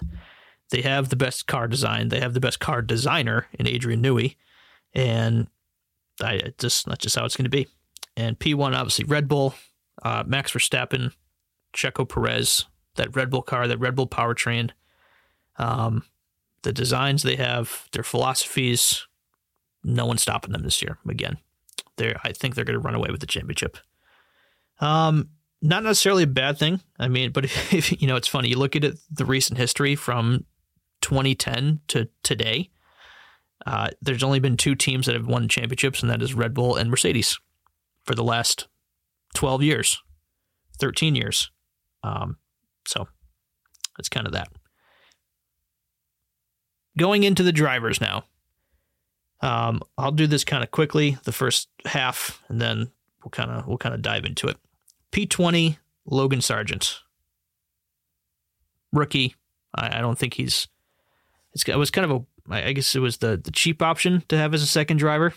They 0.71 0.81
have 0.81 1.09
the 1.09 1.15
best 1.15 1.45
car 1.45 1.67
design. 1.67 2.09
They 2.09 2.21
have 2.21 2.33
the 2.33 2.39
best 2.39 2.59
car 2.59 2.81
designer 2.81 3.45
in 3.53 3.67
Adrian 3.67 4.01
Newey, 4.01 4.37
and 4.91 5.45
I 6.23 6.53
just 6.57 6.87
that's 6.87 7.03
just 7.03 7.15
how 7.15 7.25
it's 7.25 7.37
gonna 7.37 7.49
be. 7.49 7.67
And 8.17 8.39
P1 8.39 8.75
obviously 8.75 9.05
Red 9.05 9.27
Bull, 9.27 9.53
uh, 10.01 10.23
Max 10.25 10.53
Verstappen, 10.53 11.13
Checo 11.71 12.09
Perez, 12.09 12.65
that 12.95 13.15
Red 13.15 13.29
Bull 13.29 13.43
car, 13.43 13.67
that 13.67 13.77
Red 13.77 13.93
Bull 13.93 14.07
powertrain, 14.07 14.71
um, 15.59 16.03
the 16.65 16.73
designs 16.73 17.21
they 17.23 17.35
have, 17.35 17.87
their 17.91 18.03
philosophies. 18.03 19.07
No 19.83 20.07
one's 20.07 20.23
stopping 20.23 20.51
them 20.51 20.63
this 20.63 20.81
year. 20.81 20.97
Again, 21.07 21.37
they 21.97 22.15
I 22.23 22.33
think 22.33 22.55
they're 22.55 22.65
going 22.65 22.79
to 22.79 22.85
run 22.85 22.95
away 22.95 23.09
with 23.11 23.21
the 23.21 23.27
championship. 23.27 23.77
Um, 24.81 25.29
not 25.61 25.83
necessarily 25.83 26.23
a 26.23 26.27
bad 26.27 26.57
thing. 26.57 26.81
I 26.99 27.07
mean, 27.07 27.31
but 27.31 27.45
if, 27.71 28.01
you 28.01 28.07
know, 28.07 28.15
it's 28.15 28.27
funny. 28.27 28.49
You 28.49 28.57
look 28.57 28.75
at 28.75 28.83
it, 28.83 28.97
the 29.11 29.25
recent 29.25 29.59
history 29.59 29.95
from 29.95 30.45
2010 31.01 31.81
to 31.89 32.09
today. 32.23 32.71
Uh, 33.65 33.89
there's 34.01 34.23
only 34.23 34.39
been 34.39 34.57
two 34.57 34.75
teams 34.75 35.05
that 35.05 35.15
have 35.15 35.27
won 35.27 35.47
championships, 35.47 36.01
and 36.01 36.09
that 36.09 36.21
is 36.21 36.33
Red 36.33 36.53
Bull 36.53 36.75
and 36.75 36.89
Mercedes 36.89 37.39
for 38.03 38.15
the 38.15 38.23
last 38.23 38.67
12 39.35 39.63
years, 39.63 40.03
13 40.79 41.15
years. 41.15 41.51
Um, 42.03 42.37
so 42.87 43.07
That's 43.97 44.09
kind 44.09 44.27
of 44.27 44.33
that. 44.33 44.49
Going 46.97 47.23
into 47.23 47.43
the 47.43 47.51
drivers 47.51 47.99
now. 47.99 48.25
Um, 49.41 49.81
I'll 49.97 50.11
do 50.11 50.27
this 50.27 50.43
kind 50.43 50.63
of 50.63 50.71
quickly, 50.71 51.17
the 51.23 51.31
first 51.31 51.67
half, 51.85 52.41
and 52.47 52.59
then 52.59 52.89
we'll 53.23 53.31
kind 53.31 53.51
of 53.51 53.67
we'll 53.67 53.77
kind 53.77 53.93
of 53.93 54.01
dive 54.01 54.25
into 54.25 54.47
it. 54.47 54.57
P20 55.11 55.77
Logan 56.05 56.39
Sargeant, 56.39 56.99
rookie. 58.91 59.35
I, 59.73 59.97
I 59.97 60.01
don't 60.01 60.17
think 60.17 60.35
he's. 60.35 60.67
It 61.67 61.75
was 61.77 61.91
kind 61.91 62.09
of 62.09 62.25
a. 62.49 62.53
I 62.53 62.73
guess 62.73 62.95
it 62.95 62.99
was 62.99 63.17
the 63.17 63.37
the 63.37 63.51
cheap 63.51 63.81
option 63.81 64.23
to 64.29 64.37
have 64.37 64.53
as 64.53 64.63
a 64.63 64.67
second 64.67 64.97
driver, 64.97 65.33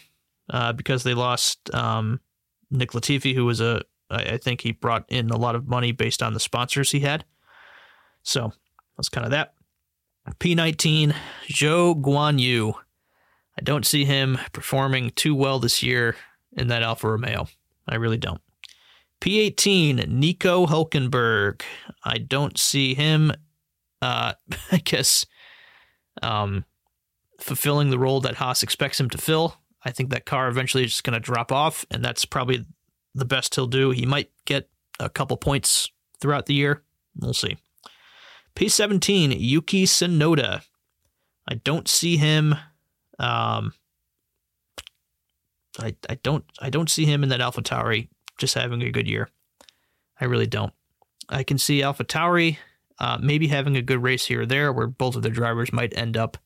uh, 0.50 0.72
because 0.72 1.02
they 1.02 1.14
lost 1.14 1.74
um, 1.74 2.20
Nick 2.70 2.92
Latifi, 2.92 3.34
who 3.34 3.44
was 3.44 3.60
a. 3.60 3.82
I 4.10 4.22
I 4.22 4.36
think 4.38 4.60
he 4.60 4.72
brought 4.72 5.04
in 5.08 5.30
a 5.30 5.36
lot 5.36 5.54
of 5.54 5.68
money 5.68 5.92
based 5.92 6.22
on 6.22 6.34
the 6.34 6.40
sponsors 6.40 6.92
he 6.92 7.00
had. 7.00 7.24
So 8.22 8.52
that's 8.96 9.08
kind 9.08 9.24
of 9.24 9.32
that. 9.32 9.54
P19 10.38 11.14
Zhou 11.48 12.00
Guanyu. 12.00 12.74
I 13.58 13.62
don't 13.62 13.86
see 13.86 14.04
him 14.04 14.38
performing 14.52 15.10
too 15.10 15.34
well 15.34 15.58
this 15.58 15.82
year 15.82 16.16
in 16.56 16.68
that 16.68 16.82
Alfa 16.82 17.08
Romeo. 17.08 17.48
I 17.88 17.96
really 17.96 18.18
don't. 18.18 18.40
P18, 19.20 20.08
Nico 20.08 20.66
Hulkenberg. 20.66 21.62
I 22.04 22.18
don't 22.18 22.56
see 22.58 22.94
him, 22.94 23.32
uh, 24.00 24.34
I 24.72 24.78
guess, 24.78 25.26
um, 26.22 26.64
fulfilling 27.40 27.90
the 27.90 27.98
role 27.98 28.20
that 28.20 28.36
Haas 28.36 28.62
expects 28.62 29.00
him 29.00 29.10
to 29.10 29.18
fill. 29.18 29.56
I 29.84 29.90
think 29.90 30.10
that 30.10 30.26
car 30.26 30.48
eventually 30.48 30.84
is 30.84 30.90
just 30.90 31.04
going 31.04 31.14
to 31.14 31.20
drop 31.20 31.50
off, 31.50 31.84
and 31.90 32.04
that's 32.04 32.24
probably 32.24 32.64
the 33.14 33.24
best 33.24 33.54
he'll 33.54 33.66
do. 33.66 33.90
He 33.90 34.06
might 34.06 34.30
get 34.44 34.68
a 35.00 35.08
couple 35.08 35.36
points 35.36 35.90
throughout 36.20 36.46
the 36.46 36.54
year. 36.54 36.82
We'll 37.16 37.34
see. 37.34 37.56
P17, 38.58 39.36
Yuki 39.38 39.84
Tsunoda. 39.84 40.62
I 41.46 41.54
don't 41.54 41.88
see 41.88 42.16
him 42.16 42.56
um, 43.18 43.72
I, 45.78 45.94
I 46.08 46.14
don't 46.22 46.44
I 46.60 46.70
don't 46.70 46.90
see 46.90 47.04
him 47.04 47.22
in 47.22 47.28
that 47.28 47.40
Alpha 47.40 47.62
Tauri 47.62 48.08
just 48.38 48.54
having 48.54 48.82
a 48.82 48.90
good 48.90 49.08
year. 49.08 49.28
I 50.20 50.24
really 50.24 50.46
don't. 50.46 50.72
I 51.28 51.42
can 51.42 51.58
see 51.58 51.82
Alpha 51.82 52.04
Tauri 52.04 52.58
uh, 52.98 53.18
maybe 53.20 53.48
having 53.48 53.76
a 53.76 53.82
good 53.82 54.02
race 54.02 54.26
here 54.26 54.42
or 54.42 54.46
there 54.46 54.72
where 54.72 54.86
both 54.86 55.14
of 55.14 55.22
their 55.22 55.32
drivers 55.32 55.72
might 55.72 55.96
end 55.96 56.16
up 56.16 56.36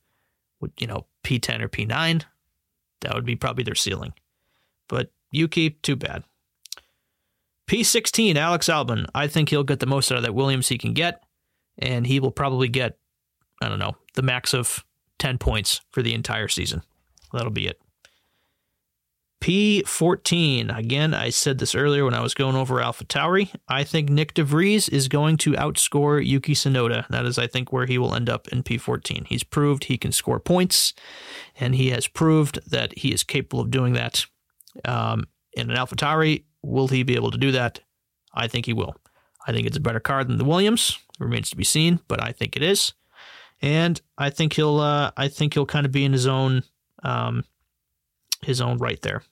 with 0.59 0.71
you 0.79 0.87
know 0.87 1.05
P10 1.23 1.61
or 1.61 1.69
P9. 1.69 2.23
That 3.01 3.15
would 3.15 3.25
be 3.25 3.35
probably 3.35 3.63
their 3.63 3.75
ceiling. 3.75 4.13
But 4.87 5.11
Yuki, 5.31 5.71
too 5.71 5.95
bad. 5.95 6.23
P16, 7.67 8.35
Alex 8.35 8.67
Albon. 8.67 9.07
I 9.15 9.27
think 9.27 9.49
he'll 9.49 9.63
get 9.63 9.79
the 9.79 9.85
most 9.85 10.11
out 10.11 10.17
of 10.17 10.23
that 10.23 10.35
Williams 10.35 10.67
he 10.67 10.77
can 10.77 10.93
get, 10.93 11.22
and 11.77 12.05
he 12.05 12.19
will 12.19 12.31
probably 12.31 12.67
get, 12.67 12.97
I 13.61 13.69
don't 13.69 13.79
know, 13.79 13.95
the 14.15 14.21
max 14.21 14.53
of 14.53 14.83
10 15.19 15.37
points 15.37 15.81
for 15.91 16.01
the 16.01 16.13
entire 16.13 16.47
season. 16.47 16.81
That'll 17.31 17.51
be 17.51 17.67
it. 17.67 17.79
P14. 19.43 20.77
Again, 20.77 21.13
I 21.13 21.29
said 21.29 21.57
this 21.57 21.75
earlier 21.75 22.05
when 22.05 22.13
I 22.13 22.21
was 22.21 22.33
going 22.33 22.55
over 22.55 22.79
Alpha 22.79 23.03
Tauri. 23.03 23.53
I 23.67 23.83
think 23.83 24.09
Nyck 24.09 24.33
de 24.33 24.43
Vries 24.45 24.87
is 24.87 25.09
going 25.09 25.35
to 25.37 25.51
outscore 25.51 26.25
Yuki 26.25 26.53
Tsunoda. 26.53 27.05
That 27.09 27.25
is, 27.25 27.37
I 27.37 27.47
think, 27.47 27.73
where 27.73 27.85
he 27.85 27.97
will 27.97 28.15
end 28.15 28.29
up 28.29 28.47
in 28.47 28.63
P14. 28.63 29.27
He's 29.27 29.43
proved 29.43 29.83
he 29.83 29.97
can 29.97 30.13
score 30.13 30.39
points, 30.39 30.93
and 31.59 31.75
he 31.75 31.89
has 31.89 32.07
proved 32.07 32.59
that 32.71 32.97
he 32.97 33.13
is 33.13 33.25
capable 33.25 33.59
of 33.59 33.69
doing 33.69 33.93
that. 33.93 34.25
Um, 34.85 35.25
in 35.55 35.69
an 35.69 35.75
Alpha 35.75 35.97
Tauri, 35.97 36.45
will 36.61 36.87
he 36.87 37.03
be 37.03 37.15
able 37.15 37.31
to 37.31 37.37
do 37.37 37.51
that? 37.51 37.81
I 38.33 38.47
think 38.47 38.65
he 38.65 38.71
will. 38.71 38.95
I 39.45 39.51
think 39.51 39.67
it's 39.67 39.77
a 39.77 39.81
better 39.81 39.99
car 39.99 40.23
than 40.23 40.37
the 40.37 40.45
Williams. 40.45 40.97
Remains 41.23 41.49
to 41.49 41.57
be 41.57 41.63
seen, 41.63 41.99
but 42.07 42.21
I 42.21 42.31
think 42.31 42.55
it 42.55 42.63
is 42.63 42.93
and 43.63 44.01
I 44.17 44.29
think 44.29 44.53
he'll 44.53 44.79
uh, 44.79 45.11
I 45.17 45.29
think 45.29 45.53
he'll 45.53 45.65
kind 45.65 45.85
of 45.85 45.91
be 45.91 46.03
in 46.03 46.13
his 46.13 46.27
own 46.27 46.63
um, 47.01 47.45
his 48.43 48.61
own 48.61 48.77
right 48.77 49.01
there. 49.01 49.23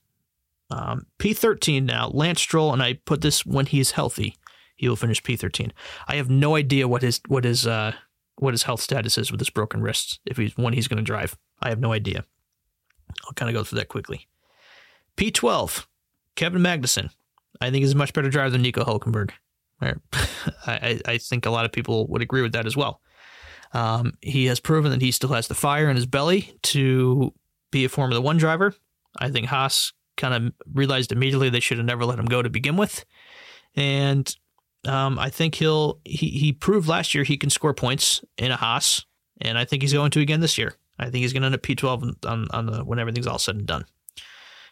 Um, 0.71 1.05
P13 1.19 1.83
now, 1.83 2.07
Lance 2.07 2.41
Stroll, 2.41 2.71
and 2.71 2.81
I 2.81 2.93
put 2.93 3.19
this 3.19 3.45
when 3.45 3.65
he's 3.65 3.91
healthy, 3.91 4.37
he 4.77 4.87
will 4.87 4.95
finish 4.95 5.21
P13. 5.21 5.71
I 6.07 6.15
have 6.15 6.29
no 6.29 6.55
idea 6.55 6.87
what 6.87 7.01
his 7.01 7.19
what 7.27 7.43
his 7.43 7.67
uh, 7.67 7.91
what 8.37 8.53
his 8.53 8.63
health 8.63 8.79
status 8.79 9.17
is 9.17 9.31
with 9.31 9.41
his 9.41 9.49
broken 9.49 9.81
wrists. 9.81 10.19
If 10.25 10.37
he's 10.37 10.57
when 10.57 10.73
he's 10.73 10.87
going 10.87 10.97
to 10.97 11.03
drive, 11.03 11.37
I 11.61 11.67
have 11.67 11.81
no 11.81 11.91
idea. 11.91 12.23
I'll 13.25 13.33
kind 13.33 13.49
of 13.49 13.53
go 13.53 13.65
through 13.65 13.79
that 13.79 13.89
quickly. 13.89 14.27
P12, 15.17 15.85
Kevin 16.35 16.61
Magnussen. 16.61 17.09
I 17.59 17.69
think 17.69 17.83
he's 17.83 17.93
a 17.93 17.97
much 17.97 18.13
better 18.13 18.29
driver 18.29 18.49
than 18.49 18.61
Nico 18.61 18.85
Hulkenberg. 18.85 19.31
I, 20.67 20.99
I 21.05 21.17
think 21.17 21.45
a 21.45 21.51
lot 21.51 21.65
of 21.65 21.71
people 21.71 22.07
would 22.07 22.21
agree 22.21 22.41
with 22.41 22.53
that 22.53 22.65
as 22.65 22.77
well. 22.77 23.01
Um, 23.73 24.17
he 24.21 24.45
has 24.45 24.59
proven 24.59 24.91
that 24.91 25.01
he 25.01 25.11
still 25.11 25.31
has 25.31 25.47
the 25.47 25.55
fire 25.55 25.89
in 25.89 25.95
his 25.95 26.05
belly 26.05 26.53
to 26.63 27.33
be 27.71 27.85
a 27.85 27.89
Formula 27.89 28.21
One 28.21 28.37
driver. 28.37 28.73
I 29.17 29.29
think 29.29 29.47
Haas 29.47 29.93
kind 30.17 30.33
of 30.33 30.53
realized 30.73 31.11
immediately 31.11 31.49
they 31.49 31.59
should 31.59 31.77
have 31.77 31.85
never 31.85 32.05
let 32.05 32.19
him 32.19 32.25
go 32.25 32.41
to 32.41 32.49
begin 32.49 32.75
with, 32.75 33.05
and 33.75 34.33
um, 34.85 35.17
I 35.19 35.29
think 35.29 35.55
he'll 35.55 35.99
he 36.03 36.29
he 36.29 36.53
proved 36.53 36.87
last 36.87 37.13
year 37.13 37.23
he 37.23 37.37
can 37.37 37.49
score 37.49 37.73
points 37.73 38.23
in 38.37 38.51
a 38.51 38.57
Haas, 38.57 39.05
and 39.39 39.57
I 39.57 39.65
think 39.65 39.81
he's 39.81 39.93
going 39.93 40.11
to 40.11 40.21
again 40.21 40.41
this 40.41 40.57
year. 40.57 40.75
I 40.99 41.05
think 41.05 41.21
he's 41.23 41.33
going 41.33 41.41
to 41.41 41.47
end 41.47 41.55
up 41.55 41.61
P12 41.61 42.25
on 42.25 42.47
on 42.51 42.65
the 42.65 42.83
when 42.83 42.99
everything's 42.99 43.27
all 43.27 43.39
said 43.39 43.55
and 43.55 43.65
done. 43.65 43.85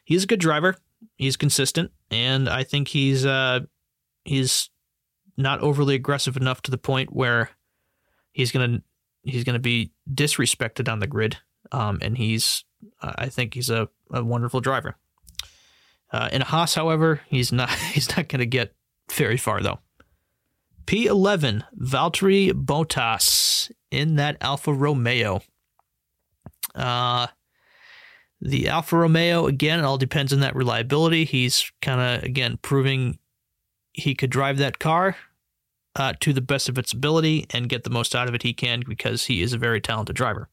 He's 0.03 0.23
a 0.23 0.27
good 0.27 0.39
driver. 0.39 0.75
He's 1.15 1.37
consistent, 1.37 1.91
and 2.11 2.49
I 2.49 2.63
think 2.63 2.89
he's 2.89 3.25
uh 3.25 3.61
he's 4.25 4.69
not 5.39 5.61
overly 5.61 5.95
aggressive 5.95 6.37
enough 6.37 6.61
to 6.63 6.71
the 6.71 6.77
point 6.77 7.15
where 7.15 7.51
he's 8.31 8.51
to 8.71 8.83
he's 9.23 9.43
to 9.55 9.59
be 9.59 9.91
disrespected 10.11 10.91
on 10.91 10.99
the 10.99 11.07
grid. 11.07 11.37
Um, 11.71 11.99
and 12.01 12.17
he's, 12.17 12.63
I 13.01 13.29
think 13.29 13.53
he's 13.53 13.69
a, 13.69 13.89
a 14.11 14.23
wonderful 14.23 14.61
driver. 14.61 14.95
Uh, 16.11 16.29
in 16.31 16.41
Haas, 16.41 16.75
however, 16.75 17.21
he's 17.27 17.51
not 17.51 17.69
he's 17.93 18.15
not 18.15 18.29
to 18.39 18.45
get 18.45 18.73
very 19.11 19.37
far 19.37 19.61
though. 19.61 19.79
P11, 20.85 21.63
Valtteri 21.79 22.51
Bottas 22.51 23.71
in 23.91 24.15
that 24.15 24.37
Alfa 24.41 24.73
Romeo. 24.73 25.41
Uh, 26.73 27.27
the 28.41 28.69
Alfa 28.69 28.97
Romeo 28.97 29.45
again, 29.45 29.79
it 29.79 29.85
all 29.85 29.97
depends 29.97 30.33
on 30.33 30.39
that 30.39 30.55
reliability. 30.55 31.25
He's 31.25 31.71
kind 31.81 32.01
of 32.01 32.23
again 32.23 32.57
proving 32.61 33.19
he 33.93 34.15
could 34.15 34.29
drive 34.29 34.57
that 34.57 34.79
car 34.79 35.15
uh, 35.99 36.13
to 36.21 36.31
the 36.31 36.41
best 36.41 36.69
of 36.69 36.77
its 36.77 36.93
ability 36.93 37.45
and 37.51 37.67
get 37.67 37.83
the 37.83 37.89
most 37.89 38.15
out 38.15 38.29
of 38.29 38.33
it 38.33 38.41
he 38.41 38.53
can 38.53 38.81
because 38.87 39.25
he 39.25 39.41
is 39.41 39.51
a 39.51 39.57
very 39.57 39.81
talented 39.81 40.15
driver. 40.15 40.49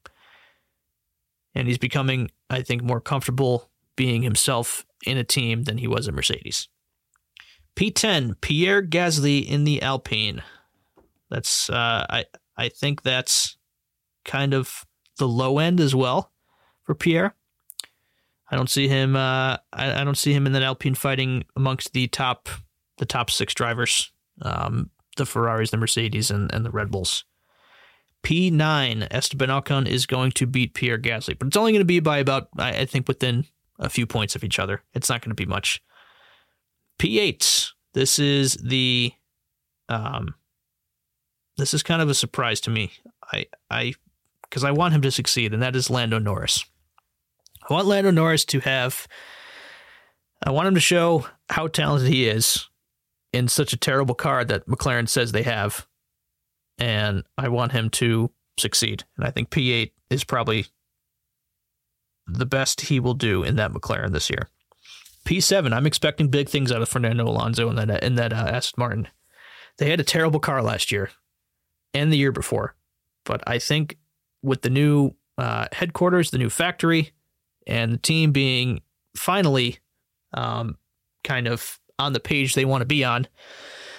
And 1.55 1.69
he's 1.69 1.79
becoming, 1.79 2.33
I 2.51 2.63
think, 2.63 2.83
more 2.83 3.01
comfortable 3.01 3.71
being 3.95 4.23
himself 4.23 4.85
in 5.07 5.17
a 5.17 5.25
team 5.25 5.63
than 5.63 5.79
he 5.79 5.87
was 5.87 6.09
at 6.09 6.15
Mercedes. 6.15 6.69
P10, 7.77 8.41
Pierre 8.41 8.83
Gasly 8.83 9.47
in 9.47 9.63
the 9.63 9.81
Alpine. 9.83 10.43
That's 11.31 11.71
uh, 11.71 12.07
I 12.11 12.25
I 12.57 12.69
think 12.69 13.03
that's 13.03 13.57
kind 14.25 14.53
of 14.53 14.85
the 15.19 15.29
low 15.29 15.59
end 15.59 15.81
as 15.81 15.95
well 15.95 16.33
for 16.83 16.95
Pierre. 16.95 17.35
I 18.51 18.57
don't 18.57 18.71
see 18.71 18.89
him. 18.89 19.15
Uh, 19.15 19.59
I, 19.73 20.01
I 20.01 20.05
don't 20.05 20.19
see 20.19 20.33
him 20.33 20.47
in 20.47 20.53
that 20.53 20.63
Alpine 20.63 20.95
fighting 20.95 21.45
amongst 21.55 21.93
the 21.93 22.09
top 22.09 22.49
the 22.99 23.07
top 23.07 23.31
six 23.31 23.55
drivers. 23.55 24.11
Um, 24.43 24.91
the 25.17 25.27
Ferraris, 25.27 25.71
the 25.71 25.77
Mercedes, 25.77 26.31
and, 26.31 26.53
and 26.53 26.65
the 26.65 26.71
Red 26.71 26.91
Bulls. 26.91 27.25
P9, 28.23 29.07
Esteban 29.11 29.49
Ocon 29.49 29.87
is 29.87 30.07
going 30.07 30.33
to 30.33 30.47
beat 30.47 30.75
Pierre 30.75 30.99
Gasly, 30.99 31.39
but 31.39 31.49
it's 31.49 31.57
only 31.57 31.73
going 31.73 31.81
to 31.81 31.85
be 31.85 32.01
by 32.01 32.19
about, 32.19 32.49
I, 32.59 32.71
I 32.71 32.85
think, 32.85 33.07
within 33.07 33.47
a 33.79 33.89
few 33.89 34.07
points 34.07 34.35
of 34.35 34.43
each 34.43 34.59
other. 34.59 34.83
It's 34.95 35.09
not 35.09 35.21
going 35.23 35.31
to 35.31 35.37
be 35.37 35.47
much. 35.47 35.83
P8, 36.99 37.71
this 37.93 38.19
is 38.19 38.55
the, 38.55 39.13
um, 39.89 40.35
this 41.57 41.73
is 41.73 41.83
kind 41.83 42.03
of 42.03 42.09
a 42.09 42.15
surprise 42.15 42.61
to 42.63 42.71
me. 42.71 42.91
I, 43.33 43.47
I, 43.71 43.95
because 44.43 44.65
I 44.65 44.71
want 44.71 44.95
him 44.95 45.03
to 45.03 45.11
succeed, 45.11 45.53
and 45.53 45.63
that 45.63 45.77
is 45.77 45.91
Lando 45.91 46.19
Norris. 46.19 46.65
I 47.69 47.73
want 47.75 47.87
Lando 47.87 48.11
Norris 48.11 48.45
to 48.47 48.61
have, 48.61 49.07
I 50.45 50.51
want 50.51 50.69
him 50.69 50.75
to 50.75 50.81
show 50.81 51.27
how 51.51 51.69
talented 51.69 52.09
he 52.09 52.29
is 52.29 52.69
in 53.33 53.49
such 53.49 53.73
a 53.73 53.79
terrible 53.79 54.15
car 54.15 54.45
that 54.45 54.67
McLaren 54.67 55.09
says 55.09 55.33
they 55.33 55.43
have. 55.43 55.87
And 56.79 57.25
I 57.39 57.49
want 57.49 57.73
him 57.73 57.91
to 57.91 58.31
succeed. 58.59 59.05
And 59.17 59.27
I 59.27 59.31
think 59.31 59.51
P8 59.51 59.93
is 60.11 60.25
probably 60.25 60.67
the 62.27 62.47
best 62.47 62.83
he 62.83 63.01
will 63.01 63.15
do 63.15 63.43
in 63.43 63.57
that 63.57 63.73
McLaren 63.73 64.13
this 64.13 64.31
year. 64.31 64.49
P7, 65.25 65.73
I'm 65.73 65.87
expecting 65.87 66.29
big 66.29 66.49
things 66.49 66.71
out 66.71 66.83
of 66.83 66.89
Fernando 66.89 67.27
Alonso 67.27 67.69
in 67.69 67.77
that 67.77 68.03
in 68.03 68.15
that 68.15 68.33
uh, 68.33 68.49
Aston 68.49 68.81
Martin. 68.81 69.09
They 69.79 69.91
had 69.91 70.01
a 70.01 70.05
terrible 70.05 70.41
car 70.41 70.63
last 70.63 70.93
year 70.93 71.11
and 71.93 72.13
the 72.13 72.17
year 72.17 72.33
before, 72.33 72.77
but 73.25 73.43
I 73.47 73.59
think 73.59 73.99
with 74.43 74.63
the 74.63 74.71
new 74.71 75.13
uh, 75.37 75.67
headquarters, 75.73 76.31
the 76.31 76.39
new 76.39 76.49
factory, 76.49 77.13
and 77.67 77.93
the 77.93 77.99
team 77.99 78.33
being 78.33 78.81
finally 79.17 79.79
um, 80.33 80.79
kind 81.25 81.49
of 81.49 81.79
on 81.99 82.13
the 82.13 82.21
page 82.21 82.55
they 82.55 82.65
want 82.65 82.83
to 82.83 82.87
be 82.87 83.05
on. 83.05 83.27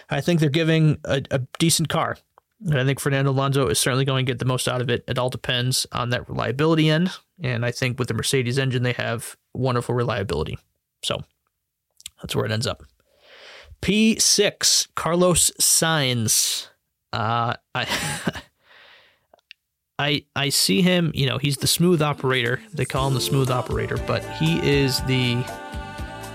I 0.10 0.22
think 0.22 0.40
they're 0.40 0.50
giving 0.50 0.98
a, 1.04 1.22
a 1.32 1.40
decent 1.60 1.90
car 1.90 2.18
And 2.66 2.80
I 2.80 2.86
think 2.86 3.00
Fernando 3.00 3.32
Alonso 3.32 3.68
is 3.68 3.80
certainly 3.80 4.06
going 4.06 4.26
to 4.26 4.32
get 4.32 4.40
the 4.40 4.46
most 4.46 4.68
out 4.68 4.82
of 4.82 4.90
it. 4.90 5.04
It 5.08 5.20
all 5.20 5.30
depends 5.30 5.86
on 5.92 6.10
that 6.10 6.30
reliability 6.30 6.90
end. 6.90 7.12
And 7.42 7.66
I 7.66 7.72
think 7.72 8.00
with 8.00 8.08
the 8.08 8.14
Mercedes 8.14 8.58
engine, 8.58 8.84
they 8.84 8.94
have 8.94 9.36
wonderful 9.54 9.94
reliability. 9.96 10.58
So 11.04 11.24
that's 12.22 12.36
where 12.36 12.46
it 12.46 12.52
ends 12.52 12.68
up. 12.68 12.84
P6, 13.82 14.88
Carlos 14.96 15.52
Sainz. 15.60 16.70
Uh, 17.14 17.54
I. 17.76 18.32
I 20.00 20.26
I 20.36 20.50
see 20.50 20.84
him, 20.84 21.12
you 21.16 21.26
know, 21.26 21.40
he's 21.40 21.58
the 21.58 21.66
smooth 21.66 22.04
operator. 22.04 22.62
They 22.72 22.86
call 22.86 23.08
him 23.08 23.16
the 23.16 23.20
smooth 23.20 23.50
operator, 23.50 23.98
but 24.06 24.24
he 24.24 24.60
is 24.60 25.02
the 25.06 25.44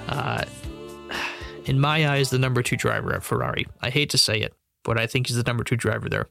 uh 0.08 0.44
in 1.64 1.80
my 1.80 2.08
eyes 2.08 2.30
the 2.30 2.38
number 2.38 2.62
2 2.62 2.76
driver 2.76 3.12
at 3.14 3.22
Ferrari. 3.22 3.66
I 3.80 3.90
hate 3.90 4.10
to 4.10 4.18
say 4.18 4.40
it, 4.40 4.54
but 4.84 4.98
I 4.98 5.06
think 5.06 5.26
he's 5.26 5.36
the 5.36 5.42
number 5.42 5.64
2 5.64 5.76
driver 5.76 6.08
there. 6.08 6.28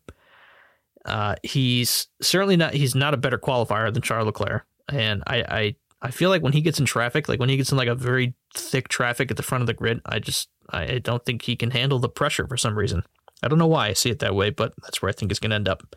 Uh 1.05 1.35
he's 1.43 2.07
certainly 2.21 2.57
not 2.57 2.73
he's 2.73 2.93
not 2.93 3.13
a 3.13 3.17
better 3.17 3.39
qualifier 3.39 3.91
than 3.91 4.03
Charles 4.03 4.27
Leclerc, 4.27 4.65
and 4.89 5.23
I 5.25 5.37
I 5.41 5.75
I 6.03 6.11
feel 6.11 6.29
like 6.29 6.41
when 6.41 6.53
he 6.53 6.61
gets 6.61 6.79
in 6.79 6.85
traffic, 6.85 7.29
like 7.29 7.39
when 7.39 7.49
he 7.49 7.57
gets 7.57 7.71
in 7.71 7.77
like 7.77 7.87
a 7.87 7.95
very 7.95 8.33
thick 8.55 8.87
traffic 8.87 9.29
at 9.29 9.37
the 9.37 9.43
front 9.43 9.61
of 9.61 9.67
the 9.67 9.73
grid, 9.73 10.01
I 10.05 10.19
just 10.19 10.49
I 10.69 10.99
don't 10.99 11.23
think 11.25 11.43
he 11.43 11.55
can 11.55 11.71
handle 11.71 11.99
the 11.99 12.09
pressure 12.09 12.47
for 12.47 12.57
some 12.57 12.77
reason. 12.77 13.03
I 13.43 13.47
don't 13.47 13.59
know 13.59 13.67
why 13.67 13.87
I 13.87 13.93
see 13.93 14.09
it 14.09 14.19
that 14.19 14.35
way, 14.35 14.49
but 14.49 14.73
that's 14.83 15.01
where 15.01 15.09
I 15.09 15.13
think 15.13 15.31
it's 15.31 15.39
going 15.39 15.49
to 15.49 15.55
end 15.55 15.69
up. 15.69 15.95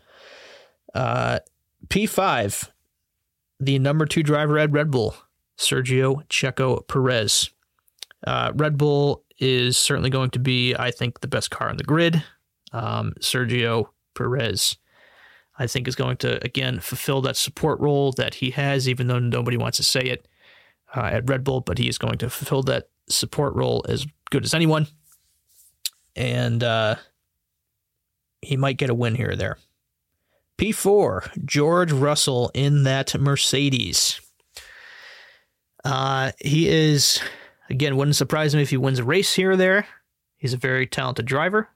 Uh, 0.93 1.39
P5, 1.87 2.71
the 3.59 3.79
number 3.79 4.05
two 4.05 4.23
driver 4.23 4.57
at 4.57 4.71
Red 4.71 4.91
Bull, 4.91 5.15
Sergio 5.57 6.27
Checo 6.27 6.87
Perez. 6.87 7.49
Uh, 8.25 8.51
Red 8.55 8.77
Bull 8.77 9.23
is 9.37 9.77
certainly 9.77 10.09
going 10.09 10.29
to 10.31 10.39
be, 10.39 10.75
I 10.75 10.91
think, 10.91 11.19
the 11.19 11.27
best 11.27 11.51
car 11.51 11.69
on 11.69 11.77
the 11.77 11.83
grid. 11.83 12.23
Um, 12.71 13.13
Sergio 13.19 13.89
Perez, 14.13 14.77
I 15.57 15.67
think, 15.67 15.87
is 15.87 15.95
going 15.95 16.17
to, 16.17 16.43
again, 16.43 16.79
fulfill 16.79 17.21
that 17.21 17.37
support 17.37 17.79
role 17.79 18.11
that 18.13 18.35
he 18.35 18.51
has, 18.51 18.87
even 18.87 19.07
though 19.07 19.19
nobody 19.19 19.57
wants 19.57 19.77
to 19.77 19.83
say 19.83 20.01
it 20.01 20.27
uh, 20.95 21.01
at 21.01 21.29
Red 21.29 21.43
Bull, 21.43 21.61
but 21.61 21.77
he 21.77 21.87
is 21.87 21.97
going 21.97 22.17
to 22.19 22.29
fulfill 22.29 22.63
that 22.63 22.89
support 23.09 23.53
role 23.55 23.85
as 23.87 24.05
good 24.31 24.45
as 24.45 24.53
anyone. 24.53 24.87
And 26.15 26.63
uh, 26.63 26.95
he 28.41 28.57
might 28.57 28.77
get 28.77 28.89
a 28.89 28.95
win 28.95 29.15
here 29.15 29.31
or 29.31 29.35
there. 29.35 29.57
P4, 30.57 31.45
George 31.45 31.91
Russell 31.91 32.49
in 32.53 32.83
that 32.83 33.19
Mercedes. 33.19 34.21
Uh, 35.83 36.31
he 36.39 36.69
is, 36.69 37.19
again, 37.69 37.95
wouldn't 37.95 38.15
surprise 38.15 38.55
me 38.55 38.61
if 38.61 38.69
he 38.69 38.77
wins 38.77 38.99
a 38.99 39.03
race 39.03 39.33
here 39.33 39.51
or 39.51 39.55
there. 39.55 39.87
He's 40.37 40.53
a 40.53 40.57
very 40.57 40.87
talented 40.87 41.25
driver. 41.25 41.69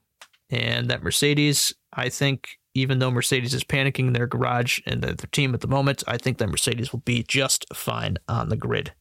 And 0.50 0.90
that 0.90 1.04
Mercedes, 1.04 1.74
I 1.94 2.10
think, 2.10 2.60
even 2.74 3.00
though 3.00 3.12
Mercedes 3.12 3.54
is 3.54 3.64
panicking 3.64 4.08
in 4.08 4.14
their 4.14 4.28
garage 4.28 4.80
and 4.86 5.02
their 5.02 5.16
team 5.32 5.54
at 5.54 5.62
the 5.62 5.68
moment, 5.68 6.04
I 6.08 6.18
think 6.18 6.38
that 6.38 6.50
Mercedes 6.50 6.92
will 6.92 7.02
be 7.02 7.24
just 7.24 7.66
fine 7.74 8.18
on 8.28 8.50
the 8.50 8.58
grid. 8.58 8.94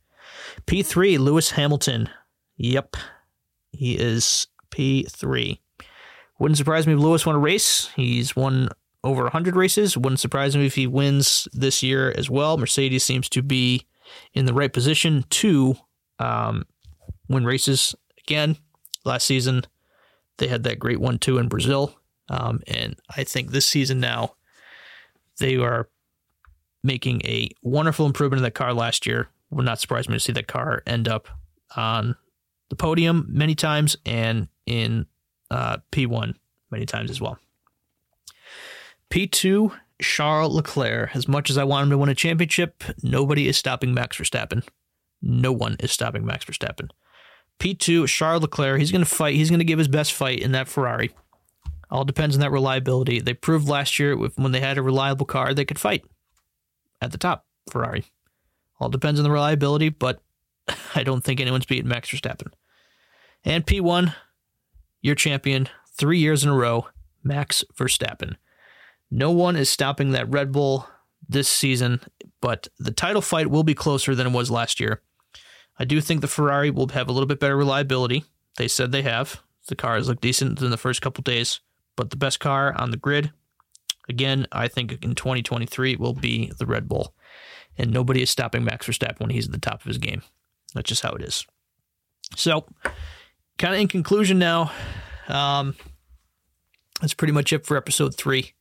P3, 0.66 1.18
Lewis 1.18 1.52
Hamilton. 1.52 2.08
Yep, 2.56 2.96
he 3.72 3.94
is 3.94 4.46
P3. 4.70 5.58
Wouldn't 6.38 6.58
surprise 6.58 6.86
me 6.86 6.92
if 6.92 6.98
Lewis 6.98 7.26
won 7.26 7.36
a 7.36 7.38
race. 7.38 7.90
He's 7.96 8.36
won 8.36 8.68
over 9.04 9.22
100 9.22 9.56
races. 9.56 9.96
Wouldn't 9.96 10.20
surprise 10.20 10.56
me 10.56 10.66
if 10.66 10.74
he 10.74 10.86
wins 10.86 11.48
this 11.52 11.82
year 11.82 12.12
as 12.16 12.28
well. 12.28 12.58
Mercedes 12.58 13.04
seems 13.04 13.28
to 13.30 13.42
be 13.42 13.86
in 14.34 14.46
the 14.46 14.54
right 14.54 14.72
position 14.72 15.24
to 15.30 15.76
um, 16.18 16.64
win 17.28 17.44
races 17.44 17.94
again. 18.18 18.56
Last 19.04 19.26
season, 19.26 19.64
they 20.38 20.48
had 20.48 20.64
that 20.64 20.78
great 20.78 21.00
1 21.00 21.18
2 21.18 21.38
in 21.38 21.48
Brazil. 21.48 21.94
Um, 22.28 22.60
and 22.66 22.96
I 23.16 23.24
think 23.24 23.50
this 23.50 23.66
season 23.66 24.00
now, 24.00 24.34
they 25.38 25.56
are 25.56 25.88
making 26.82 27.22
a 27.24 27.50
wonderful 27.62 28.06
improvement 28.06 28.38
in 28.38 28.44
that 28.44 28.54
car 28.54 28.74
last 28.74 29.06
year. 29.06 29.28
Would 29.50 29.64
not 29.64 29.80
surprise 29.80 30.08
me 30.08 30.16
to 30.16 30.20
see 30.20 30.32
that 30.32 30.46
car 30.46 30.82
end 30.86 31.08
up 31.08 31.28
on 31.76 32.16
the 32.68 32.76
podium 32.76 33.26
many 33.30 33.54
times 33.54 33.96
and 34.04 34.48
in 34.66 35.06
uh, 35.50 35.78
P1 35.90 36.34
many 36.70 36.86
times 36.86 37.10
as 37.10 37.20
well. 37.20 37.38
P2, 39.10 39.72
Charles 40.02 40.54
Leclerc. 40.54 41.16
As 41.16 41.26
much 41.26 41.50
as 41.50 41.56
I 41.56 41.64
want 41.64 41.84
him 41.84 41.90
to 41.90 41.98
win 41.98 42.10
a 42.10 42.14
championship, 42.14 42.84
nobody 43.02 43.48
is 43.48 43.56
stopping 43.56 43.94
Max 43.94 44.18
Verstappen. 44.18 44.66
No 45.22 45.50
one 45.52 45.76
is 45.80 45.92
stopping 45.92 46.24
Max 46.24 46.44
Verstappen. 46.44 46.90
P2, 47.58 48.08
Charles 48.08 48.42
Leclerc. 48.42 48.78
He's 48.78 48.92
going 48.92 49.04
to 49.04 49.10
fight. 49.10 49.34
He's 49.34 49.50
going 49.50 49.58
to 49.58 49.64
give 49.64 49.78
his 49.78 49.88
best 49.88 50.12
fight 50.12 50.40
in 50.40 50.52
that 50.52 50.68
Ferrari. 50.68 51.10
All 51.90 52.04
depends 52.04 52.36
on 52.36 52.40
that 52.40 52.52
reliability. 52.52 53.20
They 53.20 53.34
proved 53.34 53.68
last 53.68 53.98
year 53.98 54.16
when 54.16 54.52
they 54.52 54.60
had 54.60 54.78
a 54.78 54.82
reliable 54.82 55.26
car, 55.26 55.54
they 55.54 55.64
could 55.64 55.78
fight 55.78 56.04
at 57.00 57.12
the 57.12 57.18
top, 57.18 57.46
Ferrari. 57.70 58.04
All 58.80 58.88
depends 58.88 59.18
on 59.18 59.24
the 59.24 59.30
reliability, 59.30 59.88
but 59.88 60.20
I 60.94 61.02
don't 61.02 61.24
think 61.24 61.40
anyone's 61.40 61.66
beating 61.66 61.88
Max 61.88 62.10
Verstappen. 62.10 62.52
And 63.44 63.66
P1, 63.66 64.14
your 65.00 65.14
champion, 65.14 65.68
three 65.96 66.18
years 66.18 66.44
in 66.44 66.50
a 66.50 66.54
row, 66.54 66.88
Max 67.22 67.64
Verstappen. 67.76 68.36
No 69.10 69.30
one 69.30 69.56
is 69.56 69.70
stopping 69.70 70.10
that 70.10 70.30
Red 70.30 70.52
Bull 70.52 70.86
this 71.28 71.48
season, 71.48 72.00
but 72.40 72.68
the 72.78 72.90
title 72.90 73.22
fight 73.22 73.48
will 73.48 73.62
be 73.62 73.74
closer 73.74 74.14
than 74.14 74.26
it 74.26 74.32
was 74.32 74.50
last 74.50 74.80
year. 74.80 75.00
I 75.78 75.84
do 75.84 76.00
think 76.00 76.20
the 76.20 76.28
Ferrari 76.28 76.70
will 76.70 76.88
have 76.88 77.08
a 77.08 77.12
little 77.12 77.26
bit 77.26 77.40
better 77.40 77.56
reliability. 77.56 78.24
They 78.56 78.68
said 78.68 78.90
they 78.90 79.02
have. 79.02 79.40
The 79.68 79.76
cars 79.76 80.08
look 80.08 80.20
decent 80.20 80.60
in 80.60 80.70
the 80.70 80.76
first 80.76 81.02
couple 81.02 81.22
days, 81.22 81.60
but 81.96 82.10
the 82.10 82.16
best 82.16 82.40
car 82.40 82.74
on 82.76 82.90
the 82.90 82.96
grid, 82.96 83.32
again, 84.08 84.46
I 84.50 84.66
think 84.66 85.04
in 85.04 85.14
2023 85.14 85.96
will 85.96 86.14
be 86.14 86.52
the 86.58 86.66
Red 86.66 86.88
Bull. 86.88 87.14
And 87.76 87.92
nobody 87.92 88.22
is 88.22 88.30
stopping 88.30 88.64
Max 88.64 88.86
Verstappen 88.86 89.20
when 89.20 89.30
he's 89.30 89.46
at 89.46 89.52
the 89.52 89.60
top 89.60 89.80
of 89.80 89.86
his 89.86 89.98
game. 89.98 90.22
That's 90.74 90.88
just 90.88 91.02
how 91.02 91.12
it 91.12 91.22
is. 91.22 91.46
So, 92.34 92.66
kind 93.58 93.74
of 93.74 93.80
in 93.80 93.88
conclusion 93.88 94.38
now, 94.38 94.72
um, 95.28 95.76
that's 97.00 97.14
pretty 97.14 97.32
much 97.32 97.52
it 97.52 97.66
for 97.66 97.76
episode 97.76 98.16
three. 98.16 98.54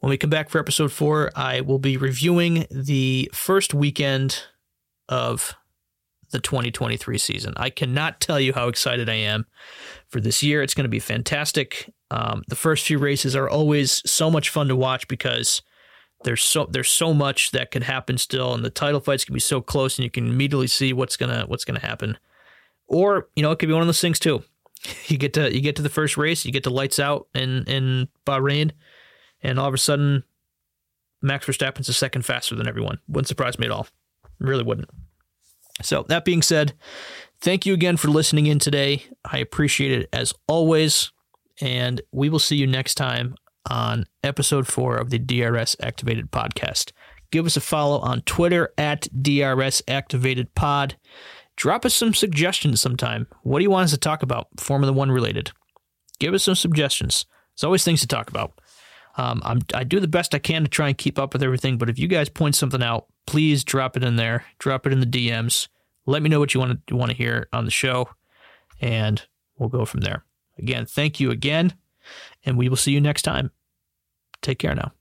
When 0.00 0.10
we 0.10 0.16
come 0.16 0.30
back 0.30 0.50
for 0.50 0.58
episode 0.58 0.90
four, 0.90 1.30
I 1.36 1.60
will 1.60 1.78
be 1.78 1.96
reviewing 1.96 2.66
the 2.70 3.30
first 3.32 3.72
weekend 3.72 4.42
of 5.08 5.54
the 6.32 6.40
2023 6.40 7.16
season. 7.18 7.54
I 7.56 7.70
cannot 7.70 8.20
tell 8.20 8.40
you 8.40 8.52
how 8.52 8.68
excited 8.68 9.08
I 9.08 9.14
am 9.14 9.46
for 10.08 10.20
this 10.20 10.42
year. 10.42 10.62
It's 10.62 10.74
going 10.74 10.84
to 10.84 10.88
be 10.88 10.98
fantastic. 10.98 11.92
Um, 12.10 12.42
the 12.48 12.56
first 12.56 12.86
few 12.86 12.98
races 12.98 13.36
are 13.36 13.48
always 13.48 14.02
so 14.10 14.30
much 14.30 14.50
fun 14.50 14.68
to 14.68 14.76
watch 14.76 15.06
because 15.08 15.62
there's 16.24 16.42
so 16.42 16.66
there's 16.70 16.90
so 16.90 17.14
much 17.14 17.50
that 17.52 17.70
could 17.70 17.84
happen 17.84 18.18
still, 18.18 18.54
and 18.54 18.64
the 18.64 18.70
title 18.70 19.00
fights 19.00 19.24
can 19.24 19.34
be 19.34 19.40
so 19.40 19.60
close, 19.60 19.98
and 19.98 20.04
you 20.04 20.10
can 20.10 20.26
immediately 20.28 20.66
see 20.66 20.92
what's 20.92 21.16
gonna 21.16 21.44
what's 21.46 21.64
gonna 21.64 21.80
happen. 21.80 22.18
Or 22.86 23.28
you 23.34 23.42
know, 23.42 23.50
it 23.50 23.58
could 23.58 23.68
be 23.68 23.72
one 23.72 23.82
of 23.82 23.88
those 23.88 24.00
things 24.00 24.18
too. 24.18 24.42
You 25.06 25.16
get 25.16 25.32
to 25.34 25.54
you 25.54 25.60
get 25.60 25.76
to 25.76 25.82
the 25.82 25.88
first 25.88 26.16
race, 26.16 26.44
you 26.44 26.50
get 26.50 26.64
to 26.64 26.70
lights 26.70 26.98
out 26.98 27.28
in 27.34 27.64
in 27.64 28.08
Bahrain, 28.26 28.72
and 29.40 29.58
all 29.58 29.68
of 29.68 29.74
a 29.74 29.78
sudden, 29.78 30.24
Max 31.20 31.46
Verstappen's 31.46 31.88
a 31.88 31.92
second 31.92 32.22
faster 32.22 32.56
than 32.56 32.66
everyone. 32.66 32.98
Wouldn't 33.06 33.28
surprise 33.28 33.58
me 33.60 33.66
at 33.66 33.72
all. 33.72 33.86
Really 34.40 34.64
wouldn't. 34.64 34.90
So, 35.82 36.04
that 36.08 36.24
being 36.24 36.42
said, 36.42 36.74
thank 37.40 37.66
you 37.66 37.74
again 37.74 37.96
for 37.96 38.08
listening 38.08 38.46
in 38.46 38.58
today. 38.58 39.04
I 39.24 39.38
appreciate 39.38 39.92
it 39.92 40.08
as 40.12 40.32
always. 40.46 41.12
And 41.60 42.00
we 42.12 42.28
will 42.28 42.38
see 42.38 42.56
you 42.56 42.66
next 42.66 42.94
time 42.94 43.34
on 43.70 44.06
episode 44.24 44.66
four 44.66 44.96
of 44.96 45.10
the 45.10 45.18
DRS 45.18 45.76
Activated 45.80 46.30
Podcast. 46.30 46.92
Give 47.30 47.46
us 47.46 47.56
a 47.56 47.60
follow 47.60 47.98
on 48.00 48.22
Twitter 48.22 48.72
at 48.76 49.08
DRS 49.22 49.82
Activated 49.88 50.54
Pod. 50.54 50.96
Drop 51.56 51.84
us 51.84 51.94
some 51.94 52.14
suggestions 52.14 52.80
sometime. 52.80 53.26
What 53.42 53.58
do 53.58 53.62
you 53.62 53.70
want 53.70 53.84
us 53.84 53.90
to 53.92 53.98
talk 53.98 54.22
about, 54.22 54.48
Formula 54.58 54.92
One 54.92 55.10
related? 55.10 55.52
Give 56.18 56.34
us 56.34 56.44
some 56.44 56.54
suggestions. 56.54 57.26
There's 57.54 57.64
always 57.64 57.84
things 57.84 58.00
to 58.00 58.06
talk 58.06 58.28
about. 58.28 58.58
Um, 59.16 59.42
I 59.74 59.84
do 59.84 60.00
the 60.00 60.08
best 60.08 60.34
I 60.34 60.38
can 60.38 60.64
to 60.64 60.70
try 60.70 60.88
and 60.88 60.96
keep 60.96 61.18
up 61.18 61.32
with 61.32 61.42
everything, 61.42 61.76
but 61.76 61.90
if 61.90 61.98
you 61.98 62.08
guys 62.08 62.28
point 62.28 62.54
something 62.54 62.82
out, 62.82 63.06
please 63.26 63.62
drop 63.62 63.96
it 63.96 64.04
in 64.04 64.16
there. 64.16 64.44
Drop 64.58 64.86
it 64.86 64.92
in 64.92 65.00
the 65.00 65.06
DMs. 65.06 65.68
Let 66.06 66.22
me 66.22 66.28
know 66.28 66.40
what 66.40 66.54
you 66.54 66.60
want 66.60 66.86
to 66.86 66.96
want 66.96 67.10
to 67.10 67.16
hear 67.16 67.48
on 67.52 67.64
the 67.64 67.70
show, 67.70 68.08
and 68.80 69.22
we'll 69.56 69.68
go 69.68 69.84
from 69.84 70.00
there. 70.00 70.24
Again, 70.58 70.86
thank 70.86 71.20
you 71.20 71.30
again, 71.30 71.74
and 72.44 72.58
we 72.58 72.68
will 72.68 72.76
see 72.76 72.92
you 72.92 73.00
next 73.00 73.22
time. 73.22 73.50
Take 74.40 74.58
care 74.58 74.74
now. 74.74 74.92